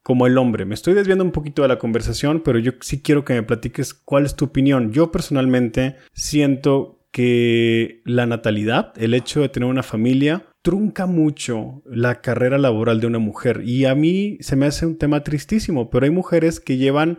como 0.02 0.26
el 0.26 0.38
hombre. 0.38 0.64
Me 0.64 0.74
estoy 0.74 0.94
desviando 0.94 1.24
un 1.24 1.32
poquito 1.32 1.60
de 1.60 1.68
la 1.68 1.78
conversación, 1.78 2.40
pero 2.42 2.58
yo 2.58 2.72
sí 2.80 3.02
quiero 3.02 3.26
que 3.26 3.34
me 3.34 3.42
platiques 3.42 3.92
cuál 3.92 4.24
es 4.24 4.34
tu 4.34 4.46
opinión. 4.46 4.92
Yo 4.92 5.12
personalmente 5.12 5.96
siento 6.14 7.01
que 7.12 8.00
la 8.04 8.26
natalidad, 8.26 8.92
el 8.96 9.14
hecho 9.14 9.42
de 9.42 9.48
tener 9.48 9.68
una 9.68 9.82
familia, 9.82 10.46
trunca 10.62 11.06
mucho 11.06 11.82
la 11.84 12.20
carrera 12.20 12.58
laboral 12.58 13.00
de 13.00 13.06
una 13.06 13.18
mujer. 13.18 13.62
Y 13.64 13.84
a 13.84 13.94
mí 13.94 14.38
se 14.40 14.56
me 14.56 14.66
hace 14.66 14.86
un 14.86 14.96
tema 14.96 15.22
tristísimo, 15.22 15.90
pero 15.90 16.04
hay 16.04 16.10
mujeres 16.10 16.58
que 16.58 16.78
llevan 16.78 17.18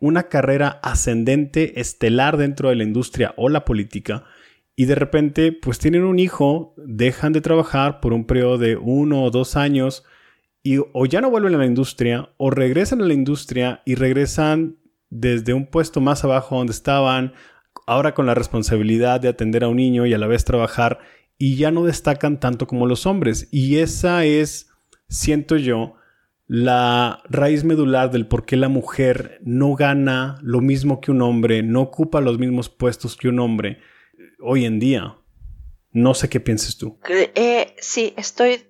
una 0.00 0.24
carrera 0.24 0.80
ascendente, 0.82 1.80
estelar 1.80 2.36
dentro 2.36 2.70
de 2.70 2.76
la 2.76 2.84
industria 2.84 3.34
o 3.36 3.48
la 3.48 3.64
política, 3.64 4.24
y 4.74 4.86
de 4.86 4.94
repente 4.94 5.52
pues 5.52 5.78
tienen 5.78 6.04
un 6.04 6.18
hijo, 6.18 6.74
dejan 6.78 7.32
de 7.32 7.42
trabajar 7.42 8.00
por 8.00 8.12
un 8.14 8.24
periodo 8.24 8.56
de 8.56 8.76
uno 8.76 9.24
o 9.24 9.30
dos 9.30 9.56
años, 9.56 10.04
y 10.62 10.78
o 10.78 11.06
ya 11.06 11.20
no 11.20 11.30
vuelven 11.30 11.54
a 11.54 11.58
la 11.58 11.66
industria, 11.66 12.30
o 12.38 12.50
regresan 12.50 13.02
a 13.02 13.06
la 13.06 13.14
industria 13.14 13.82
y 13.84 13.94
regresan 13.94 14.78
desde 15.10 15.52
un 15.52 15.66
puesto 15.66 16.00
más 16.00 16.24
abajo 16.24 16.56
donde 16.56 16.72
estaban, 16.72 17.34
ahora 17.86 18.14
con 18.14 18.26
la 18.26 18.34
responsabilidad 18.34 19.20
de 19.20 19.28
atender 19.28 19.64
a 19.64 19.68
un 19.68 19.76
niño 19.76 20.06
y 20.06 20.14
a 20.14 20.18
la 20.18 20.26
vez 20.26 20.44
trabajar 20.44 21.00
y 21.38 21.56
ya 21.56 21.70
no 21.70 21.84
destacan 21.84 22.38
tanto 22.38 22.66
como 22.66 22.86
los 22.86 23.06
hombres. 23.06 23.48
Y 23.50 23.78
esa 23.78 24.24
es, 24.24 24.70
siento 25.08 25.56
yo, 25.56 25.94
la 26.46 27.22
raíz 27.28 27.64
medular 27.64 28.10
del 28.10 28.26
por 28.26 28.44
qué 28.44 28.56
la 28.56 28.68
mujer 28.68 29.38
no 29.42 29.74
gana 29.74 30.38
lo 30.42 30.60
mismo 30.60 31.00
que 31.00 31.12
un 31.12 31.22
hombre, 31.22 31.62
no 31.62 31.80
ocupa 31.80 32.20
los 32.20 32.38
mismos 32.38 32.68
puestos 32.68 33.16
que 33.16 33.28
un 33.28 33.38
hombre 33.38 33.78
hoy 34.40 34.64
en 34.64 34.78
día. 34.80 35.16
No 35.92 36.14
sé 36.14 36.28
qué 36.28 36.40
piensas 36.40 36.76
tú. 36.76 36.98
Eh, 37.08 37.74
sí, 37.78 38.14
estoy 38.16 38.64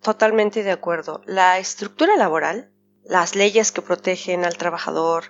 totalmente 0.00 0.62
de 0.62 0.72
acuerdo. 0.72 1.22
La 1.26 1.58
estructura 1.58 2.16
laboral, 2.16 2.70
las 3.04 3.34
leyes 3.34 3.72
que 3.72 3.82
protegen 3.82 4.44
al 4.44 4.56
trabajador, 4.56 5.24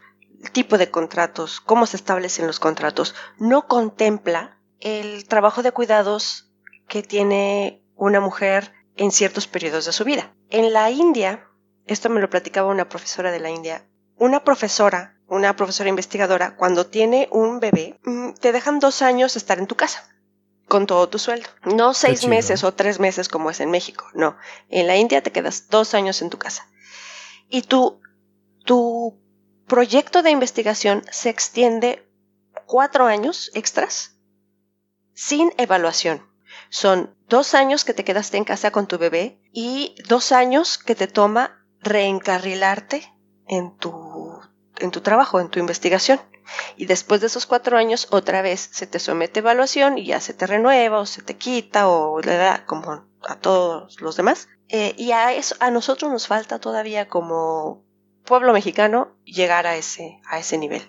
tipo 0.50 0.78
de 0.78 0.90
contratos, 0.90 1.60
cómo 1.60 1.86
se 1.86 1.96
establecen 1.96 2.46
los 2.46 2.60
contratos, 2.60 3.14
no 3.38 3.66
contempla 3.66 4.58
el 4.80 5.26
trabajo 5.26 5.62
de 5.62 5.72
cuidados 5.72 6.50
que 6.88 7.02
tiene 7.02 7.82
una 7.94 8.20
mujer 8.20 8.72
en 8.96 9.12
ciertos 9.12 9.46
periodos 9.46 9.84
de 9.86 9.92
su 9.92 10.04
vida. 10.04 10.34
En 10.50 10.72
la 10.72 10.90
India, 10.90 11.46
esto 11.86 12.10
me 12.10 12.20
lo 12.20 12.28
platicaba 12.28 12.70
una 12.70 12.88
profesora 12.88 13.30
de 13.30 13.40
la 13.40 13.50
India, 13.50 13.86
una 14.16 14.44
profesora, 14.44 15.16
una 15.26 15.56
profesora 15.56 15.88
investigadora, 15.88 16.56
cuando 16.56 16.86
tiene 16.86 17.28
un 17.30 17.60
bebé, 17.60 17.98
mm, 18.04 18.32
te 18.34 18.52
dejan 18.52 18.80
dos 18.80 19.02
años 19.02 19.36
estar 19.36 19.58
en 19.58 19.66
tu 19.66 19.76
casa 19.76 20.08
con 20.68 20.86
todo 20.86 21.08
tu 21.08 21.18
sueldo. 21.18 21.48
No 21.64 21.92
seis 21.92 22.26
meses 22.26 22.64
o 22.64 22.72
tres 22.72 22.98
meses 22.98 23.28
como 23.28 23.50
es 23.50 23.60
en 23.60 23.70
México, 23.70 24.06
no. 24.14 24.36
En 24.68 24.86
la 24.86 24.96
India 24.96 25.22
te 25.22 25.32
quedas 25.32 25.68
dos 25.68 25.94
años 25.94 26.22
en 26.22 26.30
tu 26.30 26.38
casa. 26.38 26.66
Y 27.48 27.62
tu, 27.62 28.00
tu 28.64 29.21
proyecto 29.72 30.22
de 30.22 30.30
investigación 30.30 31.02
se 31.10 31.30
extiende 31.30 32.06
cuatro 32.66 33.06
años 33.06 33.50
extras 33.54 34.18
sin 35.14 35.50
evaluación. 35.56 36.28
Son 36.68 37.16
dos 37.26 37.54
años 37.54 37.86
que 37.86 37.94
te 37.94 38.04
quedaste 38.04 38.36
en 38.36 38.44
casa 38.44 38.70
con 38.70 38.86
tu 38.86 38.98
bebé 38.98 39.40
y 39.50 39.94
dos 40.06 40.30
años 40.30 40.76
que 40.76 40.94
te 40.94 41.06
toma 41.06 41.64
reencarrilarte 41.80 43.14
en 43.48 43.74
tu, 43.78 44.42
en 44.76 44.90
tu 44.90 45.00
trabajo, 45.00 45.40
en 45.40 45.48
tu 45.48 45.58
investigación. 45.58 46.20
Y 46.76 46.84
después 46.84 47.22
de 47.22 47.28
esos 47.28 47.46
cuatro 47.46 47.78
años, 47.78 48.08
otra 48.10 48.42
vez 48.42 48.68
se 48.72 48.86
te 48.86 48.98
somete 48.98 49.40
evaluación 49.40 49.96
y 49.96 50.04
ya 50.04 50.20
se 50.20 50.34
te 50.34 50.46
renueva 50.46 51.00
o 51.00 51.06
se 51.06 51.22
te 51.22 51.38
quita 51.38 51.88
o 51.88 52.20
le 52.20 52.36
da 52.36 52.66
como 52.66 53.06
a 53.22 53.36
todos 53.36 54.02
los 54.02 54.16
demás. 54.16 54.48
Eh, 54.68 54.92
y 54.98 55.12
a, 55.12 55.32
eso, 55.32 55.54
a 55.60 55.70
nosotros 55.70 56.12
nos 56.12 56.26
falta 56.26 56.58
todavía 56.58 57.08
como 57.08 57.86
pueblo 58.24 58.52
mexicano 58.52 59.16
llegar 59.24 59.66
a 59.66 59.76
ese, 59.76 60.20
a 60.26 60.38
ese 60.38 60.58
nivel. 60.58 60.82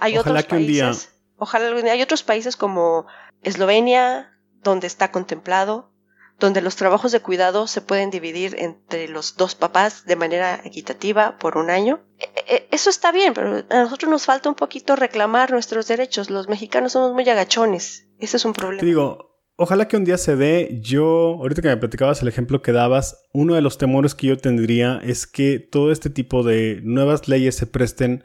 Hay 0.00 0.16
ojalá 0.16 0.40
otros 0.40 0.44
que 0.44 0.50
países, 0.50 0.68
un 0.68 0.72
día... 0.72 0.92
Ojalá 1.36 1.92
hay 1.92 2.02
otros 2.02 2.22
países 2.22 2.56
como 2.56 3.06
Eslovenia, 3.42 4.38
donde 4.62 4.86
está 4.86 5.10
contemplado, 5.10 5.90
donde 6.38 6.62
los 6.62 6.76
trabajos 6.76 7.12
de 7.12 7.20
cuidado 7.20 7.66
se 7.66 7.80
pueden 7.80 8.10
dividir 8.10 8.56
entre 8.58 9.08
los 9.08 9.36
dos 9.36 9.54
papás 9.54 10.04
de 10.06 10.16
manera 10.16 10.60
equitativa 10.64 11.38
por 11.38 11.56
un 11.56 11.70
año. 11.70 12.00
E, 12.18 12.30
e, 12.46 12.68
eso 12.70 12.90
está 12.90 13.12
bien, 13.12 13.34
pero 13.34 13.64
a 13.68 13.82
nosotros 13.82 14.10
nos 14.10 14.24
falta 14.24 14.48
un 14.48 14.54
poquito 14.54 14.96
reclamar 14.96 15.50
nuestros 15.50 15.86
derechos. 15.86 16.30
Los 16.30 16.48
mexicanos 16.48 16.92
somos 16.92 17.12
muy 17.12 17.28
agachones. 17.28 18.06
Ese 18.18 18.36
es 18.38 18.44
un 18.44 18.52
problema. 18.52 18.80
Te 18.80 18.86
digo, 18.86 19.29
ojalá 19.60 19.88
que 19.88 19.98
un 19.98 20.04
día 20.04 20.16
se 20.16 20.36
dé. 20.36 20.80
Yo, 20.82 21.36
ahorita 21.38 21.60
que 21.60 21.68
me 21.68 21.76
platicabas 21.76 22.22
el 22.22 22.28
ejemplo 22.28 22.62
que 22.62 22.72
dabas, 22.72 23.28
uno 23.32 23.54
de 23.54 23.60
los 23.60 23.76
temores 23.76 24.14
que 24.14 24.28
yo 24.28 24.38
tendría 24.38 24.98
es 25.04 25.26
que 25.26 25.58
todo 25.58 25.92
este 25.92 26.08
tipo 26.08 26.42
de 26.42 26.80
nuevas 26.82 27.28
leyes 27.28 27.56
se 27.56 27.66
presten 27.66 28.24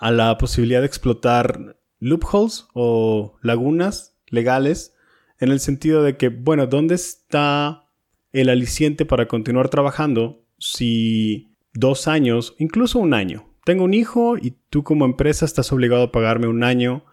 a 0.00 0.10
la 0.10 0.36
posibilidad 0.38 0.80
de 0.80 0.88
explotar 0.88 1.78
loopholes 2.00 2.66
o 2.74 3.38
lagunas 3.42 4.16
legales 4.26 4.92
en 5.38 5.52
el 5.52 5.60
sentido 5.60 6.02
de 6.02 6.16
que, 6.16 6.30
bueno, 6.30 6.66
¿dónde 6.66 6.96
está 6.96 7.84
el 8.32 8.48
aliciente 8.48 9.06
para 9.06 9.28
continuar 9.28 9.68
trabajando 9.68 10.44
si 10.58 11.54
dos 11.74 12.08
años, 12.08 12.56
incluso 12.58 12.98
un 12.98 13.14
año, 13.14 13.48
tengo 13.64 13.84
un 13.84 13.94
hijo 13.94 14.36
y 14.36 14.56
tú 14.68 14.82
como 14.82 15.04
empresa 15.04 15.44
estás 15.44 15.70
obligado 15.70 16.02
a 16.02 16.12
pagarme 16.12 16.48
un 16.48 16.64
año 16.64 17.04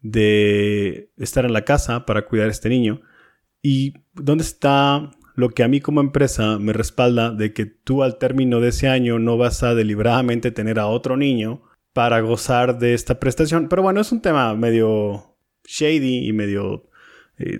de 0.00 1.10
estar 1.18 1.44
en 1.44 1.52
la 1.52 1.66
casa 1.66 2.06
para 2.06 2.24
cuidar 2.24 2.48
a 2.48 2.52
este 2.52 2.70
niño? 2.70 3.02
¿Y 3.62 3.94
dónde 4.14 4.44
está 4.44 5.10
lo 5.34 5.50
que 5.50 5.62
a 5.62 5.68
mí 5.68 5.80
como 5.80 6.00
empresa 6.00 6.58
me 6.58 6.72
respalda 6.72 7.30
de 7.30 7.52
que 7.52 7.64
tú 7.64 8.02
al 8.02 8.18
término 8.18 8.60
de 8.60 8.70
ese 8.70 8.88
año 8.88 9.20
no 9.20 9.36
vas 9.36 9.62
a 9.62 9.74
deliberadamente 9.74 10.50
tener 10.50 10.80
a 10.80 10.88
otro 10.88 11.16
niño 11.16 11.62
para 11.92 12.20
gozar 12.20 12.78
de 12.78 12.94
esta 12.94 13.20
prestación. 13.20 13.68
Pero 13.68 13.82
bueno, 13.82 14.00
es 14.00 14.10
un 14.10 14.20
tema 14.20 14.54
medio 14.54 15.36
shady 15.64 16.26
y 16.28 16.32
medio 16.32 16.88
eh, 17.38 17.58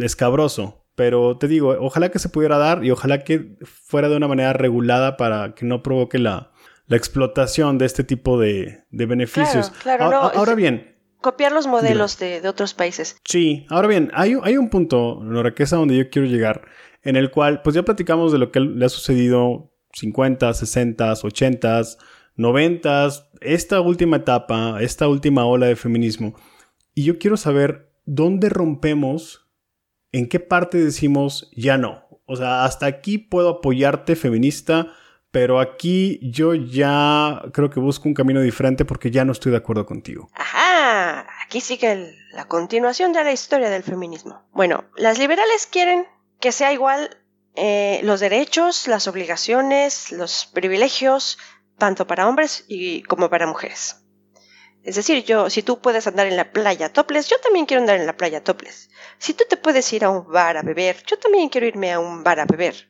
escabroso. 0.00 0.86
Pero 0.94 1.36
te 1.36 1.48
digo, 1.48 1.76
ojalá 1.80 2.10
que 2.10 2.18
se 2.18 2.28
pudiera 2.28 2.58
dar 2.58 2.84
y 2.84 2.90
ojalá 2.90 3.22
que 3.22 3.58
fuera 3.64 4.08
de 4.08 4.16
una 4.16 4.28
manera 4.28 4.54
regulada 4.54 5.16
para 5.16 5.54
que 5.54 5.66
no 5.66 5.82
provoque 5.82 6.18
la, 6.18 6.52
explotación 6.88 7.78
de 7.78 7.86
este 7.86 8.04
tipo 8.04 8.38
de, 8.38 8.84
beneficios. 8.90 9.70
Claro, 9.82 10.04
ahora, 10.04 10.54
bien. 10.54 10.95
Copiar 11.26 11.50
los 11.50 11.66
modelos 11.66 12.20
de, 12.20 12.46
otros 12.48 12.72
países. 12.72 13.16
Sí, 13.24 13.66
ahora 13.68 13.88
bien, 13.88 14.12
hay, 14.14 14.36
hay 14.44 14.56
un 14.56 14.70
punto, 14.70 15.18
Nora, 15.24 15.54
que 15.54 15.64
es 15.64 15.72
a 15.72 15.76
donde 15.76 15.96
yo 15.96 16.08
quiero 16.08 16.28
llegar, 16.28 16.62
en 17.02 17.16
el 17.16 17.32
cual, 17.32 17.62
pues 17.62 17.74
ya 17.74 17.82
platicamos 17.82 18.30
de 18.30 18.38
lo 18.38 18.52
que 18.52 18.60
le 18.60 18.86
ha 18.86 18.88
sucedido 18.88 19.72
50, 19.92 20.54
60, 20.54 21.14
80, 21.24 21.82
90, 22.36 23.08
esta 23.40 23.80
última 23.80 24.18
etapa, 24.18 24.80
esta 24.80 25.08
última 25.08 25.44
ola 25.46 25.66
de 25.66 25.74
feminismo. 25.74 26.36
Y 26.94 27.02
yo 27.02 27.18
quiero 27.18 27.36
saber 27.36 27.90
dónde 28.04 28.48
rompemos 28.48 29.46
¿en 30.12 30.28
qué 30.28 30.40
parte 30.40 30.78
decimos 30.78 31.50
ya 31.56 31.76
no? 31.76 32.04
O 32.24 32.36
sea, 32.36 32.64
hasta 32.64 32.86
aquí 32.86 33.18
puedo 33.18 33.48
apoyarte 33.48 34.16
feminista, 34.16 34.92
pero 35.30 35.60
aquí 35.60 36.18
yo 36.22 36.54
ya 36.54 37.42
creo 37.52 37.70
que 37.70 37.80
busco 37.80 38.08
un 38.08 38.14
camino 38.14 38.40
diferente 38.40 38.84
porque 38.84 39.10
ya 39.10 39.24
no 39.24 39.32
estoy 39.32 39.52
de 39.52 39.58
acuerdo 39.58 39.86
contigo. 39.86 40.30
Ajá, 40.34 41.26
aquí 41.44 41.60
sigue 41.60 42.14
la 42.32 42.46
continuación 42.46 43.12
de 43.12 43.24
la 43.24 43.32
historia 43.32 43.70
del 43.70 43.82
feminismo. 43.82 44.42
Bueno, 44.52 44.84
las 44.96 45.18
liberales 45.18 45.66
quieren 45.66 46.06
que 46.40 46.52
sea 46.52 46.72
igual 46.72 47.16
eh, 47.54 48.00
los 48.02 48.20
derechos, 48.20 48.86
las 48.86 49.08
obligaciones, 49.08 50.12
los 50.12 50.46
privilegios, 50.46 51.38
tanto 51.78 52.06
para 52.06 52.28
hombres 52.28 52.64
y 52.68 53.02
como 53.02 53.30
para 53.30 53.46
mujeres. 53.46 54.02
Es 54.82 54.94
decir, 54.94 55.24
yo, 55.24 55.50
si 55.50 55.62
tú 55.62 55.80
puedes 55.80 56.06
andar 56.06 56.28
en 56.28 56.36
la 56.36 56.52
playa 56.52 56.92
topless, 56.92 57.28
yo 57.28 57.36
también 57.40 57.66
quiero 57.66 57.80
andar 57.80 57.98
en 57.98 58.06
la 58.06 58.16
playa 58.16 58.44
topless. 58.44 58.88
Si 59.18 59.34
tú 59.34 59.44
te 59.48 59.56
puedes 59.56 59.92
ir 59.92 60.04
a 60.04 60.10
un 60.10 60.30
bar 60.30 60.56
a 60.56 60.62
beber, 60.62 61.02
yo 61.06 61.18
también 61.18 61.48
quiero 61.48 61.66
irme 61.66 61.92
a 61.92 61.98
un 61.98 62.22
bar 62.22 62.38
a 62.38 62.44
beber. 62.44 62.88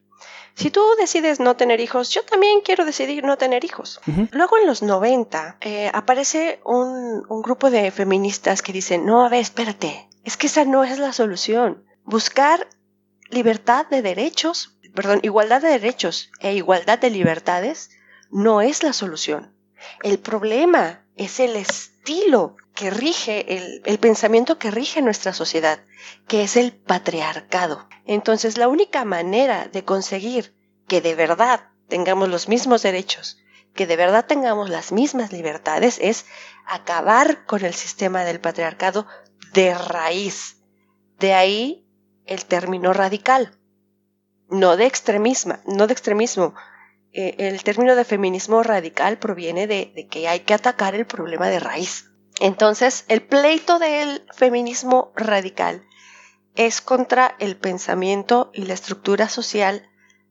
Si 0.56 0.70
tú 0.70 0.82
decides 0.98 1.38
no 1.38 1.54
tener 1.54 1.80
hijos, 1.80 2.08
yo 2.08 2.24
también 2.24 2.62
quiero 2.62 2.86
decidir 2.86 3.22
no 3.24 3.36
tener 3.36 3.62
hijos. 3.64 4.00
Luego 4.30 4.56
en 4.56 4.66
los 4.66 4.82
90 4.82 5.58
eh, 5.60 5.90
aparece 5.92 6.60
un, 6.64 7.24
un 7.28 7.42
grupo 7.42 7.70
de 7.70 7.90
feministas 7.90 8.62
que 8.62 8.72
dicen, 8.72 9.04
no, 9.04 9.26
a 9.26 9.28
ver, 9.28 9.40
espérate, 9.40 10.08
es 10.24 10.38
que 10.38 10.46
esa 10.46 10.64
no 10.64 10.82
es 10.82 10.98
la 10.98 11.12
solución. 11.12 11.84
Buscar 12.04 12.68
libertad 13.28 13.86
de 13.88 14.00
derechos, 14.00 14.78
perdón, 14.94 15.20
igualdad 15.22 15.60
de 15.60 15.68
derechos 15.68 16.30
e 16.40 16.54
igualdad 16.54 16.98
de 16.98 17.10
libertades 17.10 17.90
no 18.30 18.62
es 18.62 18.82
la 18.82 18.94
solución. 18.94 19.52
El 20.02 20.18
problema 20.18 21.04
es 21.16 21.38
el 21.38 21.54
estilo 21.56 22.56
que 22.76 22.90
rige, 22.90 23.80
el, 23.84 23.98
pensamiento 23.98 24.58
que 24.58 24.70
rige 24.70 25.02
nuestra 25.02 25.32
sociedad, 25.32 25.80
que 26.28 26.44
es 26.44 26.56
el 26.56 26.72
patriarcado. 26.72 27.88
Entonces, 28.04 28.58
la 28.58 28.68
única 28.68 29.04
manera 29.04 29.66
de 29.66 29.82
conseguir 29.82 30.54
que 30.86 31.00
de 31.00 31.14
verdad 31.14 31.70
tengamos 31.88 32.28
los 32.28 32.48
mismos 32.48 32.82
derechos, 32.82 33.38
que 33.74 33.86
de 33.86 33.96
verdad 33.96 34.26
tengamos 34.26 34.68
las 34.68 34.92
mismas 34.92 35.32
libertades, 35.32 35.98
es 36.02 36.26
acabar 36.66 37.46
con 37.46 37.64
el 37.64 37.74
sistema 37.74 38.24
del 38.24 38.40
patriarcado 38.40 39.06
de 39.54 39.74
raíz. 39.74 40.58
De 41.18 41.32
ahí 41.32 41.88
el 42.26 42.44
término 42.44 42.92
radical, 42.92 43.58
no 44.50 44.76
de 44.76 44.84
extremismo, 44.84 45.58
no 45.66 45.86
de 45.86 45.94
extremismo, 45.94 46.54
eh, 47.12 47.36
el 47.38 47.62
término 47.64 47.96
de 47.96 48.04
feminismo 48.04 48.62
radical 48.62 49.18
proviene 49.18 49.66
de, 49.66 50.06
que 50.10 50.28
hay 50.28 50.40
que 50.40 50.52
atacar 50.52 50.94
el 50.94 51.06
problema 51.06 51.48
de 51.48 51.58
raíz. 51.58 52.10
Entonces, 52.40 53.04
el 53.08 53.22
pleito 53.22 53.78
del 53.78 54.22
feminismo 54.34 55.12
radical 55.16 55.82
es 56.54 56.80
contra 56.80 57.36
el 57.38 57.56
pensamiento 57.56 58.50
y 58.54 58.64
la 58.64 58.74
estructura 58.74 59.28
social 59.28 59.82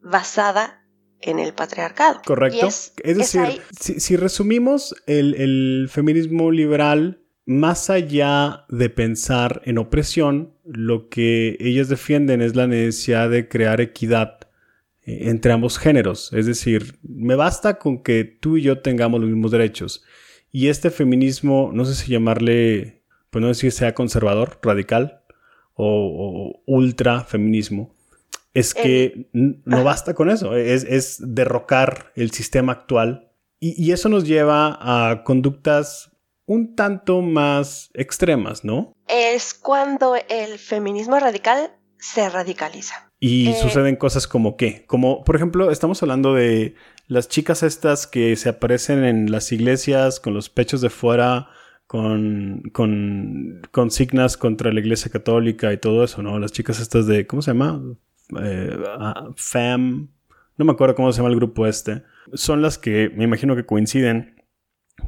basada 0.02 0.86
en 1.22 1.40
el 1.40 1.54
patriarcado. 1.54 2.22
Correcto. 2.26 2.68
Es, 2.68 2.94
decir, 3.04 3.62
si, 3.80 4.16
resumimos 4.16 4.96
el, 5.08 5.88
feminismo 5.92 6.52
liberal, 6.52 7.22
más 7.46 7.90
allá 7.90 8.66
de 8.70 8.90
pensar 8.90 9.62
en 9.66 9.78
opresión, 9.78 10.54
lo 10.66 11.10
que 11.10 11.58
ellas 11.60 11.90
defienden 11.90 12.42
es 12.42 12.56
la 12.56 12.68
necesidad 12.68 13.30
de 13.30 13.48
crear 13.48 13.82
equidad 13.82 14.40
eh, 15.04 15.30
entre 15.30 15.52
ambos 15.52 15.78
géneros. 15.78 16.32
Es 16.34 16.46
decir, 16.46 17.00
me 17.04 17.36
basta 17.36 17.80
con 17.80 18.04
que 18.04 18.24
tú 18.24 18.58
y 18.58 18.64
yo 18.64 18.82
tengamos 18.82 19.20
los 19.20 19.30
mismos 19.30 19.52
derechos. 19.52 20.04
Y 20.56 20.70
este 20.70 20.90
feminismo, 20.90 21.72
no 21.74 21.84
sé 21.84 21.96
si 21.96 22.14
llamarle, 22.14 23.04
pues 23.30 23.44
no 23.44 23.54
sé 23.54 23.60
si 23.60 23.72
sea 23.72 23.94
conservador, 23.94 24.58
radical 24.62 25.22
o, 25.74 26.64
ultra 26.66 27.26
feminismo, 27.26 27.94
es 28.54 28.74
que 28.74 29.28
no 29.34 29.84
basta 29.84 30.14
con 30.14 30.30
eso, 30.30 30.56
es, 30.56 31.18
derrocar 31.20 32.14
el 32.16 32.32
sistema 32.32 32.72
actual. 32.72 33.34
Y, 33.60 33.84
y 33.84 33.92
eso 33.92 34.08
nos 34.08 34.24
lleva 34.24 34.78
a 34.80 35.26
conductas 35.26 36.12
un 36.46 36.74
tanto 36.78 37.22
más 37.22 37.90
extremas, 37.94 38.64
¿no? 38.64 38.94
Es 39.10 39.54
cuando 39.56 40.16
el 40.30 40.58
feminismo 40.58 41.20
radical 41.20 41.74
se 41.98 42.30
radicaliza. 42.30 43.12
Y 43.20 43.50
eh, 43.50 43.56
suceden 43.56 43.96
cosas 43.96 44.28
como 44.28 44.56
qué, 44.56 44.86
como 44.86 45.24
por 45.24 45.36
ejemplo 45.36 45.72
estamos 45.72 46.02
hablando 46.02 46.34
de 46.34 46.76
las 47.08 47.28
chicas 47.30 47.64
estas 47.64 48.08
que 48.08 48.36
se 48.36 48.50
aparecen 48.50 49.04
en 49.04 49.32
las 49.32 49.52
iglesias 49.52 50.20
con 50.20 50.34
los 50.34 50.50
pechos 50.50 50.82
de 50.82 50.90
fuera, 50.90 51.50
con, 51.88 52.64
con 52.74 53.62
consignas 53.72 54.38
contra 54.38 54.72
la 54.72 54.80
iglesia 54.80 55.12
católica 55.12 55.72
y 55.72 55.78
todo 55.78 56.04
eso, 56.04 56.24
¿no? 56.24 56.40
Las 56.40 56.52
chicas 56.52 56.80
estas 56.80 57.06
de, 57.08 57.28
¿cómo 57.28 57.42
se 57.42 57.52
llama? 57.52 57.82
Eh, 58.42 58.78
ah, 59.00 59.30
FAM, 59.36 60.10
no 60.58 60.66
me 60.66 60.72
acuerdo 60.72 60.96
cómo 60.96 61.12
se 61.12 61.18
llama 61.18 61.30
el 61.30 61.36
grupo 61.36 61.68
este, 61.68 62.04
son 62.34 62.62
las 62.62 62.78
que 62.78 63.12
me 63.16 63.24
imagino 63.24 63.56
que 63.56 63.66
coinciden 63.66 64.44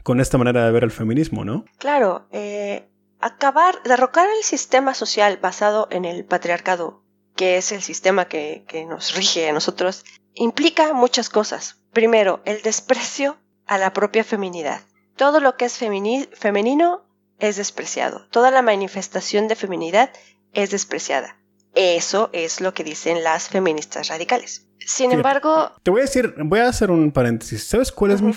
con 0.04 0.20
esta 0.20 0.38
manera 0.38 0.66
de 0.66 0.72
ver 0.72 0.84
el 0.84 0.91
feminismo, 0.91 1.45
¿no? 1.45 1.66
Claro, 1.80 2.28
eh, 2.32 2.88
acabar, 3.20 3.82
derrocar 3.84 4.28
el 4.38 4.43
sistema 4.43 4.93
social 4.93 5.39
basado 5.41 5.88
en 5.89 6.06
el 6.06 6.26
patriarcado 6.26 7.08
que 7.38 7.56
es 7.56 7.72
el 7.72 7.82
sistema 7.82 8.26
que, 8.26 8.66
nos 8.89 9.16
rige 9.16 9.48
a 9.48 9.54
nosotros, 9.54 10.04
implica 10.38 10.94
muchas 10.94 11.30
cosas. 11.30 11.82
Primero, 11.92 12.42
el 12.46 12.62
desprecio 12.62 13.38
a 13.66 13.78
la 13.78 13.94
propia 13.94 14.24
feminidad. 14.24 14.82
Todo 15.16 15.40
lo 15.40 15.58
que 15.58 15.66
es 15.66 15.78
femenino 15.78 17.06
es 17.40 17.58
despreciado. 17.58 18.28
Toda 18.30 18.52
la 18.52 18.62
manifestación 18.62 19.48
de 19.48 19.56
feminidad 19.56 20.12
es 20.54 20.72
despreciada. 20.72 21.38
Eso 21.76 22.30
es 22.34 22.62
lo 22.62 22.74
que 22.74 22.84
dicen 22.84 23.24
las 23.24 23.50
feministas 23.50 24.08
radicales. 24.08 24.68
Sin 24.80 25.12
embargo... 25.12 25.72
Te 25.84 25.92
voy 25.92 26.02
a 26.02 26.06
decir, 26.06 26.34
voy 26.38 26.60
a 26.60 26.70
hacer 26.70 26.92
un 26.92 27.12
paréntesis. 27.12 27.64
¿Sabes 27.64 27.92
cuál 27.92 28.12
es 28.12 28.22
mi 28.22 28.34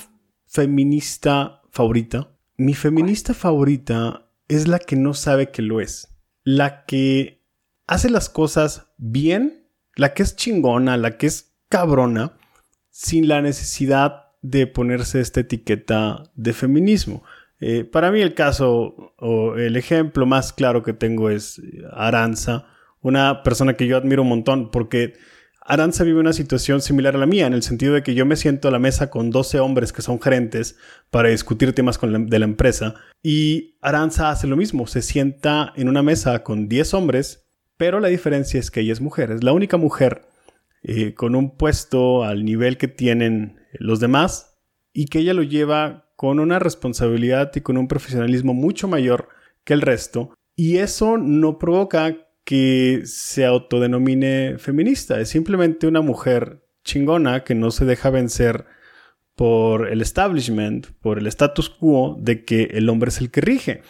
feminista 0.47 1.63
favorita? 1.71 2.37
Mi 2.57 2.75
feminista 2.75 3.35
favorita 3.35 4.31
es 4.49 4.69
la 4.69 4.79
que 4.79 4.97
no 4.97 5.15
sabe 5.15 5.51
que 5.51 5.63
lo 5.63 5.81
es. 5.81 6.09
La 6.43 6.85
que 6.85 7.45
hace 7.87 8.11
las 8.11 8.29
cosas 8.29 8.89
bien, 8.97 9.71
la 9.95 10.13
que 10.13 10.23
es 10.23 10.37
chingona, 10.37 10.97
la 10.97 11.17
que 11.17 11.27
es 11.27 11.50
cabrona, 11.71 12.33
sin 12.91 13.29
la 13.29 13.41
necesidad 13.41 14.25
de 14.43 14.66
ponerse 14.66 15.21
esta 15.21 15.41
etiqueta 15.41 16.25
de 16.35 16.53
feminismo. 16.53 17.23
Eh, 17.61 17.85
para 17.85 18.11
mí 18.11 18.21
el 18.21 18.35
caso 18.35 19.14
o 19.16 19.57
el 19.57 19.77
ejemplo 19.77 20.27
más 20.27 20.53
claro 20.53 20.83
que 20.83 20.93
tengo 20.93 21.31
es 21.31 21.61
Aranza, 21.93 22.66
una 23.01 23.43
persona 23.43 23.75
que 23.75 23.87
yo 23.87 23.97
admiro 23.97 24.23
un 24.23 24.29
montón 24.29 24.71
porque 24.71 25.14
Aranza 25.61 26.05
vive 26.05 26.21
una 26.21 26.33
situación 26.33 26.81
similar 26.81 27.14
a 27.14 27.18
la 27.18 27.27
mía, 27.27 27.47
en 27.47 27.53
el 27.53 27.62
sentido 27.62 27.95
de 27.95 28.03
que 28.03 28.14
yo 28.14 28.27
me 28.27 28.37
siento 28.37 28.68
a 28.68 28.71
la 28.71 28.79
mesa 28.79 29.11
con 29.11 29.31
12 29.31 29.61
hombres 29.61 29.93
que 29.93 30.03
son 30.03 30.21
gerentes 30.21 30.77
para 31.11 31.29
discutir 31.29 31.75
temas 31.75 31.99
de 32.01 32.39
la 32.39 32.45
empresa 32.45 32.95
y 33.23 33.77
Aranza 33.81 34.31
hace 34.31 34.47
lo 34.47 34.57
mismo, 34.57 34.87
se 34.87 35.03
sienta 35.03 35.73
en 35.77 35.89
una 35.89 36.03
mesa 36.03 36.43
con 36.43 36.68
10 36.68 36.95
hombres 36.95 37.47
pero 37.77 37.99
la 38.01 38.09
diferencia 38.09 38.61
es 38.61 38.71
que 38.71 38.81
ella 38.81 38.93
es 38.93 39.01
mujer, 39.01 39.31
es 39.31 39.43
la 39.43 39.53
única 39.53 39.79
mujer 39.79 40.30
eh, 40.83 41.14
con 41.14 41.35
un 41.35 41.57
puesto 41.57 42.24
al 42.24 42.45
nivel 42.45 42.78
que 42.78 42.89
tienen 42.89 43.61
los 43.74 44.01
demás 44.01 44.59
y 44.93 45.07
que 45.07 45.20
ella 45.20 45.35
lo 45.35 45.43
lleva 45.43 46.11
con 46.16 46.41
una 46.41 46.59
responsabilidad 46.59 47.53
y 47.55 47.61
con 47.61 47.76
un 47.76 47.89
profesionalismo 47.89 48.55
mucho 48.55 48.89
mayor 48.89 49.28
que 49.64 49.72
el 49.72 49.83
resto. 49.83 50.35
Y 50.57 50.78
eso 50.78 51.16
no 51.16 51.59
provoca 51.59 52.16
que 52.45 53.03
se 53.05 53.47
autodenomine 53.47 54.57
feminista, 54.59 55.20
es 55.20 55.28
simplemente 55.28 55.87
una 55.87 56.01
mujer 56.01 56.64
chingona 56.85 57.45
que 57.45 57.55
no 57.55 57.70
se 57.70 57.85
deja 57.85 58.11
vencer 58.11 58.66
por 59.37 59.89
el 59.89 60.03
establishment, 60.03 60.89
por 61.01 61.18
el 61.18 61.26
status 61.26 61.70
quo 61.70 62.16
de 62.18 62.45
que 62.45 62.64
el 62.72 62.89
hombre 62.89 63.11
es 63.11 63.20
el 63.20 63.31
que 63.31 63.41
rige. 63.41 63.83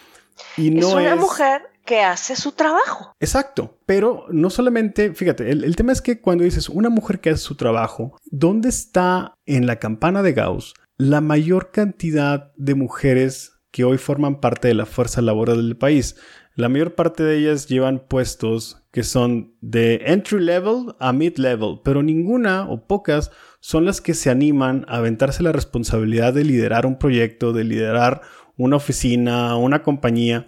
Y 0.57 0.69
no 0.71 0.99
es 0.99 1.07
una 1.07 1.15
mujer 1.15 1.70
hace 1.99 2.35
su 2.35 2.53
trabajo. 2.53 3.13
Exacto, 3.19 3.77
pero 3.85 4.25
no 4.29 4.49
solamente, 4.49 5.13
fíjate, 5.13 5.51
el, 5.51 5.75
tema 5.75 5.91
es 5.91 6.01
que 6.01 6.21
cuando 6.21 6.45
dices 6.45 6.69
una 6.69 6.89
mujer 6.89 7.19
que 7.19 7.31
hace 7.31 7.43
su 7.43 7.55
trabajo, 7.55 8.17
¿dónde 8.25 8.69
está 8.69 9.33
en 9.45 9.67
la 9.67 9.77
campana 9.77 10.23
de 10.23 10.33
Gauss 10.33 10.73
la 11.01 11.19
mayor 11.19 11.71
cantidad 11.71 12.53
de 12.57 12.75
mujeres 12.75 13.53
que 13.71 13.83
hoy 13.83 13.97
forman 13.97 14.39
parte 14.39 14.67
de 14.67 14.75
la 14.75 14.85
fuerza 14.85 15.21
laboral 15.21 15.57
del 15.57 15.75
país. 15.75 16.15
La 16.55 16.69
mayor 16.69 16.93
parte 16.93 17.23
de 17.23 17.39
ellas 17.39 17.67
llevan 17.67 18.05
puestos 18.07 18.83
que 18.91 19.03
son 19.03 19.55
de 19.61 20.01
entry 20.05 20.39
level 20.41 20.93
a 20.99 21.11
mid 21.11 21.37
level, 21.37 21.79
pero 21.83 22.03
ninguna 22.03 22.69
o 22.69 22.85
pocas 22.85 23.31
son 23.61 23.85
las 23.85 23.99
que 23.99 24.13
se 24.13 24.29
animan 24.29 24.85
a 24.87 24.97
aventarse 24.97 25.41
la 25.41 25.53
responsabilidad 25.53 26.33
de 26.33 26.43
liderar 26.43 26.85
un 26.85 26.99
proyecto, 26.99 27.51
de 27.51 27.63
liderar 27.63 28.21
una 28.57 28.75
oficina, 28.75 29.55
una 29.55 29.81
compañía, 29.81 30.47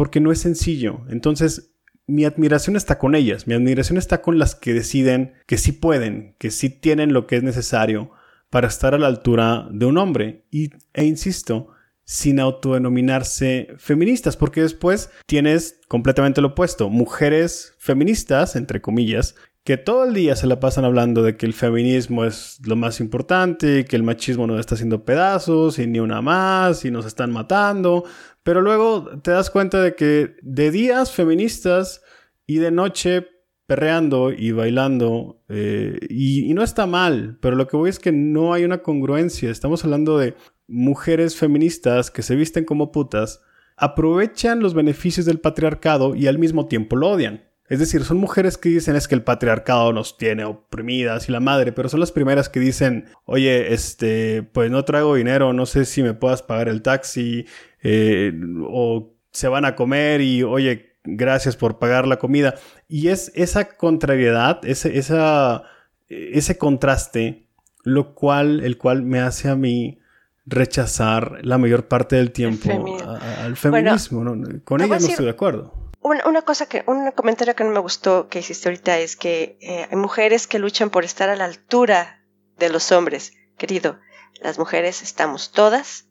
porque 0.00 0.18
no 0.18 0.32
es 0.32 0.38
sencillo. 0.38 1.02
Entonces, 1.10 1.74
mi 2.06 2.24
admiración 2.24 2.74
está 2.74 2.96
con 2.96 3.14
ellas, 3.14 3.46
mi 3.46 3.52
admiración 3.52 3.98
está 3.98 4.22
con 4.22 4.38
las 4.38 4.54
que 4.54 4.72
deciden 4.72 5.34
que 5.46 5.58
sí 5.58 5.72
pueden, 5.72 6.36
que 6.38 6.50
sí 6.50 6.70
tienen 6.70 7.12
lo 7.12 7.26
que 7.26 7.36
es 7.36 7.42
necesario 7.42 8.10
para 8.48 8.68
estar 8.68 8.94
a 8.94 8.98
la 8.98 9.08
altura 9.08 9.68
de 9.70 9.84
un 9.84 9.98
hombre. 9.98 10.46
Y, 10.50 10.70
e 10.94 11.04
insisto, 11.04 11.68
sin 12.02 12.40
autodenominarse 12.40 13.74
feministas, 13.76 14.38
porque 14.38 14.62
después 14.62 15.10
tienes 15.26 15.82
completamente 15.86 16.40
lo 16.40 16.48
opuesto, 16.48 16.88
mujeres 16.88 17.74
feministas, 17.78 18.56
entre 18.56 18.80
comillas, 18.80 19.34
que 19.64 19.76
todo 19.76 20.04
el 20.04 20.14
día 20.14 20.34
se 20.36 20.46
la 20.46 20.58
pasan 20.58 20.86
hablando 20.86 21.22
de 21.22 21.36
que 21.36 21.44
el 21.44 21.52
feminismo 21.52 22.24
es 22.24 22.58
lo 22.64 22.76
más 22.76 23.00
importante, 23.00 23.84
que 23.84 23.96
el 23.96 24.02
machismo 24.02 24.46
nos 24.46 24.58
está 24.58 24.74
haciendo 24.74 25.04
pedazos 25.04 25.78
y 25.78 25.86
ni 25.86 26.00
una 26.00 26.22
más 26.22 26.86
y 26.86 26.90
nos 26.90 27.04
están 27.04 27.30
matando, 27.30 28.04
pero 28.42 28.62
luego 28.62 29.20
te 29.22 29.30
das 29.30 29.50
cuenta 29.50 29.82
de 29.82 29.94
que 29.94 30.36
de 30.42 30.70
días 30.70 31.12
feministas 31.12 32.02
y 32.46 32.58
de 32.58 32.70
noche 32.70 33.26
perreando 33.66 34.32
y 34.32 34.52
bailando 34.52 35.42
eh, 35.48 35.98
y, 36.08 36.50
y 36.50 36.54
no 36.54 36.62
está 36.62 36.86
mal, 36.86 37.38
pero 37.40 37.56
lo 37.56 37.68
que 37.68 37.76
voy 37.76 37.90
es 37.90 37.98
que 37.98 38.12
no 38.12 38.52
hay 38.52 38.64
una 38.64 38.82
congruencia, 38.82 39.50
estamos 39.50 39.84
hablando 39.84 40.18
de 40.18 40.34
mujeres 40.66 41.36
feministas 41.36 42.10
que 42.10 42.22
se 42.22 42.34
visten 42.34 42.64
como 42.64 42.92
putas 42.92 43.40
aprovechan 43.80 44.60
los 44.60 44.74
beneficios 44.74 45.26
del 45.26 45.40
patriarcado 45.40 46.14
y 46.14 46.26
al 46.26 46.38
mismo 46.38 46.66
tiempo 46.66 46.96
lo 46.96 47.08
odian. 47.08 47.48
Es 47.66 47.78
decir, 47.78 48.04
son 48.04 48.18
mujeres 48.18 48.58
que 48.58 48.68
dicen 48.68 48.96
es 48.96 49.08
que 49.08 49.14
el 49.14 49.22
patriarcado 49.22 49.92
nos 49.92 50.18
tiene 50.18 50.44
oprimidas 50.44 51.28
y 51.28 51.32
la 51.32 51.40
madre, 51.40 51.72
pero 51.72 51.88
son 51.88 52.00
las 52.00 52.12
primeras 52.12 52.48
que 52.48 52.60
dicen, 52.60 53.06
oye, 53.24 53.72
este, 53.72 54.42
pues 54.42 54.70
no 54.70 54.84
traigo 54.84 55.14
dinero, 55.14 55.52
no 55.52 55.66
sé 55.66 55.84
si 55.84 56.02
me 56.02 56.12
puedas 56.12 56.42
pagar 56.42 56.68
el 56.68 56.82
taxi, 56.82 57.46
eh, 57.82 58.32
o 58.66 59.14
se 59.30 59.48
van 59.48 59.64
a 59.64 59.76
comer 59.76 60.20
y, 60.20 60.42
oye, 60.42 60.96
gracias 61.04 61.56
por 61.56 61.78
pagar 61.78 62.06
la 62.06 62.18
comida. 62.18 62.54
Y 62.88 63.08
es 63.08 63.32
esa 63.34 63.76
contrariedad, 63.76 64.60
ese, 64.64 64.98
esa, 64.98 65.64
ese 66.08 66.58
contraste, 66.58 67.46
lo 67.84 68.14
cual, 68.14 68.60
el 68.64 68.78
cual 68.78 69.02
me 69.02 69.20
hace 69.20 69.48
a 69.48 69.56
mí 69.56 70.00
rechazar 70.46 71.38
la 71.42 71.58
mayor 71.58 71.86
parte 71.86 72.16
del 72.16 72.32
tiempo 72.32 72.98
al 73.42 73.56
feminismo. 73.56 74.24
Con 74.64 74.80
ella 74.80 74.98
no 74.98 75.06
estoy 75.06 75.24
de 75.24 75.30
acuerdo. 75.30 75.72
Una, 76.02 76.42
cosa 76.42 76.66
que, 76.66 76.82
un 76.86 77.10
comentario 77.12 77.54
que 77.54 77.62
no 77.62 77.70
me 77.70 77.78
gustó 77.78 78.28
que 78.28 78.38
hiciste 78.38 78.68
ahorita 78.68 78.98
es 78.98 79.16
que 79.16 79.58
eh, 79.60 79.86
hay 79.90 79.96
mujeres 79.96 80.46
que 80.46 80.58
luchan 80.58 80.88
por 80.88 81.04
estar 81.04 81.28
a 81.28 81.36
la 81.36 81.44
altura 81.44 82.24
de 82.58 82.70
los 82.70 82.90
hombres. 82.90 83.34
Querido, 83.58 83.98
las 84.40 84.58
mujeres 84.58 85.02
estamos 85.02 85.52
todas 85.52 86.06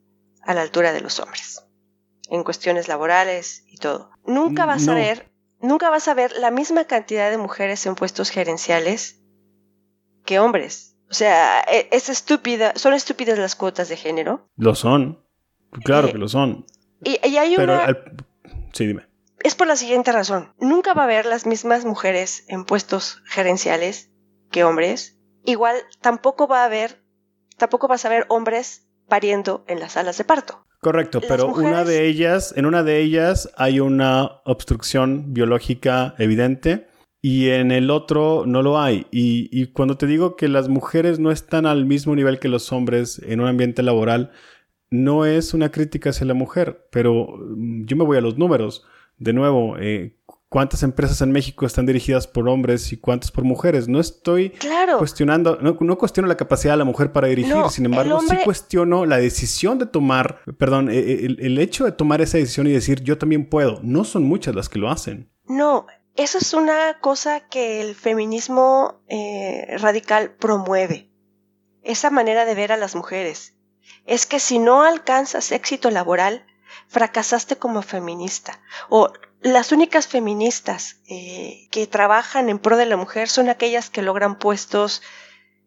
a 0.50 0.56
la 0.56 0.64
altura 0.64 0.94
de 0.94 1.02
los 1.02 1.20
hombres. 1.20 1.64
En 2.28 2.44
cuestiones 2.44 2.88
laborales 2.88 3.64
y 3.68 3.78
todo. 3.78 4.10
Nunca 4.26 4.66
vas 4.66 4.88
a 4.88 4.96
ver, 4.96 5.32
nunca 5.62 5.92
vas 5.92 6.08
a 6.08 6.16
ver 6.16 6.32
la 6.40 6.50
misma 6.50 6.86
cantidad 6.86 7.30
de 7.30 7.38
mujeres 7.38 7.86
en 7.86 7.94
puestos 7.94 8.32
gerenciales 8.32 9.22
que 10.26 10.40
hombres. 10.40 10.98
O 11.08 11.14
sea, 11.14 11.62
e, 11.62 11.88
es 11.92 12.10
estúpida, 12.10 12.74
son 12.78 12.96
estúpidas 12.96 13.38
las 13.38 13.56
cuotas 13.56 13.90
de 13.90 13.98
género. 13.98 14.50
Lo 14.56 14.74
son. 14.74 15.24
Claro 15.84 16.08
eh, 16.08 16.14
que 16.14 16.18
lo 16.18 16.28
son. 16.28 16.66
Y, 17.04 17.20
hay 17.38 17.56
una... 17.56 17.96
Sí, 18.74 18.88
dime. 18.88 19.08
Es 19.44 19.54
por 19.54 19.68
la 19.68 19.76
siguiente 19.76 20.12
razón. 20.12 20.56
Nunca 20.60 20.96
va 20.96 21.04
a 21.04 21.06
haber 21.06 21.28
las 21.28 21.46
mismas 21.46 21.86
mujeres 21.86 22.44
en 22.48 22.66
puestos 22.66 23.22
gerenciales 23.28 24.10
que 24.50 24.64
hombres. 24.64 25.20
Igual 25.46 25.76
tampoco 26.02 26.48
va 26.48 26.64
a 26.64 26.66
haber, 26.66 27.04
tampoco 27.58 27.88
vas 27.88 28.04
a 28.06 28.10
ver 28.10 28.26
hombres 28.30 28.89
pariendo 29.10 29.64
en 29.68 29.80
las 29.80 29.94
salas 29.94 30.18
de 30.18 30.24
parto. 30.24 30.66
Correcto, 30.82 31.20
pero 31.28 31.48
una 31.48 31.84
de 31.84 32.08
ellas, 32.08 32.54
en 32.56 32.66
una 32.66 32.84
de 32.84 33.02
ellas 33.02 33.50
hay 33.58 33.82
una 33.82 34.40
obstrucción 34.46 35.34
biológica 35.34 36.16
evidente 36.18 36.88
y 37.22 37.50
en 37.50 37.72
el 37.72 37.92
otro 37.92 38.46
no 38.46 38.62
lo 38.62 38.80
hay. 38.80 39.06
Y, 39.12 39.68
cuando 39.68 39.98
te 39.98 40.08
digo 40.08 40.38
que 40.38 40.48
las 40.48 40.70
mujeres 40.70 41.20
no 41.20 41.32
están 41.32 41.66
al 41.66 41.86
mismo 41.86 42.16
nivel 42.16 42.40
que 42.40 42.48
los 42.48 42.72
hombres 42.72 43.22
en 43.26 43.42
un 43.42 43.48
ambiente 43.48 43.84
laboral, 43.84 44.32
no 44.90 45.26
es 45.26 45.54
una 45.54 45.70
crítica 45.70 46.12
hacia 46.12 46.26
la 46.26 46.34
mujer, 46.34 46.88
pero 46.92 47.28
mm, 47.38 47.86
yo 47.86 47.98
me 47.98 48.06
voy 48.06 48.18
a 48.18 48.22
los 48.22 48.38
números. 48.38 48.86
De 49.18 49.34
nuevo, 49.34 49.78
eh, 49.78 50.16
¿cuántas 50.50 50.84
empresas 50.84 51.22
en 51.22 51.32
México 51.32 51.66
están 51.66 51.86
dirigidas 51.86 52.28
por 52.28 52.50
hombres 52.50 52.92
y 52.92 52.98
cuántas 52.98 53.32
por 53.32 53.44
mujeres? 53.44 53.88
No 53.88 54.00
estoy 54.00 54.54
cuestionando, 54.98 55.58
no, 55.62 55.98
cuestiono 55.98 56.28
la 56.28 56.38
capacidad 56.38 56.74
de 56.74 56.78
la 56.78 56.86
mujer 56.86 57.12
para 57.12 57.28
dirigir, 57.28 57.56
sin 57.70 57.86
embargo, 57.86 58.20
sí 58.22 58.36
cuestiono 58.44 59.06
la 59.06 59.18
decisión 59.18 59.80
de 59.80 59.86
tomar, 59.86 60.42
perdón, 60.58 60.90
eh, 60.90 61.26
el, 61.26 61.38
el 61.40 61.60
hecho 61.60 61.86
de 61.86 61.92
tomar 61.92 62.22
esa 62.22 62.38
decisión 62.38 62.68
y 62.68 62.72
decir 62.72 63.02
yo 63.04 63.18
también 63.18 63.48
puedo. 63.48 63.80
No 63.84 64.04
son 64.04 64.24
muchas 64.24 64.56
las 64.56 64.70
que 64.70 64.80
lo 64.80 64.90
hacen. 64.90 65.32
No, 65.48 65.86
eso 66.16 66.38
es 66.38 66.54
una 66.54 67.00
cosa 67.00 67.48
que 67.48 67.80
el 67.80 67.96
feminismo 67.96 69.02
eh, 69.08 69.78
radical 69.78 70.32
promueve, 70.32 71.10
esa 71.82 72.10
manera 72.10 72.44
de 72.44 72.56
ver 72.56 72.72
a 72.72 72.78
las 72.78 72.94
mujeres. 72.94 73.56
Es 74.06 74.26
que 74.26 74.40
si 74.40 74.60
no 74.60 74.84
alcanzas 74.84 75.52
éxito 75.52 75.90
laboral, 75.92 76.46
fracasaste 76.88 77.58
como 77.58 77.82
feminista. 77.82 78.60
O 78.90 79.12
las 79.42 79.72
únicas 79.72 80.08
feministas 80.08 80.98
eh, 81.08 81.68
que 81.72 81.88
trabajan 81.88 82.50
en 82.50 82.60
pro 82.60 82.78
de 82.78 82.86
la 82.86 82.98
mujer 82.98 83.30
son 83.30 83.50
aquellas 83.50 83.90
que 83.90 84.02
logran 84.02 84.38
puestos 84.38 85.02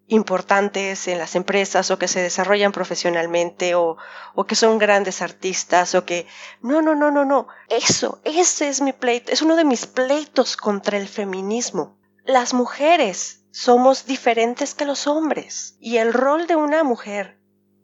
importantes 0.09 1.09
en 1.09 1.18
las 1.18 1.36
empresas 1.36 1.90
o 1.90 1.98
que 1.98 2.09
se 2.09 2.20
desarrollan 2.20 2.72
profesionalmente 2.72 3.74
o, 3.74 3.96
o, 4.34 4.44
que 4.44 4.57
son 4.57 4.78
grandes 4.78 5.22
artistas 5.22 5.94
o 5.94 6.05
que... 6.05 6.26
No, 6.61 6.82
no, 6.82 6.94
no, 6.94 7.11
no, 7.11 7.24
no. 7.24 7.48
Eso, 7.68 8.20
ese 8.24 8.68
es 8.68 8.82
mi 8.82 8.92
pleito, 8.92 9.32
es 9.32 9.42
uno 9.42 9.57
de 9.57 9.64
mis 9.64 9.86
pleitos 9.86 10.57
contra 10.57 10.98
el 10.98 11.09
feminismo. 11.09 11.98
Las 12.24 12.53
mujeres 12.53 13.44
somos 13.53 14.07
diferentes 14.07 14.74
que 14.74 14.84
los 14.84 15.07
hombres 15.07 15.76
y 15.80 15.96
el 15.96 16.12
rol 16.12 16.46
de 16.46 16.57
una 16.57 16.84
mujer 16.84 17.38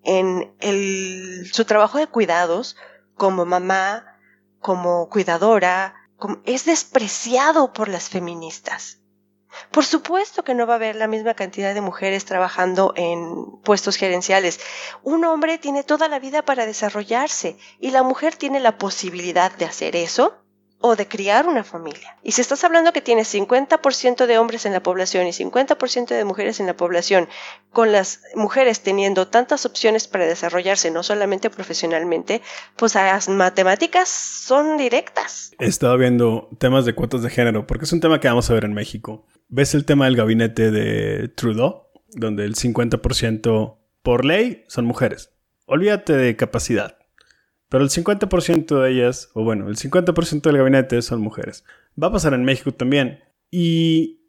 en 0.04 0.54
el, 0.60 1.48
su 1.52 1.64
trabajo 1.64 1.98
de 1.98 2.06
cuidados 2.06 2.76
como 3.18 3.44
mamá, 3.44 4.18
como 4.60 5.10
cuidadora, 5.10 5.94
es 6.44 6.64
despreciado 6.64 7.74
por 7.74 7.88
las 7.88 8.08
feministas. 8.08 8.98
Por 9.70 9.84
supuesto 9.84 10.44
que 10.44 10.54
no 10.54 10.66
va 10.66 10.74
a 10.74 10.76
haber 10.76 10.96
la 10.96 11.08
misma 11.08 11.34
cantidad 11.34 11.74
de 11.74 11.80
mujeres 11.80 12.24
trabajando 12.24 12.92
en 12.96 13.60
puestos 13.62 13.96
gerenciales. 13.96 14.60
Un 15.02 15.24
hombre 15.24 15.58
tiene 15.58 15.84
toda 15.84 16.08
la 16.08 16.18
vida 16.18 16.42
para 16.42 16.64
desarrollarse 16.64 17.58
y 17.80 17.90
la 17.90 18.02
mujer 18.02 18.36
tiene 18.36 18.60
la 18.60 18.78
posibilidad 18.78 19.50
de 19.52 19.64
hacer 19.66 19.96
eso 19.96 20.44
o 20.80 20.94
de 20.94 21.08
criar 21.08 21.46
una 21.46 21.64
familia. 21.64 22.16
Y 22.22 22.32
si 22.32 22.40
estás 22.40 22.62
hablando 22.62 22.92
que 22.92 23.00
tienes 23.00 23.34
50% 23.34 24.26
de 24.26 24.38
hombres 24.38 24.64
en 24.64 24.72
la 24.72 24.82
población 24.82 25.26
y 25.26 25.30
50% 25.30 26.08
de 26.08 26.24
mujeres 26.24 26.60
en 26.60 26.66
la 26.66 26.76
población, 26.76 27.28
con 27.70 27.90
las 27.90 28.22
mujeres 28.36 28.80
teniendo 28.80 29.26
tantas 29.26 29.66
opciones 29.66 30.06
para 30.06 30.26
desarrollarse, 30.26 30.90
no 30.90 31.02
solamente 31.02 31.50
profesionalmente, 31.50 32.42
pues 32.76 32.94
las 32.94 33.28
matemáticas 33.28 34.08
son 34.08 34.76
directas. 34.76 35.52
He 35.58 35.66
estado 35.66 35.98
viendo 35.98 36.48
temas 36.58 36.84
de 36.84 36.94
cuotas 36.94 37.22
de 37.22 37.30
género, 37.30 37.66
porque 37.66 37.84
es 37.84 37.92
un 37.92 38.00
tema 38.00 38.20
que 38.20 38.28
vamos 38.28 38.48
a 38.48 38.54
ver 38.54 38.64
en 38.64 38.74
México. 38.74 39.26
¿Ves 39.48 39.74
el 39.74 39.84
tema 39.84 40.04
del 40.04 40.16
gabinete 40.16 40.70
de 40.70 41.28
Trudeau? 41.28 41.88
Donde 42.10 42.44
el 42.44 42.54
50% 42.54 43.78
por 44.02 44.24
ley 44.24 44.64
son 44.68 44.84
mujeres. 44.84 45.30
Olvídate 45.66 46.14
de 46.14 46.36
capacidad 46.36 46.97
pero 47.68 47.84
el 47.84 47.90
50% 47.90 48.80
de 48.80 48.90
ellas, 48.90 49.30
o 49.34 49.44
bueno, 49.44 49.68
el 49.68 49.76
50% 49.76 50.42
del 50.42 50.56
gabinete 50.56 51.02
son 51.02 51.20
mujeres. 51.20 51.64
Va 52.00 52.08
a 52.08 52.12
pasar 52.12 52.34
en 52.34 52.44
México 52.44 52.72
también. 52.72 53.20
Y 53.50 54.20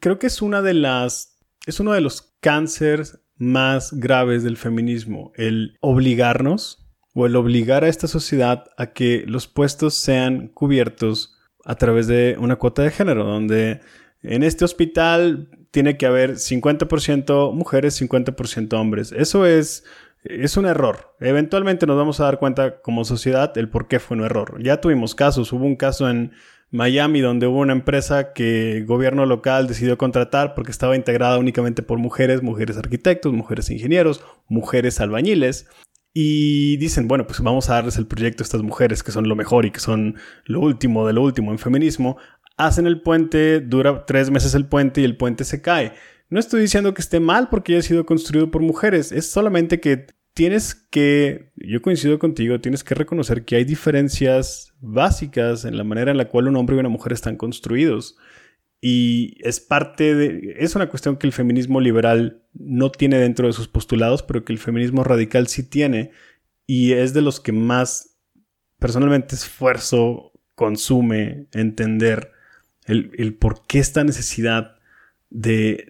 creo 0.00 0.18
que 0.18 0.26
es 0.26 0.42
una 0.42 0.62
de 0.62 0.74
las. 0.74 1.38
Es 1.66 1.80
uno 1.80 1.92
de 1.92 2.00
los 2.00 2.34
cánceres 2.40 3.18
más 3.36 3.92
graves 3.92 4.44
del 4.44 4.56
feminismo. 4.56 5.32
El 5.34 5.76
obligarnos 5.80 6.86
o 7.14 7.26
el 7.26 7.36
obligar 7.36 7.84
a 7.84 7.88
esta 7.88 8.06
sociedad 8.06 8.64
a 8.76 8.92
que 8.92 9.24
los 9.26 9.46
puestos 9.46 9.94
sean 9.94 10.48
cubiertos 10.48 11.36
a 11.64 11.76
través 11.76 12.06
de 12.06 12.36
una 12.38 12.56
cuota 12.56 12.82
de 12.82 12.90
género, 12.90 13.24
donde 13.24 13.80
en 14.22 14.42
este 14.42 14.64
hospital 14.64 15.48
tiene 15.70 15.96
que 15.96 16.06
haber 16.06 16.34
50% 16.34 17.52
mujeres, 17.52 18.00
50% 18.00 18.74
hombres. 18.74 19.12
Eso 19.12 19.46
es 19.46 19.84
es 20.24 20.56
un 20.56 20.66
error. 20.66 21.14
Eventualmente 21.20 21.86
nos 21.86 21.96
vamos 21.96 22.18
a 22.20 22.24
dar 22.24 22.38
cuenta 22.38 22.80
como 22.80 23.04
sociedad 23.04 23.56
el 23.58 23.68
por 23.68 23.88
qué 23.88 24.00
fue 24.00 24.16
un 24.16 24.24
error. 24.24 24.62
Ya 24.62 24.80
tuvimos 24.80 25.14
casos. 25.14 25.52
Hubo 25.52 25.64
un 25.64 25.76
caso 25.76 26.08
en 26.08 26.32
Miami, 26.70 27.20
donde 27.20 27.46
hubo 27.46 27.60
una 27.60 27.74
empresa 27.74 28.32
que 28.32 28.78
el 28.78 28.86
gobierno 28.86 29.26
local 29.26 29.68
decidió 29.68 29.98
contratar 29.98 30.54
porque 30.54 30.70
estaba 30.70 30.96
integrada 30.96 31.38
únicamente 31.38 31.82
por 31.82 31.98
mujeres, 31.98 32.42
mujeres 32.42 32.78
arquitectos, 32.78 33.32
mujeres 33.32 33.70
ingenieros, 33.70 34.24
mujeres 34.48 35.00
albañiles. 35.00 35.68
Y 36.14 36.76
dicen, 36.78 37.06
bueno, 37.06 37.26
pues 37.26 37.40
vamos 37.40 37.68
a 37.68 37.74
darles 37.74 37.98
el 37.98 38.06
proyecto 38.06 38.42
a 38.42 38.46
estas 38.46 38.62
mujeres 38.62 39.02
que 39.02 39.12
son 39.12 39.28
lo 39.28 39.36
mejor 39.36 39.66
y 39.66 39.72
que 39.72 39.80
son 39.80 40.16
lo 40.44 40.60
último 40.60 41.06
de 41.06 41.12
lo 41.12 41.22
último 41.22 41.50
en 41.50 41.58
feminismo. 41.58 42.16
Hacen 42.56 42.86
el 42.86 43.02
puente, 43.02 43.60
dura 43.60 44.06
tres 44.06 44.30
meses 44.30 44.54
el 44.54 44.66
puente 44.66 45.00
y 45.00 45.04
el 45.04 45.16
puente 45.16 45.44
se 45.44 45.60
cae. 45.60 45.92
No 46.34 46.40
estoy 46.40 46.62
diciendo 46.62 46.94
que 46.94 47.00
esté 47.00 47.20
mal 47.20 47.48
porque 47.48 47.74
haya 47.74 47.82
sido 47.82 48.04
construido 48.04 48.50
por 48.50 48.60
mujeres, 48.60 49.12
es 49.12 49.30
solamente 49.30 49.78
que 49.78 50.08
tienes 50.32 50.74
que, 50.74 51.52
yo 51.54 51.80
coincido 51.80 52.18
contigo, 52.18 52.60
tienes 52.60 52.82
que 52.82 52.96
reconocer 52.96 53.44
que 53.44 53.54
hay 53.54 53.64
diferencias 53.64 54.74
básicas 54.80 55.64
en 55.64 55.76
la 55.76 55.84
manera 55.84 56.10
en 56.10 56.16
la 56.16 56.26
cual 56.26 56.48
un 56.48 56.56
hombre 56.56 56.74
y 56.74 56.80
una 56.80 56.88
mujer 56.88 57.12
están 57.12 57.36
construidos. 57.36 58.16
Y 58.80 59.36
es 59.46 59.60
parte 59.60 60.16
de, 60.16 60.56
es 60.58 60.74
una 60.74 60.88
cuestión 60.88 61.18
que 61.18 61.28
el 61.28 61.32
feminismo 61.32 61.80
liberal 61.80 62.42
no 62.52 62.90
tiene 62.90 63.18
dentro 63.18 63.46
de 63.46 63.52
sus 63.52 63.68
postulados, 63.68 64.24
pero 64.24 64.44
que 64.44 64.52
el 64.52 64.58
feminismo 64.58 65.04
radical 65.04 65.46
sí 65.46 65.62
tiene. 65.62 66.10
Y 66.66 66.94
es 66.94 67.14
de 67.14 67.22
los 67.22 67.38
que 67.38 67.52
más 67.52 68.18
personalmente 68.80 69.36
esfuerzo 69.36 70.32
consume 70.56 71.46
entender 71.52 72.32
el, 72.86 73.34
por 73.34 73.68
qué 73.68 73.78
esta 73.78 74.02
necesidad 74.02 74.73
de, 75.30 75.88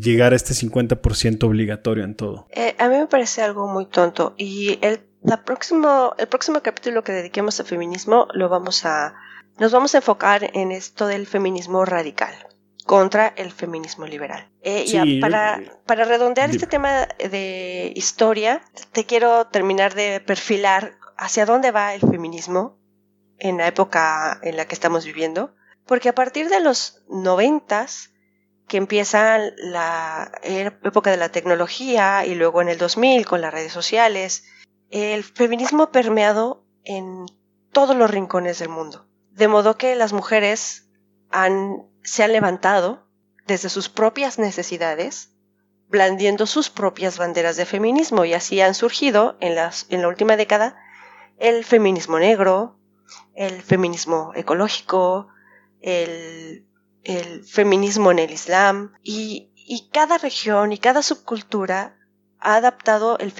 llegar 0.00 0.32
a 0.32 0.36
este 0.36 0.54
50% 0.54 1.44
obligatorio 1.44 2.04
en 2.04 2.14
todo. 2.14 2.46
Eh, 2.50 2.74
a 2.78 2.88
mí 2.88 2.96
me 2.96 3.06
parece 3.06 3.42
algo 3.42 3.66
muy 3.66 3.86
tonto 3.86 4.34
y 4.36 4.78
el, 4.82 5.00
la 5.22 5.44
próximo, 5.44 6.14
el 6.18 6.28
próximo 6.28 6.60
capítulo 6.62 7.02
que 7.04 7.12
dediquemos 7.12 7.58
al 7.60 7.66
feminismo 7.66 8.28
lo 8.34 8.48
vamos 8.48 8.84
a, 8.84 9.14
nos 9.58 9.72
vamos 9.72 9.94
a 9.94 9.98
enfocar 9.98 10.50
en 10.54 10.72
esto 10.72 11.06
del 11.06 11.26
feminismo 11.26 11.84
radical 11.84 12.34
contra 12.84 13.28
el 13.28 13.50
feminismo 13.50 14.06
liberal. 14.06 14.50
Eh, 14.62 15.18
para, 15.20 15.62
para 15.86 16.04
redondear 16.04 16.50
este 16.50 16.66
tema 16.66 17.08
de 17.18 17.92
historia, 17.96 18.60
te 18.92 19.04
quiero 19.04 19.46
terminar 19.46 19.94
de 19.94 20.20
perfilar 20.20 20.98
hacia 21.16 21.46
dónde 21.46 21.70
va 21.70 21.94
el 21.94 22.00
feminismo 22.00 22.78
en 23.38 23.58
la 23.58 23.66
época 23.66 24.38
en 24.42 24.56
la 24.56 24.66
que 24.66 24.74
estamos 24.74 25.04
viviendo, 25.06 25.54
porque 25.86 26.10
a 26.10 26.14
partir 26.14 26.48
de 26.48 26.60
los 26.60 27.02
noventas 27.08 28.13
que 28.66 28.76
empieza 28.76 29.38
la 29.56 30.32
época 30.42 31.10
de 31.10 31.16
la 31.16 31.28
tecnología 31.30 32.24
y 32.24 32.34
luego 32.34 32.62
en 32.62 32.68
el 32.68 32.78
2000 32.78 33.26
con 33.26 33.40
las 33.40 33.52
redes 33.52 33.72
sociales, 33.72 34.44
el 34.90 35.24
feminismo 35.24 35.84
ha 35.84 35.92
permeado 35.92 36.64
en 36.84 37.26
todos 37.72 37.96
los 37.96 38.10
rincones 38.10 38.58
del 38.58 38.68
mundo. 38.68 39.06
De 39.30 39.48
modo 39.48 39.76
que 39.76 39.96
las 39.96 40.12
mujeres 40.12 40.88
han, 41.30 41.88
se 42.02 42.22
han 42.22 42.32
levantado 42.32 43.06
desde 43.46 43.68
sus 43.68 43.88
propias 43.88 44.38
necesidades, 44.38 45.32
blandiendo 45.88 46.46
sus 46.46 46.70
propias 46.70 47.18
banderas 47.18 47.56
de 47.56 47.66
feminismo 47.66 48.24
y 48.24 48.32
así 48.32 48.60
han 48.60 48.74
surgido 48.74 49.36
en, 49.40 49.54
las, 49.54 49.86
en 49.90 50.02
la 50.02 50.08
última 50.08 50.36
década 50.36 50.76
el 51.38 51.64
feminismo 51.64 52.18
negro, 52.18 52.78
el 53.34 53.62
feminismo 53.62 54.32
ecológico, 54.34 55.28
el 55.80 56.66
el 57.04 57.44
feminismo 57.44 58.10
en 58.10 58.18
el 58.18 58.30
Islam 58.30 58.92
y, 59.02 59.50
cada 59.92 60.18
región 60.18 60.72
y 60.72 60.78
cada 60.78 61.02
subcultura 61.02 61.96
ha 62.38 62.56
adaptado 62.56 63.18
el, 63.18 63.32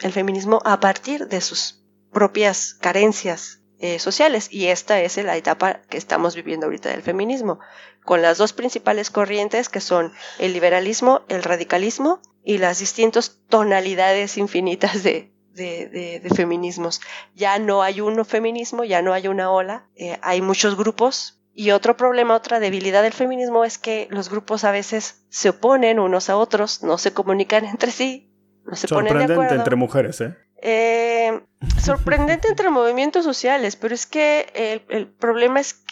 el 0.00 0.12
feminismo 0.12 0.60
a 0.64 0.80
partir 0.80 1.28
de 1.28 1.40
sus 1.40 1.82
propias 2.12 2.74
carencias 2.74 3.60
eh, 3.78 3.98
sociales 3.98 4.48
y 4.50 4.66
esta 4.66 5.00
es 5.00 5.16
la 5.16 5.36
etapa 5.36 5.80
que 5.88 5.96
estamos 5.96 6.34
viviendo 6.34 6.66
ahorita 6.66 6.90
del 6.90 7.02
feminismo, 7.02 7.60
con 8.04 8.22
las 8.22 8.38
dos 8.38 8.52
principales 8.52 9.10
corrientes 9.10 9.68
que 9.68 9.80
son 9.80 10.12
el 10.38 10.52
liberalismo, 10.52 11.22
el 11.28 11.42
radicalismo 11.42 12.20
y 12.44 12.58
las 12.58 12.78
distintas 12.78 13.38
tonalidades 13.48 14.36
infinitas 14.36 15.02
de, 15.02 15.32
de, 15.54 16.30
feminismos. 16.34 17.00
Ya 17.34 17.58
no 17.58 17.82
hay 17.82 18.00
uno 18.00 18.24
feminismo, 18.24 18.84
ya 18.84 19.02
no 19.02 19.12
hay 19.12 19.28
una 19.28 19.50
ola, 19.50 19.86
eh, 19.96 20.18
hay 20.22 20.42
muchos 20.42 20.76
grupos, 20.76 21.39
y 21.60 21.72
otro 21.72 21.94
problema, 21.94 22.34
otra 22.34 22.58
debilidad 22.58 23.02
del 23.02 23.12
feminismo 23.12 23.66
es 23.66 23.76
que 23.76 24.08
los 24.10 24.30
grupos 24.30 24.64
a 24.64 24.70
veces 24.70 25.26
se 25.28 25.50
oponen 25.50 26.00
unos 26.00 26.30
a 26.30 26.38
otros, 26.38 26.82
no 26.82 26.96
se 26.96 27.12
comunican 27.12 27.64
entre 27.66 27.90
sí, 27.90 28.32
no 28.64 28.74
se 28.76 28.88
ponen 28.88 29.18
de 29.18 29.24
acuerdo. 29.34 29.56
entre 29.56 29.76
mujeres, 29.76 30.22
¿eh? 30.22 30.34
¿eh? 30.62 31.42
sorprendente 31.78 32.48
entre 32.48 32.70
movimientos 32.70 33.26
sociales, 33.26 33.76
pero 33.76 33.94
es 33.94 34.06
que 34.06 34.80
el, 34.88 35.08
problema 35.08 35.60
es 35.60 35.84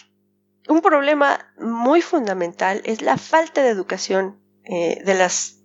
un 0.67 0.81
problema 0.81 1.53
muy 1.59 2.01
fundamental 2.01 2.81
es 2.83 3.03
la 3.03 3.17
falta 3.17 3.61
de 3.61 3.69
educación 3.69 4.41
eh, 4.63 5.03
de 5.05 5.13
las 5.13 5.59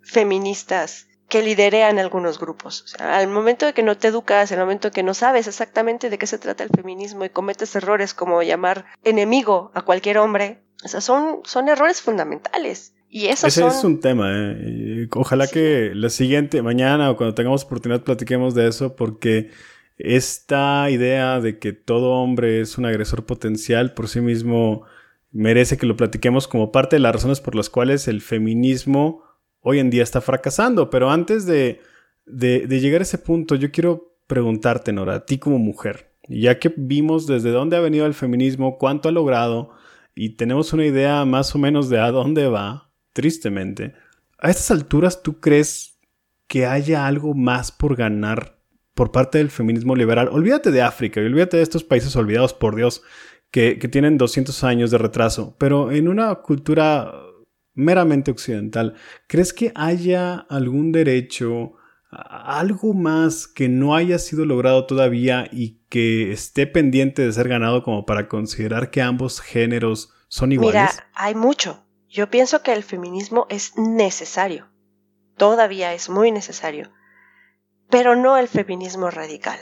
feministas 0.00 1.05
que 1.28 1.42
liderean 1.42 1.98
algunos 1.98 2.38
grupos. 2.38 2.82
O 2.82 2.86
sea, 2.86 3.18
al 3.18 3.28
momento 3.28 3.66
de 3.66 3.72
que 3.72 3.82
no 3.82 3.96
te 3.96 4.08
educas, 4.08 4.52
al 4.52 4.60
momento 4.60 4.88
de 4.88 4.92
que 4.92 5.02
no 5.02 5.14
sabes 5.14 5.48
exactamente 5.48 6.10
de 6.10 6.18
qué 6.18 6.26
se 6.26 6.38
trata 6.38 6.64
el 6.64 6.70
feminismo 6.70 7.24
y 7.24 7.30
cometes 7.30 7.74
errores 7.74 8.14
como 8.14 8.42
llamar 8.42 8.86
enemigo 9.02 9.70
a 9.74 9.82
cualquier 9.82 10.18
hombre, 10.18 10.60
o 10.84 10.88
sea, 10.88 11.00
son, 11.00 11.40
son 11.44 11.68
errores 11.68 12.00
fundamentales. 12.00 12.92
Y 13.08 13.26
eso 13.26 13.46
Ese 13.46 13.66
es 13.66 13.84
un 13.84 14.00
tema, 14.00 14.30
¿eh? 14.32 15.08
Ojalá 15.12 15.46
que 15.46 15.92
la 15.94 16.10
siguiente, 16.10 16.60
mañana 16.62 17.10
o 17.10 17.16
cuando 17.16 17.34
tengamos 17.34 17.64
oportunidad 17.64 18.02
platiquemos 18.02 18.54
de 18.54 18.68
eso 18.68 18.96
porque 18.96 19.50
esta 19.96 20.90
idea 20.90 21.40
de 21.40 21.58
que 21.58 21.72
todo 21.72 22.10
hombre 22.10 22.60
es 22.60 22.78
un 22.78 22.84
agresor 22.84 23.24
potencial 23.24 23.94
por 23.94 24.08
sí 24.08 24.20
mismo 24.20 24.82
merece 25.32 25.76
que 25.76 25.86
lo 25.86 25.96
platiquemos 25.96 26.48
como 26.48 26.72
parte 26.72 26.96
de 26.96 27.00
las 27.00 27.14
razones 27.14 27.40
por 27.40 27.54
las 27.54 27.70
cuales 27.70 28.08
el 28.08 28.20
feminismo 28.20 29.22
hoy 29.68 29.80
en 29.80 29.90
día 29.90 30.04
está 30.04 30.20
fracasando. 30.20 30.90
Pero 30.90 31.10
antes 31.10 31.44
de, 31.44 31.80
llegar 32.24 33.00
a 33.00 33.02
ese 33.02 33.18
punto, 33.18 33.56
yo 33.56 33.72
quiero 33.72 34.16
preguntarte, 34.28 34.92
Nora, 34.92 35.14
a 35.16 35.26
ti 35.26 35.38
como 35.38 35.58
mujer, 35.58 36.12
ya 36.28 36.60
que 36.60 36.72
vimos 36.76 37.26
desde 37.26 37.50
dónde 37.50 37.76
ha 37.76 37.80
venido 37.80 38.06
el 38.06 38.14
feminismo, 38.14 38.78
cuánto 38.78 39.08
ha 39.08 39.12
logrado 39.12 39.70
y 40.14 40.30
tenemos 40.30 40.72
una 40.72 40.86
idea 40.86 41.24
más 41.24 41.52
o 41.54 41.58
menos 41.58 41.88
de 41.88 41.98
a 41.98 42.12
dónde 42.12 42.46
va, 42.46 42.92
tristemente, 43.12 43.94
a 44.38 44.50
estas 44.50 44.70
alturas 44.70 45.22
tú 45.22 45.40
crees 45.40 45.98
que 46.46 46.64
haya 46.64 47.04
algo 47.04 47.34
más 47.34 47.72
por 47.72 47.96
ganar 47.96 48.60
por 48.94 49.10
parte 49.10 49.38
del 49.38 49.50
feminismo 49.50 49.96
liberal? 49.96 50.28
Olvídate 50.30 50.70
de 50.70 50.82
África 50.82 51.20
y 51.20 51.26
olvídate 51.26 51.56
de 51.56 51.64
estos 51.64 51.82
países 51.82 52.14
olvidados 52.14 52.54
por 52.54 52.76
Dios 52.76 53.02
que, 53.50 53.80
que 53.80 53.88
tienen 53.88 54.16
200 54.16 54.62
años 54.62 54.92
de 54.92 54.98
retraso, 54.98 55.56
pero 55.58 55.90
en 55.90 56.06
una 56.06 56.32
cultura 56.36 57.12
meramente 57.76 58.32
occidental, 58.32 58.94
¿crees 59.28 59.52
que 59.52 59.70
haya 59.76 60.34
algún 60.48 60.90
derecho, 60.90 61.74
algo 62.10 62.94
más 62.94 63.46
que 63.46 63.68
no 63.68 63.94
haya 63.94 64.18
sido 64.18 64.44
logrado 64.44 64.86
todavía 64.86 65.48
y 65.52 65.82
que 65.88 66.32
esté 66.32 66.66
pendiente 66.66 67.22
de 67.22 67.32
ser 67.32 67.48
ganado 67.48 67.82
como 67.84 68.06
para 68.06 68.28
considerar 68.28 68.90
que 68.90 69.02
ambos 69.02 69.40
géneros 69.40 70.12
son 70.28 70.52
iguales? 70.52 70.74
Mira, 70.74 71.10
hay 71.14 71.34
mucho. 71.34 71.84
Yo 72.08 72.30
pienso 72.30 72.62
que 72.62 72.72
el 72.72 72.82
feminismo 72.82 73.46
es 73.50 73.76
necesario. 73.76 74.68
Todavía 75.36 75.92
es 75.92 76.08
muy 76.08 76.32
necesario. 76.32 76.90
Pero 77.90 78.16
no 78.16 78.38
el 78.38 78.48
feminismo 78.48 79.10
radical. 79.10 79.58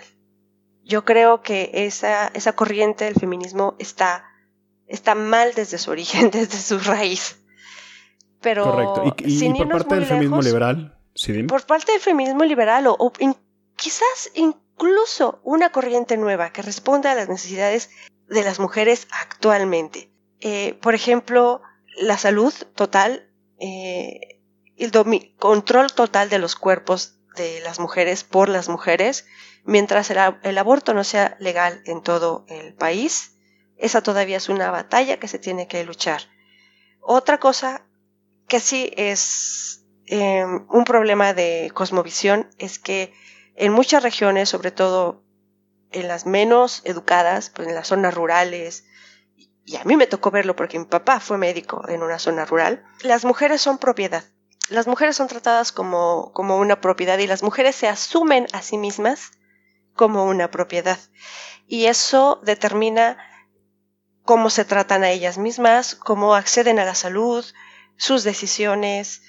Yo 0.85 1.05
creo 1.05 1.43
que 1.43 1.71
esa, 1.73 2.29
esa 2.29 2.53
corriente 2.53 3.07
del 3.07 3.15
feminismo 3.15 3.75
está, 3.79 4.25
está 4.87 5.15
mal 5.15 5.53
desde 5.55 5.79
su 5.79 5.91
origen, 5.91 6.31
desde 6.33 6.59
su 6.59 6.79
raíz. 6.79 7.44
Pero 8.45 8.65
Correcto. 8.65 9.17
¿Y, 9.25 9.55
por 9.55 9.69
parte 9.69 9.95
del 9.97 10.07
feminismo 10.07 10.43
liberal? 10.43 10.97
Por 11.49 11.65
parte 11.65 11.93
del 11.93 12.01
feminismo 12.01 12.45
liberal 12.45 12.87
o, 12.87 13.13
quizás 13.75 14.31
incluso 14.35 15.41
una 15.43 15.73
corriente 15.73 16.17
nueva 16.17 16.51
que 16.51 16.61
responda 16.61 17.13
a 17.13 17.15
las 17.15 17.29
necesidades 17.29 17.91
de 18.29 18.45
las 18.45 18.61
mujeres 18.61 19.09
actualmente. 19.11 20.11
Eh, 20.41 20.79
por 20.83 20.95
ejemplo, 20.95 21.63
la 21.97 22.19
salud 22.19 22.53
total, 22.75 23.31
eh, 23.59 24.41
el 24.77 24.93
control 25.39 25.93
total 25.93 26.29
de 26.29 26.39
los 26.39 26.55
cuerpos 26.55 27.19
de 27.37 27.61
las 27.61 27.81
mujeres 27.81 28.25
por 28.25 28.51
las 28.51 28.69
mujeres, 28.69 29.27
mientras 29.65 30.11
el, 30.11 30.59
aborto 30.59 30.93
no 30.93 31.03
sea 31.03 31.37
legal 31.41 31.81
en 31.87 32.03
todo 32.03 32.45
el 32.49 32.75
país. 32.75 33.39
Esa 33.79 34.03
todavía 34.03 34.37
es 34.37 34.51
una 34.51 34.71
batalla 34.71 35.19
que 35.19 35.29
se 35.29 35.39
tiene 35.39 35.67
que 35.67 35.83
luchar. 35.85 36.23
Otra 37.01 37.39
cosa 37.39 37.87
que 38.49 38.61
sí 38.61 38.93
es 38.97 39.85
em, 40.07 40.67
un 40.69 40.85
problema 40.85 41.35
de 41.35 41.71
cosmovisión 41.75 42.49
es 42.59 42.79
que 42.79 43.13
en 43.57 43.73
muchas 43.73 44.03
regiones, 44.03 44.49
sobre 44.49 44.71
todo 44.71 45.25
en 45.91 46.09
las 46.09 46.27
menos 46.27 46.83
educadas, 46.85 47.51
pues 47.51 47.69
en 47.69 47.75
las 47.75 47.89
zonas 47.89 48.15
rurales, 48.15 48.85
y 49.65 49.77
a 49.77 49.85
mí 49.85 49.97
me 49.97 50.07
tocó 50.07 50.31
verlo 50.31 50.57
porque 50.57 50.79
mi 50.79 50.85
papá 50.85 51.21
fue 51.21 51.39
médico 51.39 51.89
en 51.89 52.03
una 52.03 52.19
zona 52.19 52.45
rural, 52.45 52.85
las 53.03 53.25
mujeres 53.25 53.61
son 53.61 53.79
propiedad. 53.79 54.25
Las 54.69 54.87
mujeres 54.87 55.17
son 55.17 55.29
tratadas 55.29 55.73
como, 55.73 56.33
como 56.33 56.57
una 56.59 56.81
propiedad 56.81 57.19
y 57.19 57.27
las 57.27 57.43
mujeres 57.43 57.77
se 57.77 57.89
asumen 57.89 58.47
a 58.53 58.63
sí 58.63 58.79
mismas 58.79 59.33
como 59.95 60.25
una 60.25 60.51
propiedad. 60.51 60.99
Y 61.67 61.87
eso 61.87 62.41
determina 62.45 63.19
cómo 64.23 64.51
se 64.51 64.65
tratan 64.65 65.05
a 65.05 65.11
ellas 65.11 65.39
mismas, 65.39 65.95
cómo 65.95 66.35
acceden 66.35 66.79
a 66.79 66.85
la 66.85 66.95
salud, 66.95 67.45
sus 67.97 68.25
decisiones. 68.25 69.23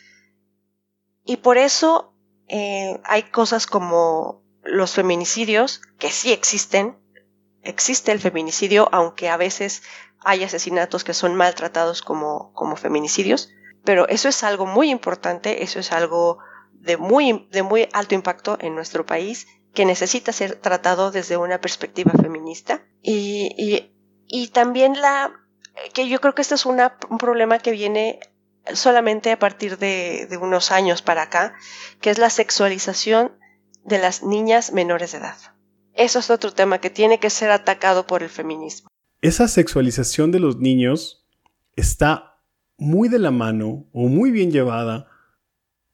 Y 1.23 1.37
por 1.37 1.57
eso 1.57 2.13
eh, 2.47 2.99
hay 3.03 3.23
cosas 3.23 3.67
como 3.67 4.43
los 4.63 4.91
feminicidios, 4.93 5.81
que 5.99 6.11
sí 6.11 6.31
existen. 6.31 6.97
Existe 7.61 8.11
el 8.11 8.19
feminicidio, 8.19 8.89
aunque 8.91 9.29
a 9.29 9.37
veces 9.37 9.83
hay 10.19 10.43
asesinatos 10.43 11.03
que 11.03 11.13
son 11.13 11.35
maltratados 11.35 12.01
como, 12.01 12.51
como 12.53 12.75
feminicidios. 12.75 13.49
Pero 13.83 14.07
eso 14.07 14.29
es 14.29 14.43
algo 14.43 14.65
muy 14.65 14.89
importante, 14.89 15.63
eso 15.63 15.79
es 15.79 15.91
algo 15.91 16.39
de 16.73 16.97
muy, 16.97 17.47
de 17.51 17.63
muy 17.63 17.87
alto 17.93 18.15
impacto 18.15 18.57
en 18.59 18.75
nuestro 18.75 19.05
país 19.05 19.47
que 19.73 19.85
necesita 19.85 20.31
ser 20.31 20.55
tratado 20.55 21.11
desde 21.11 21.37
una 21.37 21.61
perspectiva 21.61 22.11
feminista. 22.13 22.83
Y, 23.01 23.91
y, 24.27 24.47
también 24.47 24.99
la, 24.99 25.31
que 25.93 26.07
yo 26.07 26.19
creo 26.21 26.33
que 26.33 26.41
este 26.41 26.55
es 26.55 26.65
un 26.65 26.79
problema 27.19 27.59
que 27.59 27.71
viene 27.71 28.19
solamente 28.73 29.31
a 29.31 29.39
partir 29.39 29.77
de, 29.77 30.27
de, 30.29 30.37
unos 30.37 30.71
años 30.71 31.01
para 31.01 31.23
acá, 31.23 31.53
que 32.01 32.09
es 32.09 32.17
la 32.17 32.29
sexualización 32.29 33.31
de 33.83 33.99
las 33.99 34.23
niñas 34.23 34.73
menores 34.73 35.11
de 35.11 35.19
edad. 35.19 35.37
Eso 35.93 36.19
es 36.19 36.29
otro 36.29 36.51
tema 36.51 36.79
que 36.79 36.89
tiene 36.89 37.19
que 37.19 37.29
ser 37.29 37.51
atacado 37.51 38.05
por 38.07 38.23
el 38.23 38.29
feminismo. 38.29 38.89
Esa 39.21 39.47
sexualización 39.47 40.31
de 40.31 40.39
los 40.39 40.57
niños 40.57 41.25
está 41.75 42.39
muy 42.77 43.09
de 43.09 43.19
la 43.19 43.31
mano 43.31 43.87
o 43.93 44.07
muy 44.07 44.31
bien 44.31 44.51
llevada 44.51 45.07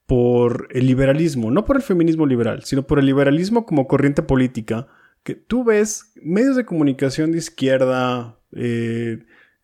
por 0.05 0.67
el 0.71 0.87
liberalismo, 0.87 1.51
no 1.51 1.63
por 1.63 1.77
el 1.77 1.81
feminismo 1.83 2.25
liberal, 2.25 2.63
sino 2.65 2.85
por 2.85 2.99
el 2.99 3.05
liberalismo 3.05 3.65
como 3.65 3.87
corriente 3.87 4.23
política, 4.23 4.87
que 5.23 5.35
tú 5.35 5.63
ves 5.63 6.11
medios 6.21 6.55
de 6.55 6.65
comunicación 6.65 7.31
de 7.31 7.37
izquierda, 7.37 8.39
eh, 8.53 9.19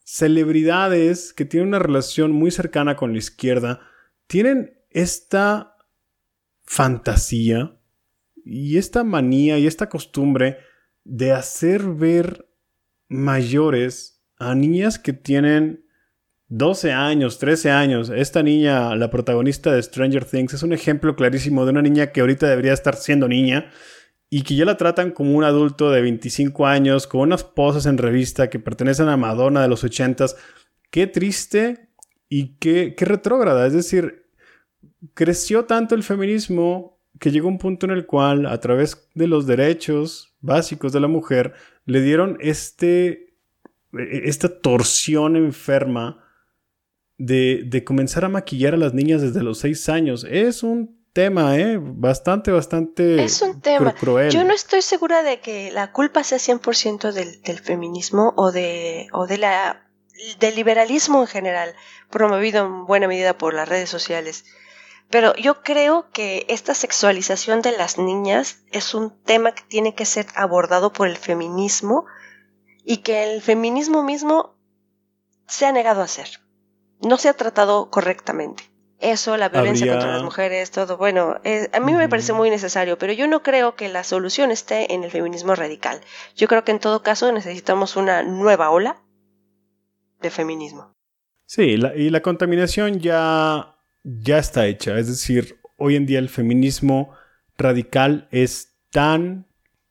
celebridades 0.10 1.34
que 1.34 1.44
tienen 1.44 1.68
una 1.68 1.80
relación 1.80 2.32
muy 2.32 2.50
cercana 2.50 2.96
con 2.96 3.12
la 3.12 3.18
izquierda, 3.18 3.82
tienen 4.26 4.80
esta 4.90 5.76
fantasía 6.64 7.76
y 8.46 8.78
esta 8.78 9.04
manía 9.04 9.60
y 9.60 9.68
esta 9.68 9.90
costumbre 9.90 10.60
de 11.04 11.34
hacer 11.34 11.84
ver 11.84 12.48
mayores 13.10 14.24
a 14.40 14.56
niñas 14.56 14.98
que 14.98 15.12
tienen 15.12 15.84
12 16.48 16.94
años, 16.94 17.38
13 17.38 17.72
años. 17.72 18.10
Esta 18.10 18.42
niña, 18.44 18.96
la 18.96 19.12
protagonista 19.12 19.74
de 19.74 19.84
Stranger 19.84 20.24
Things, 20.24 20.54
es 20.54 20.64
un 20.64 20.72
ejemplo 20.72 21.18
clarísimo 21.18 21.66
de 21.66 21.72
una 21.72 21.82
niña 21.82 22.14
que 22.14 22.22
ahorita 22.22 22.48
debería 22.48 22.72
estar 22.72 22.96
siendo 22.96 23.28
niña 23.28 23.72
y 24.30 24.44
que 24.44 24.56
ya 24.56 24.66
la 24.66 24.78
tratan 24.78 25.12
como 25.12 25.36
un 25.36 25.44
adulto 25.44 25.92
de 25.92 26.02
25 26.02 26.68
años, 26.68 27.08
con 27.08 27.22
unas 27.22 27.44
poses 27.44 27.86
en 27.86 27.98
revista 27.98 28.50
que 28.50 28.60
pertenecen 28.60 29.08
a 29.08 29.18
Madonna 29.18 29.62
de 29.62 29.68
los 29.68 29.84
80s. 29.84 30.36
Qué 30.92 31.08
triste 31.08 31.90
y 32.30 32.58
qué, 32.58 32.96
qué 32.96 33.06
retrógrada. 33.06 33.66
Es 33.66 33.74
decir, 33.74 34.26
creció 35.14 35.66
tanto 35.66 35.96
el 35.96 36.04
feminismo 36.04 37.00
que 37.20 37.32
llegó 37.32 37.48
un 37.48 37.58
punto 37.58 37.86
en 37.86 37.94
el 37.94 38.06
cual, 38.06 38.46
a 38.46 38.60
través 38.60 39.10
de 39.16 39.28
los 39.28 39.48
derechos 39.48 40.36
básicos 40.42 40.94
de 40.94 41.00
la 41.00 41.08
mujer, 41.08 41.54
le 41.86 42.02
dieron 42.02 42.38
este, 42.42 43.34
e, 43.94 44.22
esta 44.26 44.60
torsión 44.60 45.36
enferma 45.36 46.24
de, 47.18 47.84
comenzar 47.86 48.26
a 48.26 48.30
maquillar 48.30 48.74
a 48.74 48.78
las 48.78 48.94
niñas 48.94 49.22
desde 49.22 49.44
los 49.44 49.60
seis 49.60 49.90
años. 49.90 50.26
Es 50.30 50.64
un 50.64 50.97
tema, 51.18 51.58
¿eh? 51.58 51.80
Bastante, 51.82 52.52
bastante 52.52 53.24
es 53.24 53.42
un 53.42 53.60
tema. 53.60 53.96
cruel. 53.96 54.30
Yo 54.30 54.44
no 54.44 54.54
estoy 54.54 54.84
segura 54.84 55.24
de 55.24 55.40
que 55.40 55.72
la 55.72 55.92
culpa 55.92 56.24
sea 56.24 56.38
100% 56.38 57.12
del, 57.12 57.42
del 57.42 57.60
feminismo 57.60 58.36
o 58.38 58.52
de, 58.52 59.08
o 59.14 59.26
de 59.26 59.40
la, 59.40 59.90
del 60.40 60.54
liberalismo 60.54 61.22
en 61.22 61.28
general, 61.28 61.74
promovido 62.12 62.64
en 62.64 62.86
buena 62.86 63.08
medida 63.08 63.36
por 63.36 63.56
las 63.56 63.68
redes 63.68 63.90
sociales. 63.90 64.46
Pero 65.10 65.36
yo 65.38 65.64
creo 65.64 66.12
que 66.12 66.46
esta 66.50 66.76
sexualización 66.76 67.64
de 67.64 67.76
las 67.76 67.98
niñas 67.98 68.60
es 68.72 68.94
un 68.94 69.10
tema 69.24 69.54
que 69.54 69.64
tiene 69.68 69.96
que 69.96 70.06
ser 70.06 70.28
abordado 70.36 70.94
por 70.94 71.08
el 71.08 71.18
feminismo 71.18 72.06
y 72.84 72.98
que 72.98 73.24
el 73.24 73.42
feminismo 73.42 74.04
mismo 74.04 74.56
se 75.48 75.66
ha 75.66 75.72
negado 75.72 76.02
a 76.02 76.06
hacer 76.06 76.28
no 77.02 77.18
se 77.18 77.30
ha 77.30 77.34
tratado 77.34 77.90
correctamente. 77.90 78.64
Eso, 79.00 79.38
la 79.38 79.50
violencia 79.50 79.92
contra 79.92 80.14
las 80.14 80.24
mujeres, 80.24 80.72
todo, 80.72 80.98
bueno, 80.98 81.40
eh, 81.44 81.70
a 81.72 81.80
mí 81.80 81.94
me 81.94 82.10
parece 82.10 82.34
muy 82.34 82.50
necesario, 82.50 82.98
pero 82.98 83.14
yo 83.14 83.28
no 83.28 83.44
creo 83.44 83.76
que 83.76 83.90
la 83.90 84.04
solución 84.04 84.50
esté 84.50 84.92
en 84.92 85.04
el 85.04 85.12
feminismo 85.12 85.54
radical. 85.54 86.02
Yo 86.36 86.48
creo 86.48 86.64
que 86.64 86.72
en 86.72 86.80
todo 86.80 87.04
caso 87.04 87.32
necesitamos 87.32 87.96
una 87.96 88.24
nueva 88.24 88.72
ola 88.72 88.98
de 90.20 90.32
feminismo. 90.32 90.96
Sí, 91.46 91.78
y 91.96 92.10
la 92.10 92.22
contaminación 92.22 93.00
ya, 93.00 93.76
ya 94.04 94.40
está 94.40 94.66
hecha. 94.66 94.98
Es 94.98 95.08
decir, 95.08 95.60
hoy 95.78 95.96
en 95.96 96.08
día 96.08 96.18
el 96.18 96.30
feminismo 96.30 97.14
radical 97.56 98.28
es 98.32 98.74
tan 98.90 99.46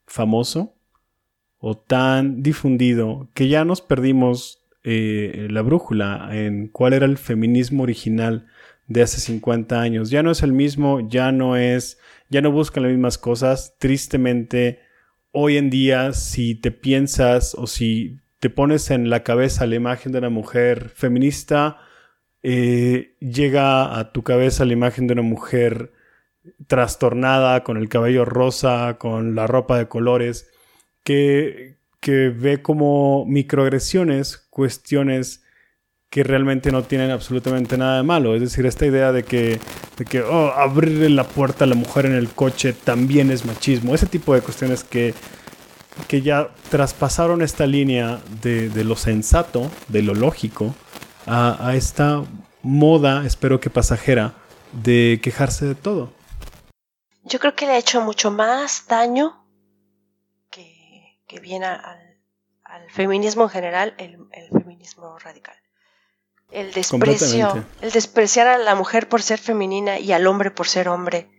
famoso 0.05 0.75
o 1.59 1.77
tan 1.77 2.43
difundido 2.43 3.29
que 3.33 3.47
ya 3.47 3.63
nos 3.63 3.81
perdimos 3.81 4.67
eh, 4.83 5.47
la 5.49 5.61
brújula 5.61 6.29
en 6.31 6.67
cuál 6.67 6.93
era 6.93 7.05
el 7.05 7.17
feminismo 7.17 7.83
original 7.83 8.47
de 8.87 9.01
hace 9.03 9.19
50 9.19 9.79
años. 9.79 10.09
Ya 10.09 10.23
no 10.23 10.31
es 10.31 10.41
el 10.43 10.53
mismo, 10.53 11.07
ya 11.07 11.31
no 11.31 11.55
es, 11.55 11.99
ya 12.29 12.41
no 12.41 12.51
buscan 12.51 12.83
las 12.83 12.91
mismas 12.91 13.17
cosas. 13.17 13.75
Tristemente, 13.79 14.79
hoy 15.31 15.57
en 15.57 15.69
día, 15.69 16.13
si 16.13 16.55
te 16.55 16.71
piensas 16.71 17.53
o 17.55 17.67
si 17.67 18.19
te 18.39 18.49
pones 18.49 18.91
en 18.91 19.09
la 19.09 19.23
cabeza 19.23 19.65
la 19.65 19.75
imagen 19.75 20.11
de 20.11 20.19
una 20.19 20.29
mujer 20.29 20.89
feminista, 20.89 21.79
eh, 22.43 23.15
llega 23.19 23.97
a 23.97 24.11
tu 24.11 24.23
cabeza 24.23 24.65
la 24.65 24.73
imagen 24.73 25.07
de 25.07 25.13
una 25.13 25.23
mujer 25.23 25.91
trastornada, 26.67 27.63
con 27.63 27.77
el 27.77 27.89
cabello 27.89 28.25
rosa, 28.25 28.97
con 28.99 29.35
la 29.35 29.47
ropa 29.47 29.77
de 29.77 29.87
colores, 29.87 30.49
que, 31.03 31.77
que 31.99 32.29
ve 32.29 32.61
como 32.61 33.25
microagresiones 33.25 34.37
cuestiones 34.37 35.43
que 36.09 36.23
realmente 36.23 36.71
no 36.71 36.83
tienen 36.83 37.11
absolutamente 37.11 37.77
nada 37.77 37.97
de 37.97 38.03
malo. 38.03 38.35
Es 38.35 38.41
decir, 38.41 38.65
esta 38.65 38.85
idea 38.85 39.11
de 39.11 39.23
que, 39.23 39.59
de 39.97 40.05
que 40.05 40.21
oh, 40.21 40.51
abrirle 40.53 41.09
la 41.09 41.25
puerta 41.25 41.65
a 41.65 41.67
la 41.67 41.75
mujer 41.75 42.05
en 42.05 42.15
el 42.15 42.29
coche 42.29 42.73
también 42.73 43.31
es 43.31 43.45
machismo. 43.45 43.93
Ese 43.93 44.05
tipo 44.05 44.33
de 44.33 44.41
cuestiones 44.41 44.83
que, 44.83 45.13
que 46.07 46.21
ya 46.21 46.49
traspasaron 46.69 47.41
esta 47.41 47.65
línea 47.65 48.19
de, 48.41 48.69
de 48.69 48.83
lo 48.83 48.95
sensato, 48.95 49.69
de 49.87 50.01
lo 50.01 50.13
lógico, 50.13 50.75
a, 51.25 51.67
a, 51.67 51.75
esta 51.75 52.23
moda, 52.61 53.25
espero 53.25 53.59
que 53.59 53.69
pasajera, 53.69 54.33
de 54.71 55.19
quejarse 55.21 55.65
de 55.65 55.75
todo. 55.75 56.13
Yo 57.23 57.39
creo 57.39 57.55
que 57.55 57.65
le 57.65 57.73
ha 57.73 57.77
hecho 57.77 58.01
mucho 58.01 58.31
más 58.31 58.85
daño 58.87 59.47
que 61.27 61.39
viene 61.39 61.65
al, 61.65 62.03
feminismo 62.89 63.43
en 63.43 63.49
general, 63.49 63.95
el, 63.97 64.17
feminismo 64.49 65.17
radical. 65.19 65.55
El 66.51 66.71
desprecio, 66.71 67.65
el 67.81 67.91
despreciar 67.91 68.47
a 68.47 68.57
la 68.57 68.73
mujer 68.73 69.09
por 69.09 69.21
ser 69.21 69.37
femenina 69.37 69.99
y 69.99 70.13
al 70.13 70.27
hombre 70.27 70.49
por 70.49 70.67
ser 70.67 70.87
hombre. 70.87 71.29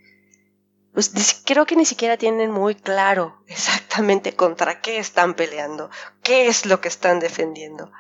Pues 0.93 1.43
creo 1.45 1.65
que 1.65 1.77
ni 1.77 1.85
siquiera 1.85 2.17
tienen 2.17 2.51
muy 2.51 2.75
claro 2.75 3.43
exactamente 3.47 4.35
contra 4.35 4.81
qué 4.81 4.99
están 4.99 5.35
peleando, 5.35 5.91
qué 6.23 6.49
es 6.49 6.67
lo 6.67 6.81
que 6.81 6.89
están 6.89 7.21
defendiendo. 7.21 7.91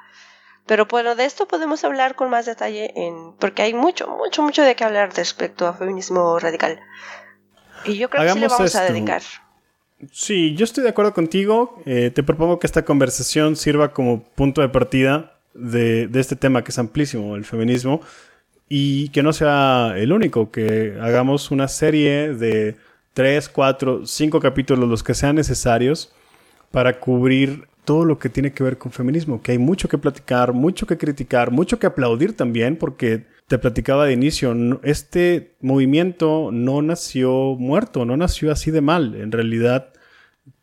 Pero 0.67 0.85
bueno, 0.85 1.15
de 1.15 1.25
esto 1.25 1.49
podemos 1.49 1.83
hablar 1.85 2.15
con 2.15 2.29
más 2.29 2.45
detalle 2.45 2.93
en, 2.95 3.33
porque 3.39 3.63
hay 3.63 3.73
mucho, 3.73 4.07
mucho, 4.07 4.43
mucho 4.43 4.63
de 4.63 4.77
qué 4.77 4.85
hablar 4.85 5.15
respecto 5.17 5.67
a 5.67 5.73
feminismo 5.73 6.39
radical. 6.39 6.79
Y 7.87 7.97
yo 7.97 8.11
creo 8.11 8.25
que 8.25 8.33
sí 8.35 8.39
le 8.39 8.49
vamos 8.49 8.75
a 8.75 8.83
dedicar. 8.83 9.23
Sí, 10.13 10.55
yo 10.55 10.65
estoy 10.65 10.85
de 10.85 10.91
acuerdo 10.91 11.15
contigo. 11.15 11.81
Eh, 11.87 12.11
te 12.15 12.23
propongo 12.23 12.59
que 12.59 12.67
esta 12.67 12.85
conversación 12.85 13.57
sirva 13.57 13.95
como 13.95 14.23
punto 14.23 14.61
de 14.61 14.69
partida 14.69 15.38
de, 15.59 16.09
este 16.15 16.37
tema 16.37 16.63
que 16.65 16.71
es 16.71 16.79
amplísimo, 16.79 17.37
el 17.37 17.45
feminismo, 17.45 18.01
y 18.69 19.09
que 19.11 19.23
no 19.23 19.33
sea 19.33 19.95
el 19.97 20.13
único, 20.13 20.51
que 20.51 20.99
hagamos 21.01 21.51
una 21.51 21.69
serie 21.69 22.35
de 22.35 22.77
tres, 23.15 23.49
cuatro, 23.49 24.07
cinco 24.07 24.41
capítulos, 24.41 24.89
los 24.89 25.03
que 25.03 25.15
sean 25.15 25.37
necesarios, 25.37 26.13
para 26.71 27.01
cubrir 27.01 27.67
todo 27.85 28.05
lo 28.05 28.19
que 28.19 28.29
tiene 28.29 28.53
que 28.53 28.63
ver 28.63 28.77
con 28.77 28.93
feminismo, 28.93 29.41
que 29.41 29.53
hay 29.53 29.59
mucho 29.59 29.89
que 29.89 29.97
platicar, 29.97 30.53
mucho 30.53 30.87
que 30.87 30.99
criticar, 30.99 31.51
mucho 31.51 31.79
que 31.79 31.87
aplaudir 31.87 32.37
también, 32.37 32.77
porque 32.77 33.25
te 33.47 33.59
platicaba 33.59 34.05
de 34.05 34.13
inicio, 34.13 34.55
este 34.83 35.57
movimiento 35.61 36.51
no 36.53 36.83
nació 36.83 37.57
muerto, 37.59 38.05
no 38.05 38.17
nació 38.17 38.53
así 38.53 38.71
de 38.71 38.83
mal. 38.83 39.15
En 39.15 39.33
realidad 39.33 39.89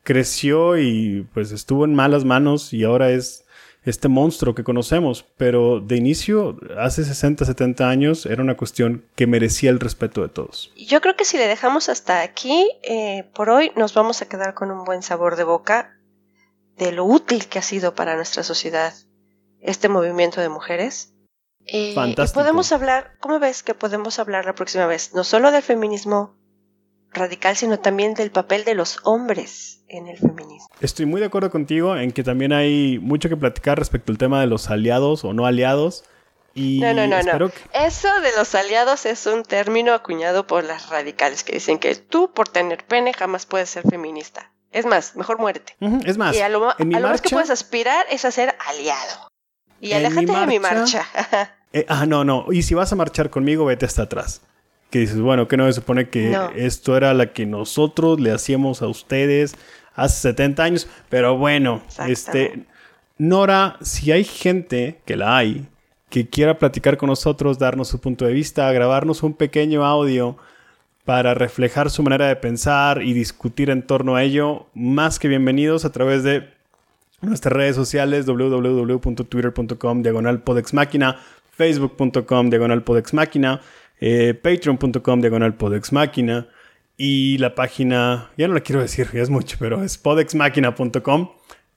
creció 0.03 0.77
y 0.77 1.27
pues 1.33 1.51
estuvo 1.51 1.83
en 1.83 1.95
malas 1.95 2.25
manos 2.25 2.73
y 2.73 2.83
ahora 2.83 3.09
es 3.09 3.44
este 3.86 4.07
monstruo 4.07 4.55
que 4.55 4.63
conocemos. 4.63 5.25
Pero 5.38 5.79
de 5.79 5.95
inicio, 5.95 6.57
hace 6.77 7.03
60, 7.03 7.45
70 7.45 7.88
años, 7.88 8.25
era 8.25 8.41
una 8.41 8.57
cuestión 8.57 9.05
que 9.15 9.27
merecía 9.27 9.69
el 9.69 9.79
respeto 9.79 10.21
de 10.21 10.29
todos. 10.29 10.71
Yo 10.75 11.01
creo 11.01 11.15
que 11.15 11.25
si 11.25 11.38
le 11.38 11.47
dejamos 11.47 11.89
hasta 11.89 12.21
aquí, 12.21 12.69
eh, 12.83 13.29
por 13.33 13.49
hoy 13.49 13.71
nos 13.75 13.93
vamos 13.93 14.21
a 14.21 14.27
quedar 14.27 14.53
con 14.53 14.71
un 14.71 14.83
buen 14.83 15.01
sabor 15.01 15.36
de 15.36 15.43
boca 15.43 15.97
de 16.77 16.91
lo 16.91 17.05
útil 17.05 17.47
que 17.47 17.59
ha 17.59 17.61
sido 17.61 17.95
para 17.95 18.15
nuestra 18.15 18.43
sociedad 18.43 18.93
este 19.61 19.89
movimiento 19.89 20.41
de 20.41 20.49
mujeres. 20.49 21.13
Eh, 21.65 21.91
y 21.91 21.95
Fantástico. 21.95 22.41
podemos 22.41 22.71
hablar, 22.71 23.13
¿cómo 23.19 23.39
ves 23.39 23.63
que 23.63 23.73
podemos 23.73 24.19
hablar 24.19 24.45
la 24.45 24.53
próxima 24.53 24.86
vez? 24.86 25.13
No 25.13 25.23
solo 25.23 25.51
del 25.51 25.63
feminismo 25.63 26.38
radical, 27.16 27.55
sino 27.55 27.80
también 27.80 28.13
del 28.13 28.32
papel 28.32 28.63
de 28.66 28.76
los 28.76 28.99
hombres 29.03 29.82
en 29.88 30.07
el 30.07 30.18
feminismo. 30.18 30.68
Estoy 30.82 31.05
muy 31.05 31.20
de 31.22 31.28
acuerdo 31.28 31.49
contigo 31.51 31.95
en 31.97 32.11
que 32.11 32.24
también 32.24 32.53
hay 32.53 32.99
mucho 32.99 33.30
que 33.30 33.38
platicar 33.38 33.80
respecto 33.80 34.11
al 34.11 34.18
tema 34.18 34.39
de 34.41 34.47
los 34.47 34.70
aliados 34.70 35.24
o 35.26 35.34
no 35.34 35.45
aliados. 35.45 36.03
Y 36.53 36.80
No, 36.80 36.93
no, 36.93 37.05
no, 37.07 37.22
no. 37.22 37.49
que- 37.49 37.55
Eso 37.74 38.07
de 38.22 38.30
los 38.38 38.55
aliados 38.55 39.05
es 39.05 39.26
un 39.26 39.43
término 39.43 39.93
acuñado 39.93 40.47
por 40.47 40.63
las 40.63 40.89
radicales 40.89 41.43
que 41.43 41.53
dicen 41.53 41.80
que 41.80 41.93
tú 41.95 42.32
por 42.34 42.47
tener 42.47 42.86
pene 42.86 43.13
jamás 43.13 43.45
puedes 43.45 43.70
ser 43.70 43.84
feminista. 43.89 44.51
Es 44.72 44.86
más, 44.86 45.16
mejor 45.16 45.38
muérete. 45.39 45.76
Es 46.05 46.18
más, 46.18 46.36
y 46.36 46.39
a 46.41 46.49
lo, 46.49 46.59
ma- 46.61 46.76
en 46.80 46.88
mi 46.89 46.95
a 46.95 46.99
lo 46.99 47.09
más 47.09 47.22
que 47.22 47.30
puedes 47.30 47.49
aspirar 47.49 48.05
es 48.09 48.26
a 48.26 48.32
ser 48.32 48.55
aliado. 48.68 49.30
Y 49.82 49.88
mi 49.88 49.93
aléjate 49.93 50.26
de 50.32 50.47
mi 50.47 50.59
marcha- 50.59 51.05
marcha. 51.22 51.51
Eh, 51.74 51.86
ah, 51.89 52.05
no, 52.05 52.24
no. 52.24 52.45
Y 52.53 52.63
si 52.63 52.74
vas 52.74 52.93
a 52.93 52.95
marchar 52.95 53.30
conmigo, 53.30 53.66
vete 53.66 53.86
hasta 53.86 54.03
atrás. 54.03 54.39
Que 54.95 55.01
dices, 55.01 55.19
bueno, 55.19 55.49
que 55.49 55.57
no 55.57 55.67
se 55.67 55.73
supone 55.73 56.07
que 56.07 56.29
No. 56.29 56.51
esto 56.55 56.95
era 56.95 57.13
la 57.13 57.33
que 57.33 57.45
nosotros 57.45 58.17
le 58.21 58.31
hacíamos 58.31 58.81
a 58.81 58.87
ustedes 58.87 59.57
hace 59.93 60.21
70 60.21 60.63
años. 60.63 60.87
Pero 61.09 61.35
bueno, 61.35 61.83
este. 62.07 62.63
Nora, 63.17 63.75
si 63.81 64.13
hay 64.13 64.23
gente, 64.23 65.01
que 65.03 65.17
la 65.17 65.35
hay, 65.35 65.67
que 66.09 66.29
quiera 66.29 66.57
platicar 66.59 66.95
con 66.95 67.09
nosotros, 67.09 67.59
darnos 67.59 67.89
su 67.89 67.99
punto 67.99 68.25
de 68.25 68.31
vista, 68.31 68.71
grabarnos 68.71 69.21
un 69.21 69.33
pequeño 69.33 69.83
audio 69.85 70.37
para 71.03 71.33
reflejar 71.33 71.89
su 71.89 72.01
manera 72.01 72.29
de 72.29 72.37
pensar 72.37 73.01
y 73.01 73.11
discutir 73.11 73.71
en 73.71 73.85
torno 73.85 74.15
a 74.15 74.23
ello, 74.23 74.67
más 74.73 75.19
que 75.19 75.27
bienvenidos 75.27 75.83
a 75.83 75.91
través 75.91 76.23
de 76.23 76.47
nuestras 77.19 77.51
redes 77.51 77.75
sociales 77.75 78.25
www.twitter.com 78.25 80.03
diagonal 80.03 80.41
facebook.com 81.57 82.49
diagonal 82.49 82.83
eh, 83.99 84.33
patreon.com 84.33 85.21
diagonal 85.21 85.55
podexmáquina 85.55 86.47
y 86.97 87.37
la 87.39 87.55
página, 87.55 88.31
ya 88.37 88.47
no 88.47 88.53
la 88.53 88.61
quiero 88.61 88.81
decir, 88.81 89.09
ya 89.13 89.21
es 89.21 89.29
mucho, 89.29 89.57
pero 89.59 89.83
es 89.83 89.97
podexmáquina.com 89.97 91.31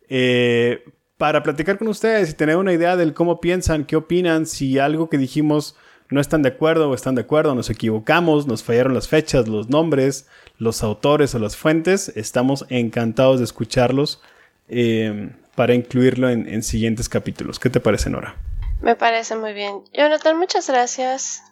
eh, 0.09 0.85
para 1.17 1.43
platicar 1.43 1.79
con 1.79 1.89
ustedes 1.89 2.31
y 2.31 2.35
tener 2.35 2.57
una 2.57 2.73
idea 2.73 2.97
del 2.97 3.15
cómo 3.15 3.41
piensan, 3.41 3.85
qué 3.85 3.97
opinan, 3.97 4.47
si 4.47 4.79
algo 4.79 5.09
que 5.09 5.19
dijimos 5.19 5.77
no 6.11 6.21
están 6.21 6.43
de 6.43 6.49
acuerdo 6.49 6.89
o 6.89 6.95
están 6.95 7.17
de 7.17 7.23
acuerdo, 7.23 7.55
nos 7.55 7.69
equivocamos, 7.69 8.47
nos 8.47 8.63
fallaron 8.63 8.95
las 8.95 9.09
fechas, 9.09 9.47
los 9.47 9.69
nombres, 9.69 10.27
los 10.57 10.83
autores 10.83 11.35
o 11.35 11.39
las 11.39 11.57
fuentes, 11.57 12.13
estamos 12.17 12.65
encantados 12.71 13.39
de 13.41 13.45
escucharlos 13.45 14.23
eh, 14.69 15.31
para 15.55 15.75
incluirlo 15.75 16.31
en, 16.31 16.49
en 16.49 16.63
siguientes 16.63 17.09
capítulos. 17.09 17.59
¿Qué 17.59 17.69
te 17.69 17.81
parece, 17.81 18.09
Nora? 18.09 18.37
Me 18.81 18.95
parece 18.95 19.37
muy 19.37 19.53
bien. 19.53 19.83
Jonathan, 19.93 20.39
muchas 20.39 20.69
gracias. 20.69 21.43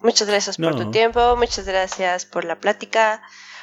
Muchas 0.00 0.28
gracias 0.28 0.56
por 0.56 0.76
tu 0.76 0.90
tiempo, 0.90 1.36
muchas 1.36 1.66
gracias 1.66 2.24
por 2.24 2.44
la 2.44 2.56
plática. 2.56 3.20